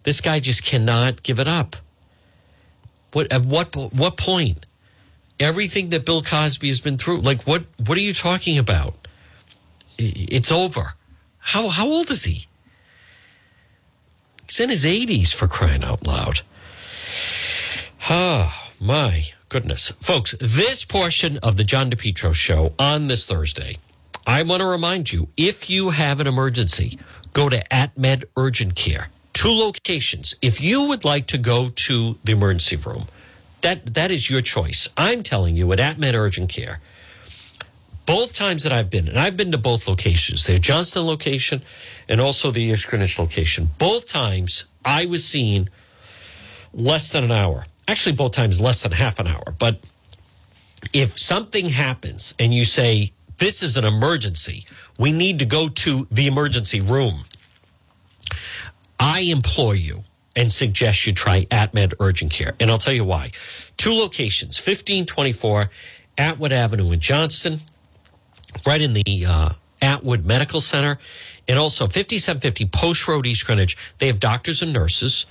This 0.02 0.20
guy 0.20 0.38
just 0.38 0.64
cannot 0.64 1.22
give 1.24 1.40
it 1.40 1.48
up. 1.48 1.74
What 3.12 3.32
at 3.32 3.44
what 3.44 3.74
what 3.74 4.16
point? 4.16 4.66
Everything 5.40 5.88
that 5.88 6.04
Bill 6.06 6.22
Cosby 6.22 6.68
has 6.68 6.80
been 6.80 6.96
through, 6.96 7.22
like 7.22 7.42
what 7.42 7.64
what 7.84 7.98
are 7.98 8.02
you 8.02 8.14
talking 8.14 8.58
about? 8.58 9.08
It's 9.98 10.52
over. 10.52 10.94
How 11.46 11.68
how 11.68 11.86
old 11.86 12.10
is 12.10 12.24
he? 12.24 12.46
He's 14.46 14.60
in 14.60 14.70
his 14.70 14.84
80s 14.84 15.34
for 15.34 15.48
crying 15.48 15.82
out 15.82 16.06
loud. 16.06 16.40
Ah, 18.08 18.70
oh, 18.70 18.72
my 18.80 19.26
goodness. 19.48 19.90
Folks, 20.00 20.36
this 20.40 20.84
portion 20.84 21.38
of 21.38 21.56
the 21.56 21.64
John 21.64 21.90
DePetro 21.90 22.32
show 22.32 22.72
on 22.78 23.08
this 23.08 23.26
Thursday 23.26 23.78
I 24.26 24.42
want 24.42 24.60
to 24.60 24.66
remind 24.66 25.12
you 25.12 25.28
if 25.36 25.70
you 25.70 25.90
have 25.90 26.18
an 26.18 26.26
emergency, 26.26 26.98
go 27.32 27.48
to 27.48 27.62
AtMed 27.68 28.24
Urgent 28.36 28.74
Care. 28.74 29.08
Two 29.32 29.52
locations. 29.52 30.34
If 30.42 30.60
you 30.60 30.82
would 30.82 31.04
like 31.04 31.28
to 31.28 31.38
go 31.38 31.68
to 31.68 32.18
the 32.24 32.32
emergency 32.32 32.74
room, 32.74 33.06
that 33.60 33.94
that 33.94 34.10
is 34.10 34.28
your 34.28 34.40
choice. 34.40 34.88
I'm 34.96 35.22
telling 35.22 35.56
you 35.56 35.72
at 35.72 35.78
AtMed 35.78 36.14
Urgent 36.14 36.48
Care. 36.50 36.80
Both 38.06 38.34
times 38.34 38.62
that 38.62 38.72
I've 38.72 38.88
been, 38.88 39.08
and 39.08 39.18
I've 39.18 39.36
been 39.36 39.52
to 39.52 39.58
both 39.58 39.88
locations, 39.88 40.46
the 40.46 40.58
Johnston 40.58 41.02
location 41.02 41.62
and 42.08 42.20
also 42.20 42.50
the 42.50 42.62
East 42.62 42.86
Greenwich 42.86 43.18
location. 43.18 43.68
Both 43.78 44.08
times 44.08 44.66
I 44.84 45.06
was 45.06 45.24
seen 45.24 45.68
less 46.72 47.12
than 47.12 47.24
an 47.24 47.32
hour. 47.32 47.66
Actually, 47.88 48.14
both 48.14 48.32
times 48.32 48.60
less 48.60 48.82
than 48.82 48.92
half 48.92 49.18
an 49.18 49.26
hour. 49.26 49.54
But 49.58 49.80
if 50.92 51.18
something 51.18 51.68
happens 51.68 52.34
and 52.38 52.54
you 52.54 52.64
say, 52.64 53.12
this 53.38 53.62
is 53.62 53.76
an 53.76 53.84
emergency. 53.84 54.64
We 54.98 55.12
need 55.12 55.38
to 55.40 55.46
go 55.46 55.68
to 55.68 56.06
the 56.10 56.26
emergency 56.26 56.80
room. 56.80 57.24
I 58.98 59.20
implore 59.20 59.74
you 59.74 60.04
and 60.34 60.50
suggest 60.50 61.06
you 61.06 61.12
try 61.12 61.44
AtMed 61.46 61.94
Urgent 62.00 62.32
Care. 62.32 62.54
And 62.60 62.70
I'll 62.70 62.78
tell 62.78 62.92
you 62.92 63.04
why. 63.04 63.30
Two 63.76 63.92
locations 63.92 64.58
1524 64.58 65.70
Atwood 66.18 66.52
Avenue 66.52 66.92
in 66.92 67.00
Johnston, 67.00 67.60
right 68.66 68.80
in 68.80 68.92
the 68.94 69.26
uh, 69.28 69.50
Atwood 69.82 70.24
Medical 70.24 70.60
Center, 70.60 70.98
and 71.48 71.58
also 71.58 71.84
5750 71.84 72.66
Post 72.66 73.08
Road, 73.08 73.26
East 73.26 73.46
Greenwich. 73.46 73.76
They 73.98 74.06
have 74.06 74.20
doctors 74.20 74.62
and 74.62 74.72
nurses. 74.72 75.26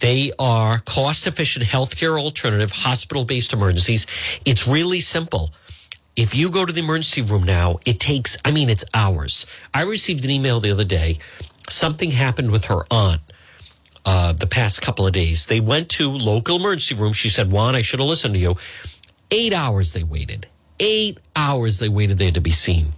They 0.00 0.32
are 0.38 0.78
cost 0.80 1.26
efficient 1.26 1.66
healthcare 1.66 2.18
alternative, 2.18 2.72
hospital 2.72 3.24
based 3.24 3.52
emergencies. 3.52 4.06
It's 4.44 4.66
really 4.66 5.00
simple. 5.00 5.50
If 6.16 6.34
you 6.34 6.50
go 6.50 6.66
to 6.66 6.72
the 6.72 6.80
emergency 6.80 7.22
room 7.22 7.44
now, 7.44 7.78
it 7.86 8.00
takes, 8.00 8.36
I 8.44 8.50
mean, 8.50 8.68
it's 8.68 8.84
hours. 8.92 9.46
I 9.72 9.82
received 9.82 10.24
an 10.24 10.30
email 10.30 10.60
the 10.60 10.70
other 10.70 10.84
day. 10.84 11.18
Something 11.68 12.10
happened 12.10 12.50
with 12.50 12.64
her 12.66 12.84
aunt 12.90 13.20
uh, 14.04 14.32
the 14.32 14.46
past 14.46 14.82
couple 14.82 15.06
of 15.06 15.12
days. 15.12 15.46
They 15.46 15.60
went 15.60 15.88
to 15.90 16.10
local 16.10 16.56
emergency 16.56 16.94
room. 16.94 17.12
She 17.12 17.28
said, 17.28 17.52
Juan, 17.52 17.74
I 17.76 17.82
should 17.82 18.00
have 18.00 18.08
listened 18.08 18.34
to 18.34 18.40
you. 18.40 18.56
Eight 19.30 19.52
hours 19.52 19.92
they 19.92 20.02
waited. 20.02 20.48
Eight 20.80 21.18
hours 21.36 21.78
they 21.78 21.88
waited 21.88 22.18
there 22.18 22.32
to 22.32 22.40
be 22.40 22.50
seen. 22.50 22.94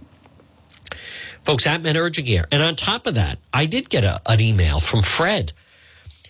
Folks, 1.43 1.65
that 1.65 1.81
meant 1.81 1.97
urgent 1.97 2.25
care. 2.25 2.47
And 2.51 2.63
on 2.63 2.75
top 2.75 3.05
of 3.05 3.15
that, 3.15 3.37
I 3.53 3.65
did 3.65 3.89
get 3.89 4.05
a, 4.05 4.21
an 4.25 4.39
email 4.39 4.79
from 4.79 5.01
Fred. 5.01 5.51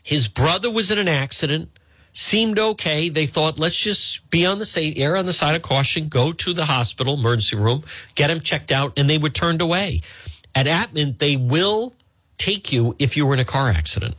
His 0.02 0.28
brother 0.28 0.72
was 0.72 0.90
in 0.90 0.98
an 0.98 1.08
accident, 1.08 1.70
seemed 2.12 2.58
okay. 2.58 3.10
They 3.10 3.28
thought, 3.28 3.60
let's 3.60 3.78
just 3.78 4.28
be 4.32 4.46
on 4.46 4.58
the 4.58 4.66
safe, 4.66 4.98
air 4.98 5.16
on 5.16 5.28
the 5.28 5.34
side 5.34 5.56
of 5.56 5.62
caution, 5.62 6.10
go 6.10 6.34
to 6.34 6.54
the 6.54 6.66
hospital, 6.66 7.14
emergency 7.14 7.56
room, 7.56 7.84
get 8.16 8.32
him 8.32 8.40
checked 8.40 8.72
out, 8.72 8.94
and 8.98 9.08
they 9.08 9.20
were 9.20 9.30
turned 9.30 9.62
away. 9.62 10.02
At 10.56 10.66
AtMed, 10.66 11.20
they 11.20 11.38
will 11.38 11.94
take 12.38 12.74
you 12.74 12.96
if 12.98 13.16
you 13.16 13.26
were 13.28 13.34
in 13.36 13.40
a 13.40 13.46
car 13.46 13.70
accident. 13.70 14.16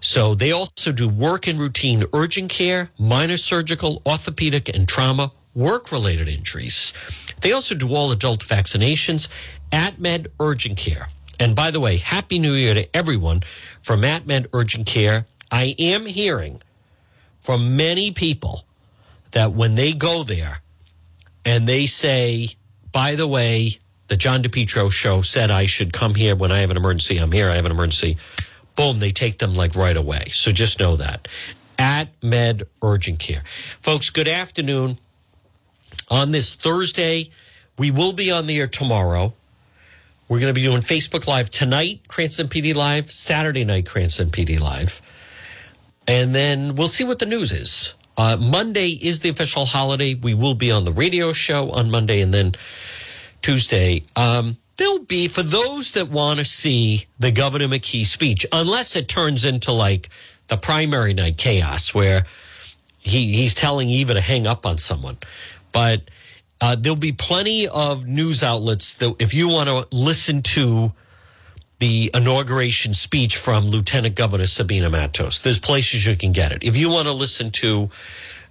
So 0.00 0.36
they 0.36 0.52
also 0.52 0.92
do 0.92 1.08
work 1.08 1.48
and 1.48 1.58
routine 1.58 2.04
urgent 2.12 2.50
care, 2.50 2.90
minor 2.98 3.36
surgical, 3.36 4.02
orthopedic, 4.06 4.68
and 4.68 4.86
trauma, 4.86 5.32
work 5.56 5.90
related 5.90 6.28
injuries. 6.28 6.92
They 7.40 7.50
also 7.50 7.74
do 7.74 7.94
all 7.94 8.12
adult 8.12 8.40
vaccinations 8.40 9.28
at 9.72 9.98
Med 9.98 10.28
Urgent 10.38 10.76
Care. 10.76 11.08
And 11.40 11.56
by 11.56 11.70
the 11.70 11.80
way, 11.80 11.96
Happy 11.96 12.38
New 12.38 12.52
Year 12.52 12.74
to 12.74 12.96
everyone 12.96 13.42
from 13.82 14.02
AtMed 14.02 14.46
Urgent 14.52 14.86
Care. 14.86 15.26
I 15.50 15.74
am 15.78 16.06
hearing 16.06 16.62
from 17.40 17.76
many 17.76 18.12
people 18.12 18.64
that 19.32 19.52
when 19.52 19.74
they 19.74 19.92
go 19.92 20.22
there 20.22 20.60
and 21.44 21.68
they 21.68 21.86
say, 21.86 22.50
by 22.92 23.14
the 23.14 23.26
way, 23.26 23.78
the 24.08 24.16
John 24.16 24.42
DePetro 24.42 24.90
show 24.90 25.20
said 25.20 25.50
I 25.50 25.66
should 25.66 25.92
come 25.92 26.14
here 26.14 26.36
when 26.36 26.52
I 26.52 26.58
have 26.58 26.70
an 26.70 26.76
emergency. 26.76 27.18
I'm 27.18 27.32
here. 27.32 27.50
I 27.50 27.56
have 27.56 27.66
an 27.66 27.72
emergency. 27.72 28.16
Boom, 28.76 28.98
they 28.98 29.10
take 29.10 29.38
them 29.38 29.54
like 29.54 29.74
right 29.74 29.96
away. 29.96 30.26
So 30.30 30.52
just 30.52 30.78
know 30.78 30.96
that. 30.96 31.28
At 31.78 32.08
Med 32.22 32.64
Urgent 32.82 33.18
Care. 33.18 33.42
Folks, 33.80 34.10
good 34.10 34.28
afternoon. 34.28 34.98
On 36.08 36.30
this 36.30 36.54
Thursday, 36.54 37.30
we 37.78 37.90
will 37.90 38.12
be 38.12 38.30
on 38.30 38.46
the 38.46 38.58
air 38.58 38.68
tomorrow. 38.68 39.34
We're 40.28 40.40
going 40.40 40.50
to 40.50 40.54
be 40.54 40.62
doing 40.62 40.80
Facebook 40.80 41.26
Live 41.26 41.50
tonight, 41.50 42.00
Cranston 42.08 42.48
PD 42.48 42.74
Live, 42.74 43.10
Saturday 43.10 43.64
night, 43.64 43.86
Cranston 43.86 44.30
PD 44.30 44.58
Live. 44.58 45.00
And 46.08 46.34
then 46.34 46.74
we'll 46.74 46.88
see 46.88 47.04
what 47.04 47.18
the 47.18 47.26
news 47.26 47.52
is. 47.52 47.94
Uh, 48.16 48.36
Monday 48.40 48.90
is 48.90 49.20
the 49.20 49.28
official 49.28 49.66
holiday. 49.66 50.14
We 50.14 50.34
will 50.34 50.54
be 50.54 50.70
on 50.70 50.84
the 50.84 50.92
radio 50.92 51.32
show 51.32 51.70
on 51.70 51.90
Monday 51.90 52.20
and 52.20 52.32
then 52.32 52.52
Tuesday. 53.42 54.04
Um, 54.14 54.56
there'll 54.76 55.04
be, 55.04 55.28
for 55.28 55.42
those 55.42 55.92
that 55.92 56.08
want 56.08 56.38
to 56.38 56.44
see 56.44 57.06
the 57.18 57.30
Governor 57.30 57.68
McKee 57.68 58.06
speech, 58.06 58.46
unless 58.52 58.96
it 58.96 59.08
turns 59.08 59.44
into 59.44 59.72
like 59.72 60.08
the 60.48 60.56
primary 60.56 61.14
night 61.14 61.36
chaos 61.36 61.92
where 61.92 62.24
he, 62.98 63.34
he's 63.34 63.54
telling 63.54 63.88
Eva 63.88 64.14
to 64.14 64.20
hang 64.20 64.46
up 64.46 64.64
on 64.66 64.78
someone. 64.78 65.18
But 65.76 66.08
uh, 66.62 66.74
there'll 66.74 66.96
be 66.96 67.12
plenty 67.12 67.68
of 67.68 68.06
news 68.06 68.42
outlets 68.42 68.94
that 68.94 69.14
if 69.18 69.34
you 69.34 69.46
want 69.46 69.68
to 69.68 69.86
listen 69.94 70.40
to 70.40 70.94
the 71.80 72.10
inauguration 72.14 72.94
speech 72.94 73.36
from 73.36 73.66
Lieutenant 73.66 74.14
Governor 74.14 74.46
Sabina 74.46 74.88
Matos, 74.88 75.40
there's 75.40 75.58
places 75.58 76.06
you 76.06 76.16
can 76.16 76.32
get 76.32 76.50
it. 76.50 76.64
If 76.64 76.78
you 76.78 76.88
want 76.88 77.08
to 77.08 77.12
listen 77.12 77.50
to 77.50 77.90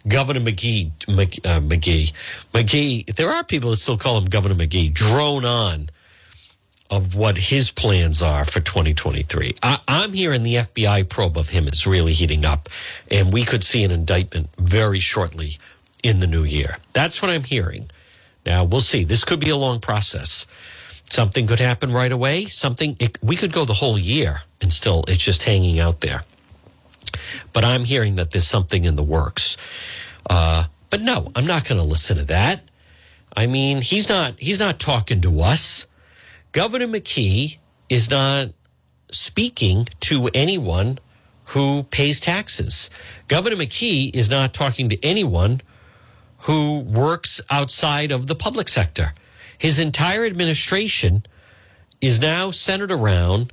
Governor 0.08 0.42
McGee, 0.42 0.92
uh, 1.10 1.62
McGee, 1.62 2.14
McGee, 2.54 3.16
there 3.16 3.32
are 3.32 3.44
people 3.44 3.72
that 3.72 3.78
still 3.78 3.98
call 3.98 4.20
him 4.20 4.26
Governor 4.26 4.54
McGee, 4.54 4.94
drone 4.94 5.46
on 5.46 5.90
of 6.92 7.16
what 7.16 7.40
his 7.40 7.72
plans 7.72 8.22
are 8.22 8.46
for 8.46 8.60
2023. 8.60 9.56
I, 9.64 9.80
I'm 9.88 10.14
hearing 10.14 10.44
the 10.44 10.58
FBI 10.58 11.10
probe 11.10 11.40
of 11.40 11.50
him 11.50 11.68
is 11.68 11.88
really 11.88 12.14
heating 12.14 12.46
up, 12.46 12.70
and 13.10 13.34
we 13.34 13.46
could 13.46 13.64
see 13.64 13.84
an 13.84 13.90
indictment 13.90 14.50
very 14.60 15.00
shortly 15.00 15.58
in 16.06 16.20
the 16.20 16.28
new 16.28 16.43
year. 16.43 16.78
That's 16.93 17.20
what 17.22 17.32
I'm 17.32 17.43
hearing. 17.43 17.89
Now 18.45 18.64
we'll 18.64 18.82
see. 18.82 19.03
This 19.03 19.26
could 19.26 19.39
be 19.39 19.49
a 19.49 19.56
long 19.56 19.80
process. 19.80 20.45
Something 21.10 21.47
could 21.47 21.60
happen 21.60 21.91
right 21.91 22.12
away. 22.12 22.45
Something 22.45 22.95
it, 22.99 23.18
we 23.24 23.36
could 23.36 23.51
go 23.51 23.66
the 23.66 23.74
whole 23.74 23.97
year 23.97 24.41
and 24.62 24.72
still 24.72 25.03
it's 25.08 25.24
just 25.24 25.43
hanging 25.43 25.80
out 25.80 26.01
there. 26.01 26.24
But 27.53 27.64
I'm 27.64 27.86
hearing 27.86 28.16
that 28.18 28.32
there's 28.32 28.47
something 28.47 28.86
in 28.86 28.95
the 28.95 29.03
works. 29.03 29.58
Uh, 30.30 30.66
but 30.91 31.01
no, 31.01 31.32
I'm 31.36 31.47
not 31.47 31.68
going 31.68 31.82
to 31.82 31.88
listen 31.88 32.18
to 32.18 32.24
that. 32.26 32.62
I 33.36 33.47
mean, 33.47 33.82
he's 33.82 34.08
not 34.08 34.36
he's 34.38 34.60
not 34.60 34.80
talking 34.80 35.22
to 35.22 35.41
us. 35.41 35.88
Governor 36.51 36.88
McKee 36.88 37.58
is 37.89 38.12
not 38.12 38.49
speaking 39.12 39.88
to 40.01 40.30
anyone 40.36 40.99
who 41.49 41.84
pays 41.84 42.20
taxes. 42.20 42.91
Governor 43.28 43.56
McKee 43.56 44.16
is 44.16 44.30
not 44.30 44.53
talking 44.53 44.89
to 44.89 45.03
anyone 45.03 45.62
who 46.46 46.80
works 46.80 47.41
outside 47.50 48.12
of 48.12 48.28
the 48.28 48.36
public 48.36 48.70
sector. 48.70 49.14
His 49.58 49.80
entire 49.80 50.26
administration 50.26 51.26
is 52.02 52.20
now 52.20 52.52
centered 52.52 52.91
around 52.91 53.52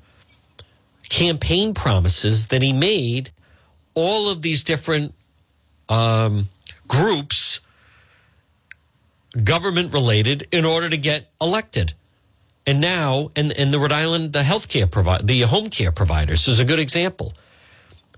campaign 1.09 1.73
promises 1.73 2.49
that 2.49 2.61
he 2.61 2.73
made 2.73 3.31
all 3.95 4.29
of 4.29 4.43
these 4.43 4.63
different 4.63 5.15
um, 5.89 6.49
groups, 6.87 7.61
government 9.43 9.95
related, 9.95 10.47
in 10.53 10.67
order 10.67 10.91
to 10.91 10.99
get 10.99 11.31
elected. 11.41 11.95
And 12.67 12.79
now, 12.79 13.31
in, 13.35 13.53
in 13.53 13.71
the 13.71 13.79
Rhode 13.79 13.93
Island, 13.93 14.35
the 14.35 14.43
healthcare 14.43 14.91
provider, 14.91 15.25
the 15.25 15.41
home 15.43 15.71
care 15.71 15.93
providers 15.93 16.47
is 16.47 16.61
a 16.61 16.65
good 16.65 16.79
example. 16.79 17.33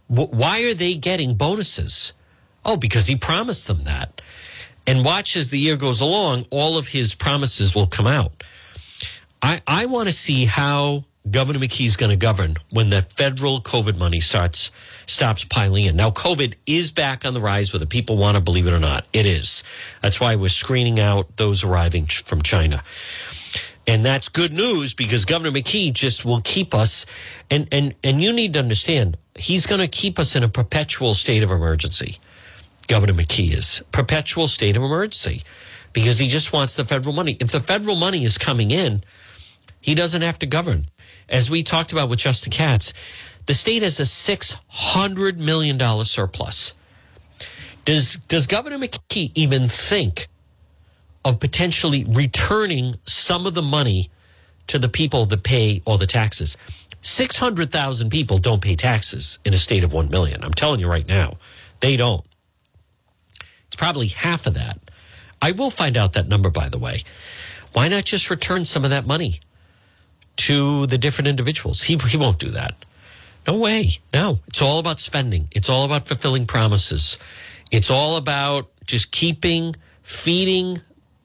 Why 0.09 0.65
are 0.65 0.75
they 0.75 0.97
getting 0.97 1.37
bonuses? 1.37 2.13
Oh, 2.65 2.77
because 2.77 3.07
he 3.07 3.15
promised 3.15 3.69
them 3.69 3.85
that 3.85 4.21
and 4.87 5.05
watch 5.05 5.37
as 5.37 5.49
the 5.49 5.59
year 5.59 5.77
goes 5.77 6.01
along, 6.01 6.47
all 6.51 6.79
of 6.79 6.89
his 6.89 7.15
promises 7.15 7.75
will 7.75 7.87
come 7.87 8.07
out. 8.07 8.43
I, 9.43 9.61
I 9.67 9.87
want 9.87 10.09
to 10.09 10.13
see 10.13 10.45
how 10.45 11.05
Governor 11.31 11.59
McKee 11.59 11.87
is 11.87 11.97
going 11.97 12.11
to 12.11 12.17
govern 12.17 12.57
when 12.71 12.91
the 12.91 13.03
federal 13.03 13.61
COVID 13.61 13.99
money 13.99 14.21
starts 14.21 14.71
stops 15.07 15.45
piling 15.45 15.85
in. 15.85 15.97
Now, 15.97 16.11
COVID 16.11 16.55
is 16.67 16.91
back 16.91 17.25
on 17.25 17.35
the 17.35 17.41
rise, 17.41 17.73
whether 17.73 17.87
people 17.87 18.17
want 18.17 18.37
to 18.37 18.43
believe 18.43 18.67
it 18.67 18.73
or 18.73 18.81
not. 18.81 19.07
It 19.13 19.27
is. 19.27 19.63
That's 20.03 20.21
why 20.21 20.37
we're 20.37 20.49
screening 20.49 21.01
out 21.01 21.37
those 21.37 21.65
arriving 21.65 22.07
from 22.07 22.43
China. 22.43 22.83
And 23.87 24.05
that's 24.05 24.29
good 24.29 24.53
news 24.53 24.95
because 24.95 25.25
Governor 25.25 25.51
McKee 25.51 25.93
just 25.93 26.25
will 26.25 26.41
keep 26.41 26.75
us 26.75 27.05
and 27.51 27.69
and 27.71 27.95
and 28.03 28.23
you 28.23 28.33
need 28.33 28.55
to 28.55 28.59
understand 28.59 29.19
he's 29.37 29.67
going 29.67 29.81
to 29.81 29.89
keep 29.89 30.19
us 30.19 30.37
in 30.37 30.43
a 30.43 30.49
perpetual 30.49 31.15
state 31.15 31.43
of 31.43 31.51
emergency. 31.51 32.19
Governor 32.87 33.15
McKee 33.15 33.57
is 33.57 33.83
perpetual 33.93 34.49
state 34.49 34.77
of 34.77 34.83
emergency 34.83 35.43
because 35.93 36.19
he 36.19 36.29
just 36.29 36.53
wants 36.53 36.77
the 36.77 36.85
federal 36.85 37.15
money. 37.15 37.37
If 37.41 37.53
the 37.53 37.61
federal 37.61 37.97
money 37.97 38.25
is 38.25 38.37
coming 38.37 38.71
in, 38.71 39.03
he 39.81 39.95
doesn't 39.95 40.23
have 40.23 40.39
to 40.41 40.47
govern. 40.47 40.87
As 41.29 41.51
we 41.51 41.63
talked 41.63 41.93
about 41.93 42.09
with 42.09 42.19
Justin 42.19 42.53
Katz, 42.53 42.93
the 43.47 43.55
state 43.55 43.83
has 43.83 44.01
a 44.01 44.05
$600 44.05 45.39
million 45.39 46.05
surplus. 46.05 46.75
Does, 47.85 48.17
does 48.17 48.47
Governor 48.47 48.79
McKee 48.79 49.31
even 49.35 49.69
think 49.69 50.29
of 51.25 51.41
potentially 51.41 52.05
returning 52.09 52.95
some 53.05 53.47
of 53.47 53.55
the 53.55 53.63
money 53.63 54.11
to 54.67 54.79
the 54.79 54.89
people 54.89 55.27
that 55.27 55.43
pay 55.43 55.83
all 55.85 55.99
the 55.99 56.07
taxes? 56.07 56.57
600,000 57.03 58.09
people 58.09 58.39
don't 58.39 58.63
pay 58.63 58.75
taxes 58.75 59.39
in 59.45 59.53
a 59.53 59.59
state 59.59 59.85
of 59.85 59.93
1 59.93 60.09
million. 60.09 60.43
I'm 60.43 60.55
telling 60.55 60.81
you 60.81 60.89
right 60.89 61.07
now, 61.07 61.37
they 61.81 61.97
don't. 61.99 62.25
It's 63.75 63.81
probably 63.81 64.07
half 64.07 64.47
of 64.47 64.55
that. 64.55 64.79
I 65.43 65.51
will 65.51 65.69
find 65.69 65.97
out 65.97 66.13
that 66.13 66.29
number, 66.29 66.49
by 66.49 66.69
the 66.69 66.79
way. 66.79 67.03
Why 67.73 67.89
not 67.89 68.05
just 68.05 68.31
return 68.31 68.65
some 68.67 68.85
of 68.85 68.91
that 68.91 69.05
money 69.05 69.41
to 70.37 70.87
the 70.87 70.97
different 70.97 71.27
individuals? 71.27 71.83
He, 71.83 71.97
he 71.97 72.17
won't 72.17 72.39
do 72.39 72.51
that. 72.51 72.77
No 73.49 73.59
way. 73.59 73.91
No, 74.13 74.39
it's 74.47 74.63
all 74.63 74.79
about 74.79 75.01
spending. 75.01 75.49
It's 75.51 75.69
all 75.69 75.85
about 75.85 76.07
fulfilling 76.07 76.47
promises. 76.47 77.19
It's 77.73 77.91
all 77.91 78.17
about 78.17 78.71
just 78.87 79.11
keeping, 79.11 79.75
feeding 80.03 80.79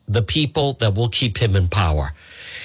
the 0.08 0.24
people 0.24 0.74
that 0.80 0.96
will 0.96 1.10
keep 1.10 1.38
him 1.38 1.56
in 1.56 1.68
power. 1.68 2.14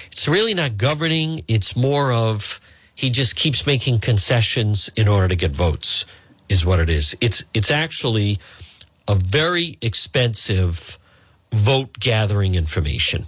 It's 0.06 0.26
really 0.26 0.54
not 0.54 0.78
governing. 0.78 1.44
It's 1.46 1.76
more 1.76 2.10
of 2.10 2.58
he 2.94 3.10
just 3.10 3.36
keeps 3.36 3.66
making 3.66 3.98
concessions 3.98 4.88
in 4.96 5.08
order 5.08 5.28
to 5.28 5.36
get 5.36 5.54
votes 5.54 6.06
is 6.48 6.64
what 6.64 6.80
it 6.80 6.88
is. 6.88 7.14
It's, 7.20 7.44
it's 7.52 7.70
actually 7.70 8.38
a 9.08 9.14
very 9.14 9.78
expensive 9.80 10.98
vote 11.52 11.98
gathering 11.98 12.54
information. 12.54 13.26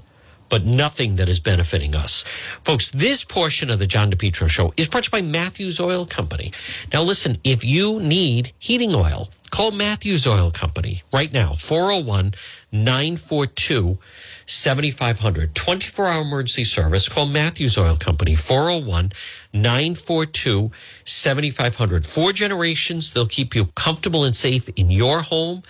but 0.49 0.65
nothing 0.65 1.17
that 1.17 1.29
is 1.29 1.41
benefiting 1.41 1.95
us. 1.97 2.25
Folks, 2.63 2.91
this 2.93 3.25
portion 3.25 3.69
of 3.69 3.81
the 3.81 3.87
John 3.87 4.13
DePetro 4.13 4.49
show 4.49 4.73
is 4.77 4.89
brought 4.89 5.05
to 5.05 5.09
you 5.09 5.23
by 5.23 5.27
Matthews 5.29 5.81
Oil 5.81 6.07
Company. 6.07 6.53
Now, 6.93 7.03
listen, 7.03 7.39
if 7.43 7.65
you 7.65 7.99
need 7.99 8.53
heating 8.59 8.95
oil, 8.95 9.29
call 9.51 9.73
Matthews 9.73 10.25
Oil 10.25 10.53
Company 10.53 11.03
right 11.13 11.33
now, 11.33 11.55
401 11.55 12.35
942 12.71 13.99
7500. 14.47 15.55
24 15.55 16.07
hour 16.07 16.23
emergency 16.23 16.65
service. 16.65 17.09
Call 17.09 17.27
Matthews 17.27 17.77
Oil 17.77 17.97
Company, 17.97 18.35
401 18.35 19.13
942 19.53 20.71
7500. 21.05 22.07
Four 22.07 22.33
generations, 22.33 23.13
they'll 23.13 23.27
keep 23.27 23.55
you 23.55 23.67
comfortable 23.75 24.25
and 24.25 24.35
safe 24.35 24.69
in 24.77 24.91
your 24.91 25.23
home. 25.23 25.63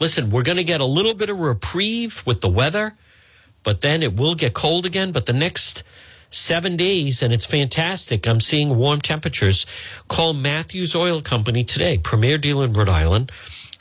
Listen, 0.00 0.30
we're 0.30 0.42
going 0.42 0.58
to 0.58 0.64
get 0.64 0.80
a 0.80 0.86
little 0.86 1.14
bit 1.14 1.30
of 1.30 1.38
reprieve 1.40 2.22
with 2.26 2.40
the 2.40 2.48
weather 2.48 2.96
but 3.66 3.80
then 3.80 4.00
it 4.00 4.16
will 4.16 4.36
get 4.36 4.54
cold 4.54 4.86
again. 4.86 5.10
But 5.10 5.26
the 5.26 5.32
next 5.32 5.82
seven 6.30 6.76
days, 6.76 7.20
and 7.20 7.32
it's 7.32 7.44
fantastic. 7.44 8.24
I'm 8.28 8.40
seeing 8.40 8.76
warm 8.76 9.00
temperatures. 9.00 9.66
Call 10.06 10.34
Matthews 10.34 10.94
Oil 10.94 11.20
Company 11.20 11.64
today, 11.64 11.98
premier 11.98 12.38
dealer 12.38 12.64
in 12.64 12.74
Rhode 12.74 12.88
Island. 12.88 13.32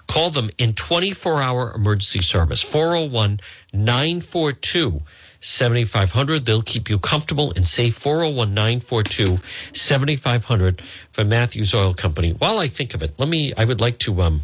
Call 0.07 0.31
them 0.31 0.49
in 0.57 0.73
24 0.73 1.39
hour 1.39 1.71
emergency 1.75 2.23
service, 2.23 2.63
401 2.63 3.39
942 3.75 5.01
7500. 5.39 6.45
They'll 6.45 6.61
keep 6.61 6.89
you 6.89 6.97
comfortable 6.97 7.53
and 7.55 7.67
safe. 7.67 7.95
401 7.95 8.53
942 8.53 9.39
7500 9.73 10.81
for 11.11 11.23
Matthews 11.23 11.73
Oil 11.73 11.93
Company. 11.93 12.31
While 12.31 12.57
I 12.57 12.67
think 12.67 12.93
of 12.93 13.03
it, 13.03 13.13
let 13.17 13.29
me, 13.29 13.53
I 13.55 13.65
would 13.65 13.79
like 13.79 13.99
to 13.99 14.21
um, 14.21 14.41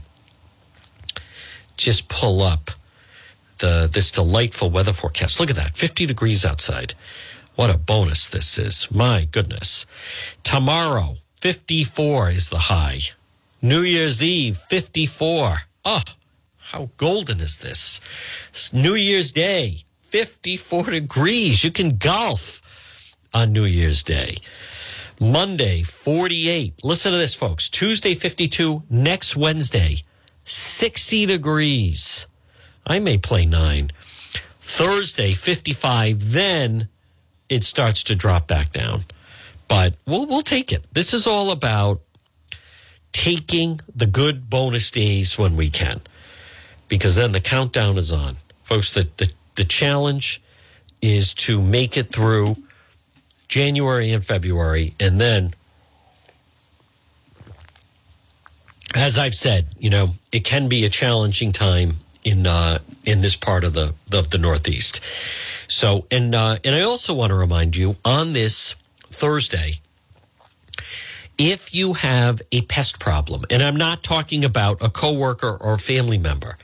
just 1.78 2.08
pull 2.08 2.42
up 2.42 2.72
the 3.58 3.90
this 3.92 4.12
delightful 4.12 4.70
weather 4.70 4.94
forecast. 4.94 5.40
Look 5.40 5.50
at 5.50 5.56
that, 5.56 5.76
50 5.78 6.06
degrees 6.06 6.44
outside. 6.46 6.94
What 7.56 7.70
a 7.70 7.78
bonus 7.78 8.30
this 8.30 8.58
is. 8.58 8.90
My 8.92 9.28
goodness. 9.32 9.86
Tomorrow, 10.44 11.18
54 11.38 12.30
is 12.30 12.50
the 12.50 12.58
high. 12.58 13.00
New 13.62 13.82
Year's 13.82 14.24
Eve, 14.24 14.58
54. 14.58 15.62
Oh, 15.86 16.02
how 16.72 16.90
golden 16.96 17.42
is 17.42 17.58
this? 17.58 18.00
New 18.72 18.96
Year's 18.96 19.34
Day, 19.34 19.84
54 20.04 20.86
degrees. 20.86 21.66
You 21.66 21.72
can 21.72 21.98
golf 21.98 22.62
on 23.34 23.52
New 23.52 23.66
Year's 23.66 24.04
Day. 24.04 24.38
Monday, 25.20 25.84
48. 25.84 26.82
Listen 26.82 27.12
to 27.12 27.18
this, 27.18 27.36
folks. 27.36 27.68
Tuesday, 27.68 28.16
52. 28.16 28.84
Next 28.90 29.36
Wednesday, 29.36 30.02
60 30.46 31.26
degrees. 31.26 32.26
I 32.88 33.00
may 33.00 33.18
play 33.18 33.46
nine. 33.46 33.92
Thursday, 34.62 35.34
55. 35.34 36.32
Then 36.32 36.88
it 37.50 37.66
starts 37.66 38.02
to 38.06 38.16
drop 38.16 38.48
back 38.48 38.72
down. 38.72 39.02
But 39.68 39.96
we'll, 40.08 40.26
we'll 40.26 40.42
take 40.42 40.72
it. 40.72 40.88
This 40.94 41.14
is 41.14 41.28
all 41.28 41.52
about 41.52 42.02
taking 43.12 43.82
the 43.94 44.08
good 44.08 44.50
bonus 44.50 44.90
days 44.90 45.38
when 45.38 45.58
we 45.58 45.70
can, 45.70 46.02
because 46.92 47.16
then 47.16 47.32
the 47.32 47.40
countdown 47.40 47.98
is 47.98 48.12
on. 48.12 48.36
Folks, 48.64 48.94
the, 48.94 49.08
the, 49.16 49.32
the 49.56 49.64
challenge 49.64 50.42
is 51.02 51.34
to 51.34 51.62
make 51.62 51.96
it 51.96 52.12
through 52.12 52.58
January 53.48 54.12
and 54.12 54.26
February. 54.26 54.94
And 55.00 55.20
then, 55.20 55.54
as 58.94 59.18
I've 59.18 59.36
said, 59.36 59.68
you 59.80 59.90
know, 59.90 60.10
it 60.34 60.42
can 60.42 60.68
be 60.68 60.84
a 60.84 60.90
challenging 60.90 61.54
time 61.54 61.94
in 62.26 62.46
uh, 62.46 62.80
in 63.06 63.22
this 63.22 63.38
part 63.38 63.64
of 63.64 63.72
the 63.72 63.94
of 64.12 64.30
the 64.32 64.38
Northeast. 64.38 65.00
So, 65.70 66.06
and 66.12 66.36
uh, 66.36 66.58
and 66.66 66.76
I 66.76 66.82
also 66.82 67.14
want 67.14 67.30
to 67.30 67.36
remind 67.36 67.78
you 67.78 67.96
on 68.04 68.34
this 68.34 68.76
Thursday, 69.06 69.80
if 71.38 71.74
you 71.74 71.94
have 71.94 72.42
a 72.52 72.64
pest 72.64 73.00
problem, 73.00 73.46
and 73.50 73.64
I'm 73.64 73.78
not 73.78 74.04
talking 74.04 74.44
about 74.44 74.84
a 74.84 74.90
coworker 74.90 75.58
or 75.62 75.78
family 75.78 76.18
member, 76.18 76.58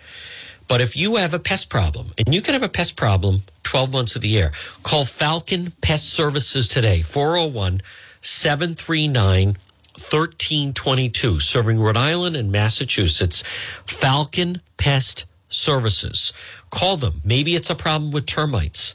but 0.68 0.82
if 0.82 0.96
you 0.96 1.16
have 1.16 1.34
a 1.34 1.40
pest 1.40 1.70
problem, 1.70 2.12
and 2.18 2.34
you 2.34 2.42
can 2.42 2.54
have 2.54 2.64
a 2.64 2.70
pest 2.70 2.96
problem 2.96 3.42
12 3.64 3.92
months 3.92 4.16
of 4.16 4.22
the 4.22 4.28
year, 4.28 4.52
call 4.84 5.06
Falcon 5.06 5.72
Pest 5.82 6.10
Services 6.10 6.68
today, 6.68 7.02
401 7.02 7.82
739 8.22 9.58
1322, 9.98 11.40
serving 11.40 11.80
Rhode 11.80 11.98
Island 11.98 12.36
and 12.36 12.52
Massachusetts. 12.52 13.44
Falcon 13.88 14.62
Pest 14.78 15.26
services. 15.50 16.34
Call 16.70 16.98
them. 16.98 17.22
Maybe 17.26 17.56
it's 17.56 17.70
a 17.70 17.76
problem 17.76 18.12
with 18.12 18.28
termites 18.28 18.94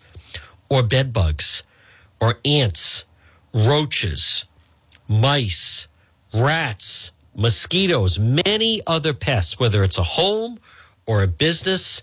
or 0.68 0.83
bed 0.83 1.12
bugs 1.12 1.64
or 2.20 2.39
ants, 2.45 3.05
roaches, 3.53 4.45
mice, 5.09 5.89
rats, 6.33 7.11
mosquitoes, 7.35 8.18
many 8.18 8.81
other 8.87 9.12
pests, 9.12 9.59
whether 9.59 9.83
it's 9.83 9.99
a 9.99 10.05
home 10.05 10.61
or 11.07 11.22
a 11.22 11.26
business. 11.26 12.03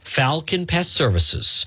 Falcon 0.00 0.66
Pest 0.66 0.92
Services. 0.92 1.66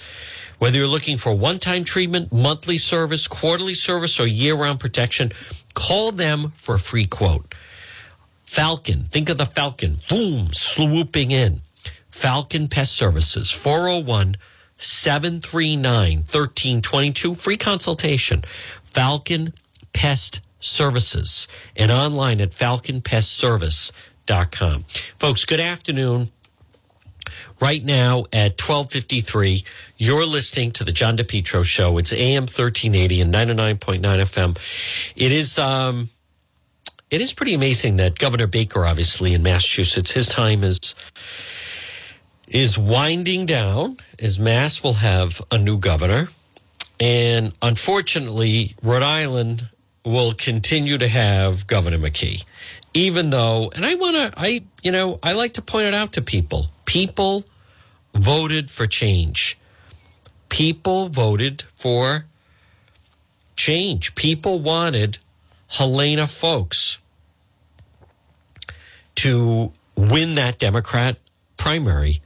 Whether 0.60 0.78
you're 0.78 0.88
looking 0.88 1.18
for 1.18 1.34
one 1.34 1.60
time 1.60 1.84
treatment, 1.84 2.32
monthly 2.34 2.78
service, 2.78 3.28
quarterly 3.28 3.74
service, 3.74 4.20
or 4.20 4.28
year 4.28 4.56
round 4.56 4.80
protection, 4.80 5.32
call 5.74 6.12
them 6.12 6.54
for 6.56 6.76
a 6.76 6.80
free 6.80 7.06
quote. 7.06 7.56
Falcon, 8.44 9.04
think 9.04 9.30
of 9.30 9.38
the 9.38 9.46
Falcon, 9.46 9.98
boom, 10.10 10.54
swooping 10.54 11.32
in. 11.32 11.62
Falcon 12.10 12.68
Pest 12.68 12.94
Services, 12.94 13.52
401 13.52 14.36
739 14.78 16.18
1322. 16.18 17.36
Free 17.36 17.58
consultation. 17.58 18.44
Falcon 18.86 19.54
Pest 19.94 20.42
Services 20.60 21.48
and 21.76 21.92
online 21.92 22.42
at 22.42 22.52
falconpestservice.com. 22.52 24.84
Folks, 25.18 25.46
good 25.46 25.60
afternoon. 25.60 26.32
Right 27.62 27.84
now 27.84 28.20
at 28.32 28.60
1253, 28.62 29.66
you're 29.98 30.26
listening 30.26 30.72
to 30.72 30.86
the 30.86 30.94
John 30.94 31.18
DePetro 31.18 31.64
show. 31.66 31.98
It's 31.98 32.14
AM 32.14 32.44
1380 32.44 33.22
and 33.22 33.34
99.9 33.34 34.00
FM. 34.00 35.14
It 35.18 35.32
is, 35.34 35.60
um, 35.60 36.10
it 37.10 37.20
is 37.20 37.34
pretty 37.34 37.54
amazing 37.54 37.98
that 37.98 38.18
Governor 38.18 38.48
Baker, 38.48 38.86
obviously 38.86 39.34
in 39.34 39.44
Massachusetts, 39.44 40.12
his 40.12 40.30
time 40.30 40.64
is 40.64 40.96
is 42.48 42.78
winding 42.78 43.46
down 43.46 43.98
as 44.18 44.40
Mass 44.40 44.82
will 44.82 44.94
have 44.94 45.42
a 45.52 45.58
new 45.58 45.78
governor. 45.78 46.30
And 47.00 47.54
unfortunately, 47.62 48.76
Rhode 48.82 49.04
Island 49.04 49.70
will 50.04 50.34
continue 50.34 50.98
to 50.98 51.08
have 51.08 51.68
Governor 51.68 51.98
McKee. 51.98 52.44
Even 52.94 53.30
though, 53.30 53.72
and 53.76 53.86
I 53.86 53.96
want 53.96 54.16
to, 54.16 54.34
I, 54.36 54.64
you 54.82 54.92
know, 54.92 55.20
I 55.22 55.34
like 55.34 55.54
to 55.54 55.62
point 55.62 55.88
it 55.88 55.94
out 55.94 56.14
to 56.14 56.22
people. 56.22 56.68
People 56.86 57.46
voted 58.14 58.70
for 58.70 58.88
change. 58.88 59.58
People 60.50 61.10
voted 61.10 61.64
for 61.76 62.26
change. 63.56 64.16
People 64.16 64.60
wanted 64.60 65.20
Helena 65.68 66.28
Foulkes 66.28 67.00
to 69.16 69.72
win 69.96 70.36
that 70.36 70.58
Democrat 70.58 71.18
primary 71.58 72.22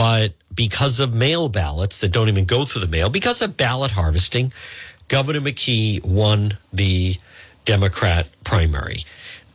but 0.00 0.32
because 0.54 0.98
of 0.98 1.12
mail 1.12 1.50
ballots 1.50 1.98
that 1.98 2.10
don't 2.10 2.30
even 2.30 2.46
go 2.46 2.64
through 2.64 2.80
the 2.80 2.90
mail, 2.90 3.10
because 3.10 3.42
of 3.42 3.58
ballot 3.58 3.90
harvesting, 3.90 4.50
Governor 5.08 5.42
McKee 5.42 6.02
won 6.02 6.56
the 6.72 7.16
Democrat 7.66 8.26
primary. 8.42 9.04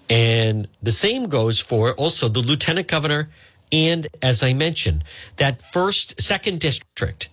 And 0.07 0.67
the 0.83 0.91
same 0.91 1.29
goes 1.29 1.59
for 1.59 1.93
also 1.93 2.29
the 2.29 2.41
lieutenant 2.41 2.87
governor. 2.87 3.29
And 3.71 4.07
as 4.21 4.43
I 4.43 4.53
mentioned, 4.53 5.03
that 5.37 5.61
first, 5.61 6.21
second 6.21 6.59
district, 6.59 7.29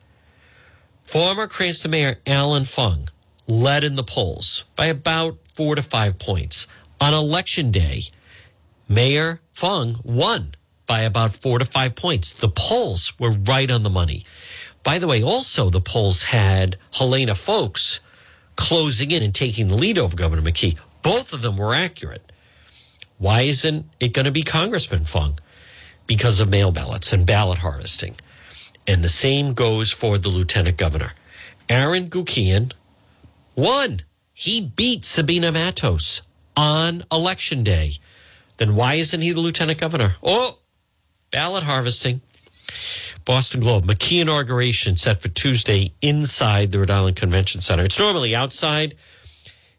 former 1.05 1.47
Cranston 1.47 1.91
Mayor 1.91 2.17
Allan 2.27 2.65
Fung 2.65 3.09
led 3.47 3.85
in 3.85 3.97
the 3.97 4.03
polls 4.03 4.65
by 4.77 4.87
about 4.87 5.39
four 5.55 5.75
to 5.75 5.83
five 5.83 6.19
points. 6.19 6.67
On 7.01 7.13
election 7.13 7.71
day, 7.71 8.03
Mayor 8.89 9.41
Fung 9.53 9.97
won 10.05 10.55
by 10.87 11.01
about 11.01 11.33
four 11.33 11.59
to 11.59 11.65
five 11.65 11.95
points. 11.95 12.33
The 12.33 12.49
polls 12.49 13.19
were 13.19 13.33
right 13.33 13.71
on 13.71 13.83
the 13.83 13.91
money. 13.91 14.25
By 14.83 14.99
the 14.99 15.07
way, 15.07 15.23
also 15.23 15.71
the 15.71 15.81
polls 15.81 16.25
had 16.25 16.77
Helena 16.93 17.35
Foulkes 17.35 18.01
closing 18.57 19.11
in 19.11 19.23
and 19.23 19.35
taking 19.35 19.69
the 19.69 19.77
lead 19.77 19.99
over 19.99 20.17
Governor 20.17 20.43
McKee. 20.43 20.79
Both 21.03 21.33
of 21.33 21.43
them 21.43 21.57
were 21.57 21.75
accurate. 21.75 22.33
Why 23.19 23.43
isn't 23.43 23.87
it 24.01 24.13
going 24.13 24.25
to 24.27 24.33
be 24.33 24.43
Congressman 24.43 25.05
Fung? 25.05 25.39
Because 26.13 26.41
of 26.41 26.51
mail 26.51 26.73
ballots 26.73 27.15
and 27.15 27.27
ballot 27.27 27.61
harvesting. 27.61 28.17
And 28.87 29.03
the 29.03 29.09
same 29.09 29.55
goes 29.55 29.91
for 29.91 30.19
the 30.19 30.29
lieutenant 30.29 30.77
governor. 30.77 31.15
Aaron 31.71 32.11
Guckian 32.11 32.75
won. 33.57 34.03
He 34.35 34.61
beat 34.61 35.07
Sabina 35.07 35.51
Matos 35.51 36.21
on 36.55 37.03
election 37.11 37.65
day. 37.65 37.95
Then 38.59 38.77
why 38.77 38.97
isn't 38.97 39.23
he 39.23 39.33
the 39.33 39.41
lieutenant 39.41 39.81
governor? 39.81 40.17
Oh, 40.23 40.59
ballot 41.31 41.63
harvesting. 41.63 42.21
Boston 43.25 43.63
Globe. 43.63 43.87
McKee 43.87 44.21
inauguration 44.21 44.99
set 44.99 45.23
for 45.23 45.29
Tuesday 45.31 45.95
inside 46.03 46.73
the 46.73 46.79
Rhode 46.79 46.91
Island 46.91 47.17
Convention 47.17 47.63
Center. 47.63 47.85
It's 47.85 47.99
normally 47.99 48.37
outside. 48.37 48.97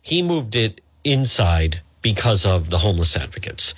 He 0.02 0.24
moved 0.24 0.56
it 0.56 0.82
inside 1.04 1.82
because 2.02 2.44
of 2.44 2.72
the 2.72 2.80
homeless 2.80 3.16
advocates. 3.16 3.76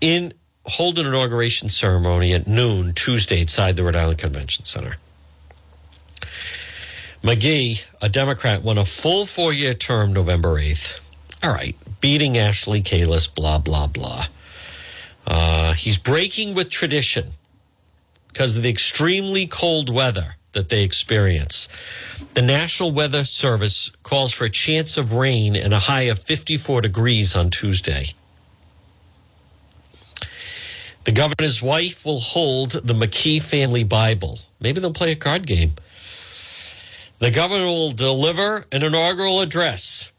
In 0.00 0.32
hold 0.66 0.98
an 0.98 1.06
inauguration 1.06 1.68
ceremony 1.68 2.32
at 2.32 2.46
noon 2.46 2.92
Tuesday 2.92 3.40
inside 3.40 3.76
the 3.76 3.84
Rhode 3.84 3.96
Island 3.96 4.18
Convention 4.18 4.64
Center. 4.64 4.96
McKee, 7.22 7.84
a 8.00 8.08
Democrat, 8.08 8.62
won 8.62 8.78
a 8.78 8.84
full 8.84 9.26
four 9.26 9.52
year 9.52 9.74
term 9.74 10.12
November 10.12 10.54
8th. 10.60 11.00
All 11.42 11.52
right, 11.52 11.76
beating 12.00 12.38
Ashley 12.38 12.82
Kalus, 12.82 13.32
blah, 13.32 13.58
blah, 13.58 13.86
blah. 13.86 14.26
Uh, 15.26 15.74
he's 15.74 15.98
breaking 15.98 16.54
with 16.54 16.70
tradition 16.70 17.32
because 18.28 18.56
of 18.56 18.62
the 18.62 18.70
extremely 18.70 19.46
cold 19.46 19.90
weather 19.90 20.36
that 20.52 20.68
they 20.68 20.82
experience. 20.82 21.68
The 22.34 22.42
National 22.42 22.90
Weather 22.90 23.24
Service 23.24 23.90
calls 24.02 24.32
for 24.32 24.44
a 24.44 24.50
chance 24.50 24.96
of 24.96 25.14
rain 25.14 25.54
and 25.56 25.72
a 25.72 25.78
high 25.78 26.02
of 26.02 26.18
54 26.18 26.82
degrees 26.82 27.36
on 27.36 27.50
Tuesday. 27.50 28.14
The 31.04 31.12
governor's 31.12 31.62
wife 31.62 32.04
will 32.04 32.20
hold 32.20 32.72
the 32.72 32.94
McKee 32.94 33.42
family 33.42 33.84
Bible. 33.84 34.38
Maybe 34.60 34.80
they'll 34.80 34.92
play 34.92 35.12
a 35.12 35.16
card 35.16 35.46
game. 35.46 35.72
The 37.18 37.30
governor 37.30 37.66
will 37.66 37.92
deliver 37.92 38.64
an 38.70 38.82
inaugural 38.82 39.40
address 39.40 40.12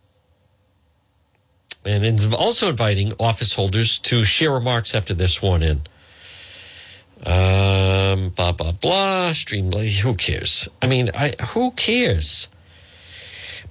and 1.85 2.05
is 2.05 2.31
also 2.33 2.69
inviting 2.69 3.13
office 3.19 3.55
holders 3.55 3.97
to 3.99 4.23
share 4.23 4.51
remarks 4.51 4.93
after 4.93 5.13
they're 5.13 5.27
sworn 5.27 5.63
in. 5.63 5.81
Um, 7.23 8.29
blah 8.29 8.51
blah 8.51 8.71
blah. 8.71 9.29
Streamly. 9.31 9.99
Who 9.99 10.15
cares? 10.15 10.67
I 10.81 10.87
mean, 10.87 11.11
I 11.13 11.33
who 11.49 11.71
cares? 11.71 12.49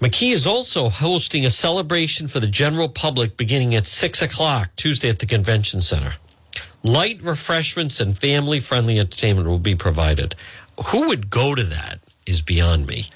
McKee 0.01 0.33
is 0.33 0.47
also 0.47 0.89
hosting 0.89 1.45
a 1.45 1.51
celebration 1.51 2.27
for 2.27 2.41
the 2.41 2.47
general 2.47 2.89
public 2.89 3.37
beginning 3.37 3.75
at 3.75 3.87
six 3.87 4.23
o'clock 4.23 4.71
Tuesday 4.77 5.11
at 5.11 5.19
the 5.19 5.27
convention 5.27 5.81
center. 5.81 6.15
Light 6.83 7.23
refreshments 7.23 8.01
and 8.01 8.17
family 8.17 8.61
friendly 8.61 8.99
entertainment 8.99 9.49
will 9.49 9.59
be 9.59 9.75
provided. 9.75 10.35
Who 10.87 11.09
would 11.09 11.29
go 11.29 11.55
to 11.55 11.63
that 11.65 12.01
is 12.27 12.41
beyond 12.41 12.87
me. 12.87 13.11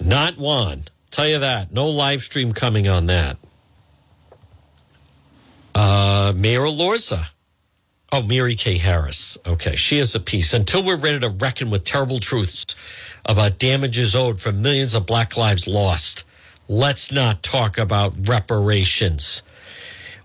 Not 0.00 0.36
one. 0.36 0.84
Tell 1.10 1.28
you 1.28 1.38
that. 1.38 1.72
No 1.72 1.88
live 1.88 2.22
stream 2.22 2.52
coming 2.52 2.88
on 2.88 3.06
that. 3.06 3.36
Uh, 5.74 6.32
Mayor 6.34 6.62
Elorza. 6.62 7.26
Oh, 8.10 8.22
Mary 8.22 8.56
Kay 8.56 8.76
Harris. 8.78 9.38
Okay, 9.46 9.76
she 9.76 9.98
has 9.98 10.14
a 10.14 10.20
piece. 10.20 10.52
Until 10.52 10.82
we're 10.82 10.96
ready 10.98 11.20
to 11.20 11.30
reckon 11.30 11.70
with 11.70 11.84
terrible 11.84 12.18
truths 12.20 12.76
about 13.24 13.58
damages 13.58 14.14
owed 14.14 14.40
for 14.40 14.52
millions 14.52 14.92
of 14.92 15.06
black 15.06 15.36
lives 15.36 15.66
lost, 15.66 16.24
let's 16.68 17.10
not 17.10 17.42
talk 17.42 17.78
about 17.78 18.28
reparations. 18.28 19.42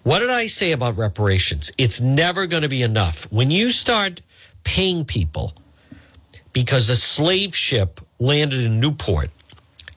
What 0.08 0.20
did 0.20 0.30
I 0.30 0.48
say 0.48 0.72
about 0.72 0.98
reparations? 0.98 1.70
It's 1.78 2.00
never 2.00 2.48
going 2.48 2.62
to 2.62 2.70
be 2.70 2.82
enough. 2.82 3.30
When 3.30 3.52
you 3.52 3.72
start 3.72 4.22
paying 4.64 5.04
people 5.04 5.54
because 6.54 6.90
a 6.90 6.96
slave 6.96 7.54
ship 7.54 8.00
landed 8.18 8.64
in 8.64 8.80
Newport 8.80 9.32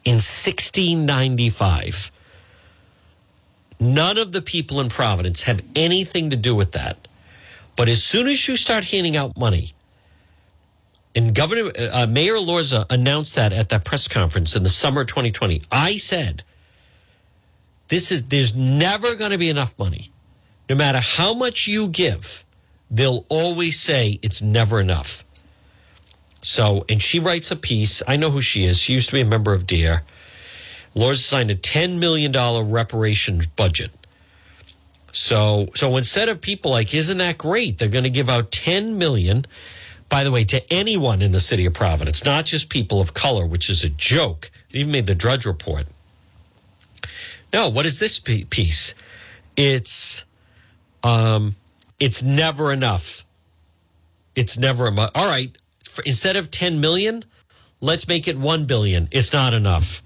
in 0.05 0.15
1695, 0.15 2.11
none 3.79 4.19
of 4.19 4.33
the 4.33 4.43
people 4.43 4.81
in 4.81 4.89
Providence 4.89 5.45
have 5.45 5.61
anything 5.77 6.31
to 6.31 6.37
do 6.37 6.57
with 6.57 6.73
that. 6.73 7.07
But 7.77 7.89
as 7.89 8.03
soon 8.03 8.27
as 8.27 8.49
you 8.49 8.57
start 8.57 8.87
handing 8.87 9.17
out 9.17 9.39
money, 9.39 9.75
and 11.15 11.33
Governor 11.33 11.71
uh, 11.93 12.09
Mayor 12.09 12.39
Lorza 12.39 12.85
announced 12.91 13.37
that 13.37 13.53
at 13.53 13.69
that 13.69 13.85
press 13.85 14.09
conference 14.09 14.57
in 14.57 14.65
the 14.65 14.71
summer 14.71 15.03
of 15.03 15.07
2020, 15.07 15.63
I 15.71 15.99
said, 15.99 16.43
"This 17.91 18.11
is 18.11 18.25
there's 18.25 18.57
never 18.57 19.15
going 19.15 19.33
to 19.33 19.39
be 19.39 19.51
enough 19.51 19.79
money, 19.79 20.11
no 20.69 20.75
matter 20.75 21.01
how 21.01 21.35
much 21.35 21.69
you 21.69 21.89
give. 21.89 22.45
They'll 22.91 23.27
always 23.29 23.79
say 23.79 24.19
it's 24.23 24.41
never 24.41 24.81
enough." 24.81 25.25
So, 26.43 26.85
and 26.89 27.03
she 27.03 27.21
writes 27.21 27.51
a 27.51 27.57
piece. 27.57 28.03
I 28.09 28.17
know 28.17 28.31
who 28.31 28.41
she 28.41 28.65
is. 28.65 28.79
She 28.79 28.95
used 28.95 29.09
to 29.11 29.15
be 29.15 29.21
a 29.21 29.27
member 29.27 29.53
of 29.53 29.67
DARE. 29.67 30.03
Lorza 30.95 31.23
signed 31.23 31.51
a 31.51 31.55
$10 31.55 31.99
million 31.99 32.33
reparation 32.71 33.43
budget. 33.57 33.91
So, 35.13 35.69
so 35.75 35.97
instead 35.97 36.29
of 36.29 36.41
people 36.41 36.71
like, 36.71 36.95
isn't 36.95 37.19
that 37.19 37.39
great? 37.39 37.79
They're 37.79 37.89
going 37.89 38.05
to 38.05 38.11
give 38.11 38.29
out 38.29 38.51
10 38.51 38.97
million, 38.97 39.45
by 40.09 40.25
the 40.25 40.31
way, 40.31 40.45
to 40.45 40.73
anyone 40.73 41.21
in 41.21 41.33
the 41.33 41.41
city 41.41 41.67
of 41.67 41.75
Providence, 41.75 42.25
not 42.25 42.45
just 42.45 42.71
people 42.71 43.01
of 43.01 43.13
color, 43.13 43.47
which 43.47 43.69
is 43.69 43.85
a 43.85 43.89
joke. 43.89 44.51
It 44.71 44.79
even 44.79 44.93
made 44.93 45.07
the 45.07 45.15
Drudge 45.15 45.47
Report. 45.47 45.87
No, 47.53 47.69
what 47.69 47.87
is 47.87 47.99
this 47.99 48.19
piece? 48.19 48.95
It's, 49.57 50.25
um, 51.03 51.57
it's 51.99 52.23
never 52.23 52.73
enough. 52.73 53.25
It's 54.35 54.57
never 54.57 54.89
enough. 54.89 55.11
All 55.15 55.27
right. 55.27 55.57
Instead 56.07 56.37
of 56.37 56.51
10 56.51 56.81
million, 56.81 57.25
let's 57.81 58.07
make 58.07 58.29
it 58.29 58.39
1 58.39 58.65
billion. 58.67 59.09
It's 59.11 59.33
not 59.33 59.55
enough. 59.55 60.03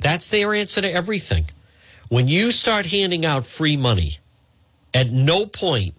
That's 0.00 0.28
their 0.28 0.54
answer 0.54 0.80
to 0.80 0.92
everything. 0.92 1.46
When 2.08 2.28
you 2.28 2.52
start 2.52 2.86
handing 2.86 3.24
out 3.24 3.46
free 3.46 3.76
money, 3.76 4.18
at 4.92 5.10
no 5.10 5.46
point 5.46 5.94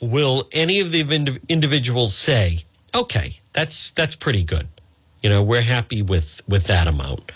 will 0.00 0.48
any 0.52 0.80
of 0.80 0.92
the 0.92 1.40
individuals 1.48 2.14
say, 2.14 2.64
"Okay, 2.94 3.40
that's 3.52 3.90
that's 3.90 4.14
pretty 4.14 4.44
good." 4.44 4.68
You 5.22 5.30
know, 5.30 5.42
we're 5.42 5.62
happy 5.62 6.02
with 6.02 6.42
with 6.46 6.64
that 6.64 6.86
amount. 6.86 7.32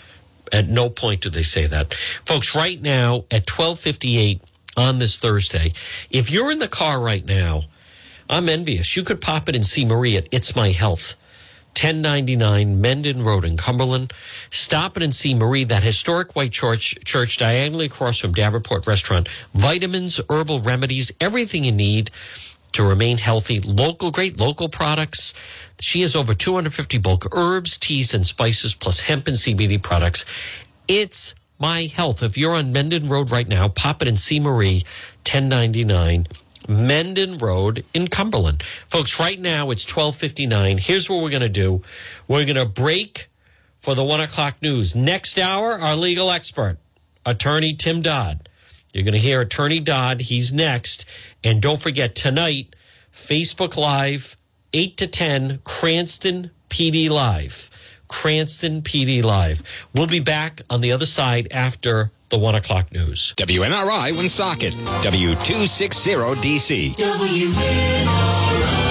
At 0.51 0.67
no 0.67 0.89
point 0.89 1.21
do 1.21 1.29
they 1.29 1.43
say 1.43 1.67
that. 1.67 1.93
Folks, 2.25 2.55
right 2.55 2.81
now 2.81 3.25
at 3.31 3.45
12:58 3.45 4.41
on 4.77 4.99
this 4.99 5.17
Thursday, 5.17 5.73
if 6.09 6.29
you're 6.29 6.51
in 6.51 6.59
the 6.59 6.67
car 6.67 6.99
right 6.99 7.25
now, 7.25 7.63
I'm 8.29 8.47
envious. 8.49 8.95
You 8.95 9.03
could 9.03 9.21
pop 9.21 9.49
it 9.49 9.55
and 9.55 9.65
see 9.65 9.85
Marie 9.85 10.17
at 10.17 10.27
It's 10.31 10.55
My 10.55 10.71
Health. 10.71 11.15
1099 11.69 12.81
Mendon 12.81 13.23
Road 13.23 13.45
in 13.45 13.55
Cumberland. 13.55 14.11
Stop 14.49 14.97
it 14.97 15.03
and 15.03 15.13
see 15.13 15.33
Marie, 15.33 15.63
that 15.63 15.83
historic 15.83 16.35
white 16.35 16.51
church, 16.51 16.97
church 17.05 17.37
diagonally 17.37 17.85
across 17.85 18.17
from 18.17 18.33
Davenport 18.33 18.85
Restaurant. 18.87 19.29
Vitamins, 19.53 20.19
herbal 20.29 20.61
remedies, 20.61 21.11
everything 21.21 21.63
you 21.63 21.71
need 21.71 22.11
to 22.73 22.83
remain 22.83 23.17
healthy. 23.17 23.59
Local, 23.59 24.11
great 24.11 24.39
local 24.39 24.69
products. 24.69 25.33
She 25.79 26.01
has 26.01 26.15
over 26.15 26.33
250 26.33 26.97
bulk 26.97 27.25
herbs, 27.35 27.77
teas, 27.77 28.13
and 28.13 28.25
spices, 28.25 28.73
plus 28.73 29.01
hemp 29.01 29.27
and 29.27 29.37
CBD 29.37 29.81
products. 29.81 30.25
It's 30.87 31.35
my 31.59 31.85
health. 31.85 32.23
If 32.23 32.37
you're 32.37 32.55
on 32.55 32.71
Mendon 32.71 33.09
Road 33.09 33.31
right 33.31 33.47
now, 33.47 33.67
pop 33.67 34.01
it 34.01 34.07
and 34.07 34.17
see 34.17 34.39
Marie, 34.39 34.83
1099 35.25 36.27
Mendon 36.67 37.37
Road 37.37 37.83
in 37.93 38.07
Cumberland. 38.07 38.63
Folks, 38.63 39.19
right 39.19 39.39
now 39.39 39.71
it's 39.71 39.83
1259. 39.83 40.77
Here's 40.77 41.09
what 41.09 41.23
we're 41.23 41.29
going 41.29 41.41
to 41.41 41.49
do. 41.49 41.81
We're 42.27 42.45
going 42.45 42.55
to 42.55 42.65
break 42.65 43.27
for 43.79 43.95
the 43.95 44.03
one 44.03 44.19
o'clock 44.19 44.61
news. 44.61 44.95
Next 44.95 45.39
hour, 45.39 45.79
our 45.79 45.95
legal 45.95 46.29
expert, 46.29 46.77
attorney 47.25 47.73
Tim 47.73 48.01
Dodd. 48.01 48.47
You're 48.93 49.03
going 49.03 49.13
to 49.13 49.19
hear 49.19 49.41
attorney 49.41 49.79
Dodd. 49.79 50.21
He's 50.21 50.53
next. 50.53 51.05
And 51.43 51.59
don't 51.61 51.81
forget 51.81 52.15
tonight, 52.15 52.75
Facebook 53.13 53.77
Live, 53.77 54.35
8 54.73 54.97
to 54.97 55.07
10, 55.07 55.59
Cranston 55.63 56.51
PD 56.69 57.09
Live. 57.09 57.69
Cranston 58.07 58.81
PD 58.81 59.23
Live. 59.23 59.61
We'll 59.93 60.07
be 60.07 60.19
back 60.19 60.63
on 60.69 60.81
the 60.81 60.91
other 60.91 61.05
side 61.05 61.47
after 61.51 62.11
the 62.29 62.37
one 62.37 62.55
o'clock 62.55 62.91
news. 62.91 63.33
WNRI 63.37 64.17
Woonsocket, 64.17 64.73
W260DC. 64.73 66.95
WNRI. 66.95 68.88